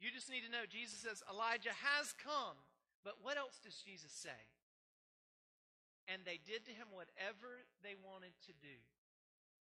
You 0.00 0.10
just 0.10 0.28
need 0.28 0.42
to 0.42 0.50
know 0.50 0.66
Jesus 0.66 1.00
says 1.00 1.22
Elijah 1.30 1.72
has 1.72 2.12
come. 2.12 2.58
But 3.04 3.20
what 3.20 3.36
else 3.36 3.60
does 3.60 3.76
Jesus 3.84 4.10
say? 4.10 4.48
And 6.04 6.22
they 6.22 6.36
did 6.36 6.68
to 6.68 6.74
him 6.74 6.92
whatever 6.92 7.64
they 7.80 7.96
wanted 7.96 8.36
to 8.48 8.52
do. 8.60 8.76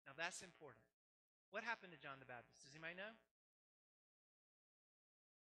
Now 0.03 0.13
that's 0.15 0.43
important. 0.43 0.83
What 1.55 1.63
happened 1.63 1.95
to 1.95 2.01
John 2.01 2.19
the 2.19 2.27
Baptist? 2.27 2.67
Does 2.67 2.75
anybody 2.75 2.99
know? 2.99 3.13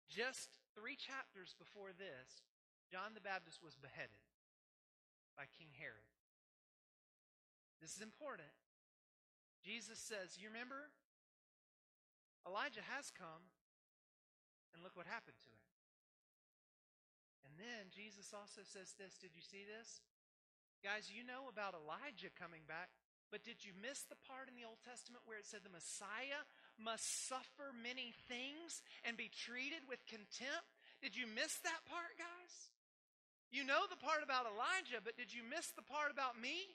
Just 0.05 0.61
three 0.75 0.99
chapters 0.99 1.55
before 1.57 1.95
this, 1.95 2.45
John 2.91 3.15
the 3.15 3.23
Baptist 3.23 3.63
was 3.63 3.79
beheaded 3.79 4.21
by 5.39 5.47
King 5.47 5.71
Herod. 5.73 6.05
This 7.79 7.95
is 7.97 8.03
important 8.03 8.51
Jesus 9.61 10.01
says, 10.01 10.41
You 10.41 10.49
remember? 10.49 10.89
Elijah 12.41 12.81
has 12.89 13.13
come, 13.13 13.53
and 14.73 14.81
look 14.81 14.97
what 14.97 15.05
happened 15.05 15.37
to 15.45 15.53
him. 15.53 15.65
And 17.45 17.53
then 17.61 17.93
Jesus 17.93 18.33
also 18.33 18.65
says 18.65 18.97
this 18.97 19.21
Did 19.21 19.37
you 19.37 19.45
see 19.45 19.61
this? 19.61 20.01
Guys, 20.81 21.13
you 21.13 21.21
know 21.21 21.45
about 21.45 21.77
Elijah 21.77 22.33
coming 22.33 22.65
back, 22.65 22.89
but 23.29 23.45
did 23.45 23.61
you 23.61 23.69
miss 23.77 24.01
the 24.09 24.17
part 24.25 24.49
in 24.49 24.57
the 24.57 24.65
Old 24.65 24.81
Testament 24.81 25.21
where 25.29 25.37
it 25.37 25.45
said 25.45 25.61
the 25.61 25.69
Messiah 25.69 26.41
must 26.81 27.29
suffer 27.29 27.69
many 27.69 28.17
things 28.25 28.81
and 29.05 29.13
be 29.13 29.29
treated 29.29 29.85
with 29.85 30.01
contempt? 30.09 30.73
Did 30.97 31.13
you 31.13 31.29
miss 31.29 31.61
that 31.61 31.85
part, 31.85 32.17
guys? 32.17 32.73
You 33.53 33.61
know 33.61 33.85
the 33.85 34.01
part 34.01 34.25
about 34.25 34.49
Elijah, 34.49 35.05
but 35.05 35.13
did 35.13 35.29
you 35.29 35.45
miss 35.45 35.69
the 35.69 35.85
part 35.85 36.09
about 36.09 36.41
me? 36.41 36.73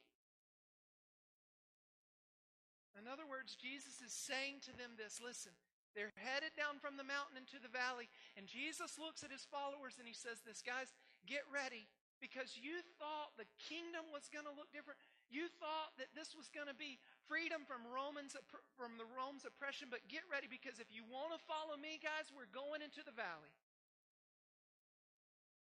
In 2.94 3.10
other 3.10 3.26
words, 3.26 3.58
Jesus 3.58 3.98
is 3.98 4.14
saying 4.14 4.62
to 4.70 4.72
them 4.78 4.94
this 4.94 5.18
listen, 5.18 5.52
they're 5.98 6.14
headed 6.14 6.54
down 6.54 6.78
from 6.78 6.94
the 6.94 7.08
mountain 7.08 7.34
into 7.34 7.58
the 7.58 7.72
valley, 7.72 8.06
and 8.38 8.46
Jesus 8.46 9.02
looks 9.02 9.26
at 9.26 9.34
his 9.34 9.48
followers 9.50 9.98
and 9.98 10.06
he 10.06 10.14
says, 10.14 10.46
This, 10.46 10.62
guys, 10.62 10.94
get 11.26 11.42
ready 11.50 11.90
because 12.20 12.56
you 12.56 12.80
thought 12.96 13.36
the 13.36 13.48
kingdom 13.68 14.08
was 14.10 14.28
going 14.32 14.48
to 14.48 14.54
look 14.54 14.72
different. 14.72 15.00
You 15.28 15.48
thought 15.60 15.96
that 16.00 16.12
this 16.16 16.32
was 16.32 16.48
going 16.50 16.70
to 16.70 16.76
be 16.76 16.98
freedom 17.28 17.64
from 17.68 17.84
Romans 17.88 18.38
from 18.76 18.96
the 18.96 19.08
Rome's 19.12 19.44
oppression, 19.44 19.88
but 19.92 20.04
get 20.08 20.24
ready 20.30 20.46
because 20.46 20.78
if 20.78 20.88
you 20.88 21.04
want 21.06 21.34
to 21.36 21.40
follow 21.44 21.76
me, 21.76 21.98
guys, 22.00 22.32
we're 22.32 22.50
going 22.50 22.80
into 22.80 23.04
the 23.04 23.14
valley. 23.14 23.52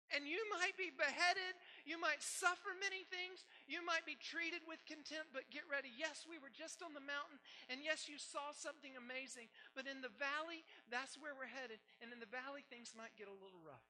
And 0.09 0.25
you 0.25 0.41
might 0.49 0.73
be 0.81 0.89
beheaded. 0.89 1.53
You 1.85 2.01
might 2.01 2.25
suffer 2.25 2.73
many 2.81 3.05
things. 3.13 3.45
You 3.69 3.85
might 3.85 4.09
be 4.09 4.17
treated 4.17 4.65
with 4.65 4.81
contempt, 4.89 5.37
but 5.37 5.53
get 5.53 5.69
ready. 5.69 5.93
Yes, 5.93 6.25
we 6.25 6.41
were 6.41 6.49
just 6.49 6.81
on 6.81 6.97
the 6.97 7.05
mountain, 7.05 7.37
and 7.69 7.85
yes, 7.85 8.09
you 8.09 8.17
saw 8.17 8.57
something 8.57 8.97
amazing. 8.97 9.53
But 9.77 9.85
in 9.85 10.01
the 10.01 10.13
valley, 10.17 10.65
that's 10.89 11.21
where 11.21 11.37
we're 11.37 11.53
headed. 11.53 11.85
And 12.01 12.09
in 12.09 12.25
the 12.25 12.31
valley, 12.31 12.65
things 12.73 12.97
might 12.97 13.13
get 13.21 13.29
a 13.29 13.37
little 13.37 13.61
rough. 13.61 13.85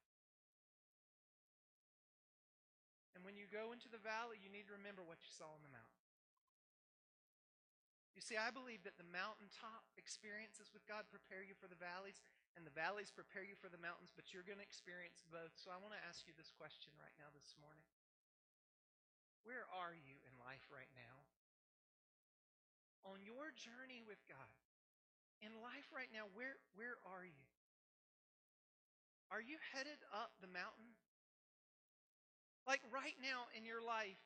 And 3.19 3.27
when 3.27 3.35
you 3.35 3.51
go 3.51 3.75
into 3.75 3.91
the 3.91 3.99
valley, 3.99 4.39
you 4.39 4.47
need 4.47 4.71
to 4.71 4.79
remember 4.79 5.03
what 5.03 5.19
you 5.27 5.33
saw 5.35 5.51
on 5.51 5.59
the 5.67 5.75
mountain. 5.75 5.99
You 8.15 8.23
see, 8.23 8.39
I 8.39 8.55
believe 8.55 8.87
that 8.87 8.95
the 8.95 9.11
mountaintop 9.11 9.91
experiences 9.99 10.71
with 10.71 10.87
God 10.87 11.11
prepare 11.11 11.43
you 11.43 11.59
for 11.59 11.67
the 11.67 11.75
valleys, 11.75 12.23
and 12.55 12.63
the 12.63 12.71
valleys 12.71 13.11
prepare 13.11 13.43
you 13.43 13.59
for 13.59 13.67
the 13.67 13.83
mountains, 13.83 14.15
but 14.15 14.31
you're 14.31 14.47
going 14.47 14.63
to 14.63 14.67
experience 14.67 15.27
both. 15.35 15.51
So 15.59 15.75
I 15.75 15.83
want 15.83 15.99
to 15.99 16.07
ask 16.07 16.31
you 16.31 16.35
this 16.39 16.55
question 16.55 16.95
right 17.03 17.15
now, 17.19 17.35
this 17.35 17.59
morning. 17.59 17.91
Where 19.43 19.67
are 19.67 19.99
you 19.99 20.23
in 20.23 20.35
life 20.39 20.71
right 20.71 20.91
now? 20.95 21.27
On 23.03 23.19
your 23.27 23.51
journey 23.59 24.07
with 24.07 24.23
God, 24.31 24.55
in 25.43 25.59
life 25.59 25.91
right 25.91 26.11
now, 26.15 26.31
where, 26.39 26.63
where 26.79 27.03
are 27.03 27.27
you? 27.27 27.47
Are 29.27 29.43
you 29.43 29.59
headed 29.75 29.99
up 30.15 30.39
the 30.39 30.51
mountain? 30.51 30.95
Like 32.69 32.85
right 32.93 33.17
now 33.25 33.49
in 33.57 33.65
your 33.65 33.81
life, 33.81 34.21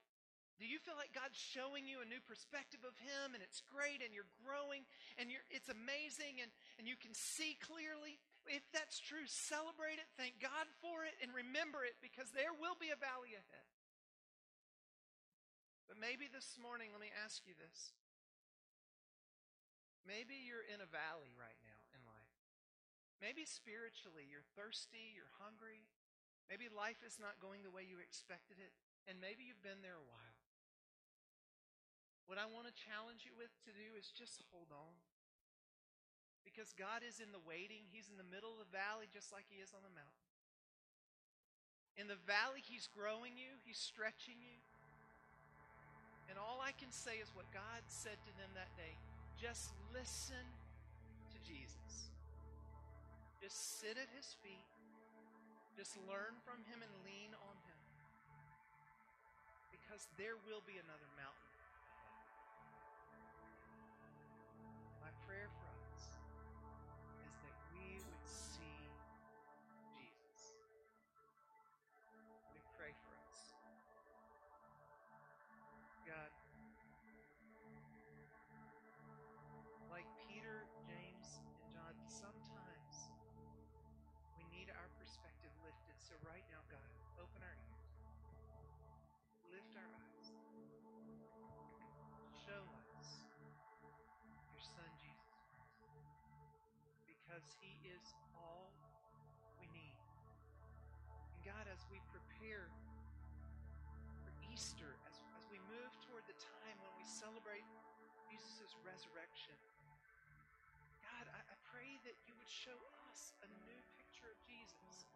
do 0.58 0.66
you 0.66 0.82
feel 0.82 0.98
like 0.98 1.14
God's 1.14 1.38
showing 1.38 1.86
you 1.86 2.02
a 2.02 2.10
new 2.10 2.18
perspective 2.18 2.82
of 2.82 2.98
Him 2.98 3.38
and 3.38 3.42
it's 3.42 3.62
great 3.62 4.02
and 4.02 4.10
you're 4.10 4.28
growing 4.42 4.82
and 5.14 5.30
you're, 5.30 5.46
it's 5.46 5.70
amazing 5.70 6.42
and, 6.42 6.50
and 6.76 6.90
you 6.90 6.98
can 6.98 7.14
see 7.14 7.54
clearly? 7.62 8.18
If 8.50 8.66
that's 8.74 8.98
true, 8.98 9.30
celebrate 9.30 10.02
it, 10.02 10.10
thank 10.18 10.42
God 10.42 10.66
for 10.82 11.06
it, 11.06 11.14
and 11.22 11.30
remember 11.30 11.86
it 11.86 11.94
because 12.02 12.34
there 12.34 12.50
will 12.50 12.74
be 12.74 12.90
a 12.90 12.98
valley 12.98 13.38
ahead. 13.38 13.70
But 15.86 16.02
maybe 16.02 16.26
this 16.26 16.58
morning, 16.58 16.90
let 16.90 16.98
me 16.98 17.14
ask 17.22 17.46
you 17.46 17.54
this. 17.54 17.94
Maybe 20.02 20.34
you're 20.42 20.66
in 20.66 20.82
a 20.82 20.90
valley 20.90 21.30
right 21.38 21.58
now 21.62 21.82
in 21.94 22.02
life. 22.02 22.34
Maybe 23.22 23.46
spiritually, 23.46 24.26
you're 24.26 24.46
thirsty, 24.58 25.14
you're 25.14 25.30
hungry. 25.38 25.86
Maybe 26.50 26.70
life 26.70 27.00
is 27.06 27.18
not 27.20 27.42
going 27.42 27.62
the 27.62 27.72
way 27.74 27.84
you 27.84 28.02
expected 28.02 28.58
it, 28.58 28.72
and 29.10 29.18
maybe 29.18 29.42
you've 29.46 29.62
been 29.62 29.80
there 29.84 29.98
a 29.98 30.08
while. 30.08 30.38
What 32.30 32.38
I 32.38 32.46
want 32.46 32.70
to 32.70 32.74
challenge 32.74 33.26
you 33.26 33.34
with 33.34 33.52
to 33.66 33.72
do 33.74 33.92
is 33.98 34.08
just 34.08 34.40
hold 34.54 34.70
on. 34.72 34.94
Because 36.42 36.74
God 36.74 37.06
is 37.06 37.22
in 37.22 37.30
the 37.30 37.42
waiting. 37.42 37.86
He's 37.90 38.10
in 38.10 38.18
the 38.18 38.26
middle 38.26 38.50
of 38.56 38.60
the 38.62 38.72
valley 38.74 39.06
just 39.10 39.30
like 39.30 39.46
He 39.46 39.62
is 39.62 39.70
on 39.74 39.82
the 39.86 39.94
mountain. 39.94 40.26
In 41.96 42.08
the 42.08 42.18
valley, 42.24 42.64
He's 42.64 42.88
growing 42.90 43.36
you, 43.36 43.60
He's 43.62 43.78
stretching 43.78 44.40
you. 44.42 44.58
And 46.30 46.40
all 46.40 46.62
I 46.64 46.72
can 46.72 46.88
say 46.88 47.20
is 47.20 47.30
what 47.36 47.46
God 47.52 47.84
said 47.86 48.16
to 48.24 48.32
them 48.40 48.50
that 48.56 48.72
day 48.78 48.96
just 49.36 49.74
listen 49.90 50.46
to 51.34 51.38
Jesus. 51.42 52.14
Just 53.42 53.82
sit 53.82 53.98
at 53.98 54.06
His 54.14 54.36
feet. 54.38 54.70
Just 55.72 55.96
learn 56.04 56.36
from 56.44 56.60
Him 56.68 56.84
and 56.84 56.92
lean 57.02 57.32
on 57.48 57.56
Him. 57.64 57.80
Because 59.72 60.06
there 60.20 60.36
will 60.44 60.62
be 60.68 60.76
another 60.76 61.08
mountain. 61.16 61.41
Because 97.42 97.58
He 97.58 97.74
is 97.82 98.14
all 98.38 98.70
we 99.58 99.66
need. 99.74 99.98
And 101.34 101.42
God, 101.42 101.66
as 101.66 101.82
we 101.90 101.98
prepare 102.14 102.70
for 104.22 104.30
Easter, 104.46 104.94
as, 105.10 105.18
as 105.34 105.42
we 105.50 105.58
move 105.66 105.90
toward 106.06 106.22
the 106.30 106.38
time 106.38 106.78
when 106.86 106.94
we 106.94 107.02
celebrate 107.02 107.66
Jesus' 108.30 108.78
resurrection, 108.86 109.58
God, 111.02 111.26
I, 111.34 111.42
I 111.42 111.56
pray 111.66 111.98
that 112.06 112.14
you 112.30 112.38
would 112.38 112.46
show 112.46 112.78
us 113.10 113.34
a 113.42 113.50
new 113.66 113.80
picture 113.98 114.30
of 114.30 114.38
Jesus. 114.46 115.10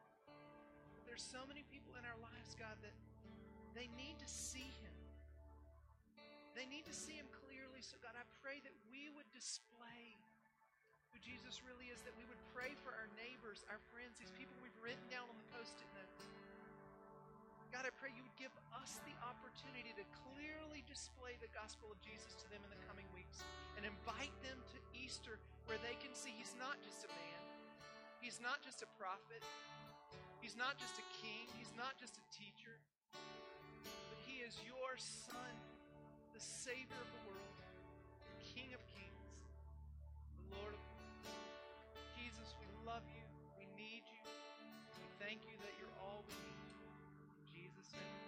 There's 1.06 1.22
so 1.22 1.46
many 1.46 1.62
people 1.70 1.94
in 1.94 2.02
our 2.02 2.18
lives, 2.18 2.58
God, 2.58 2.74
that 2.82 2.96
they 3.78 3.86
need 3.94 4.18
to 4.18 4.26
see 4.26 4.74
him. 4.82 4.98
They 6.58 6.66
need 6.66 6.90
to 6.90 6.96
see 6.96 7.14
him 7.14 7.30
clearly. 7.46 7.86
So, 7.86 8.02
God, 8.02 8.18
I 8.18 8.26
pray 8.42 8.58
that 8.66 8.74
we 8.90 9.14
would 9.14 9.30
display 9.30 10.18
who 11.16 11.24
Jesus 11.24 11.64
really 11.64 11.88
is, 11.88 12.04
that 12.04 12.12
we 12.20 12.28
would 12.28 12.40
pray 12.52 12.76
for 12.84 12.92
our 12.92 13.08
neighbors, 13.16 13.64
our 13.72 13.80
friends, 13.88 14.20
these 14.20 14.36
people 14.36 14.52
we've 14.60 14.76
written 14.84 15.00
down 15.08 15.24
on 15.32 15.36
the 15.40 15.48
post 15.56 15.80
it 15.80 15.88
notes. 15.96 16.28
God, 17.72 17.88
I 17.88 17.92
pray 17.96 18.12
you 18.12 18.20
would 18.20 18.36
give 18.36 18.52
us 18.76 19.00
the 19.08 19.16
opportunity 19.24 19.96
to 19.96 20.04
clearly 20.28 20.84
display 20.84 21.40
the 21.40 21.48
gospel 21.56 21.88
of 21.88 21.96
Jesus 22.04 22.36
to 22.44 22.46
them 22.52 22.60
in 22.60 22.68
the 22.68 22.82
coming 22.84 23.08
weeks 23.16 23.40
and 23.80 23.88
invite 23.88 24.32
them 24.44 24.60
to 24.76 24.78
Easter 24.92 25.40
where 25.64 25.80
they 25.80 25.96
can 26.04 26.12
see 26.12 26.36
he's 26.36 26.52
not 26.60 26.76
just 26.84 27.08
a 27.08 27.10
man, 27.16 27.42
he's 28.20 28.36
not 28.36 28.60
just 28.60 28.84
a 28.84 28.90
prophet, 29.00 29.40
he's 30.44 30.52
not 30.52 30.76
just 30.76 31.00
a 31.00 31.06
king, 31.16 31.48
he's 31.56 31.72
not 31.80 31.96
just 31.96 32.20
a 32.20 32.24
teacher, 32.28 32.76
but 33.88 34.20
he 34.28 34.44
is 34.44 34.52
your 34.68 35.00
son, 35.00 35.54
the 36.36 36.44
Savior 36.44 37.00
of 37.00 37.08
the 37.08 37.22
world, 37.24 37.56
the 38.36 38.40
King 38.52 38.68
of 38.76 38.84
kings, 38.92 39.32
the 40.44 40.60
Lord 40.60 40.76
of 40.76 40.85
love 42.86 43.02
you, 43.10 43.26
we 43.58 43.66
need 43.74 44.06
you, 44.06 44.22
we 44.94 45.06
thank 45.18 45.42
you 45.42 45.58
that 45.58 45.74
you're 45.76 45.98
all 46.00 46.22
we 46.22 46.34
need. 46.46 46.70
In 47.34 47.42
Jesus' 47.50 47.90
name. 47.92 48.25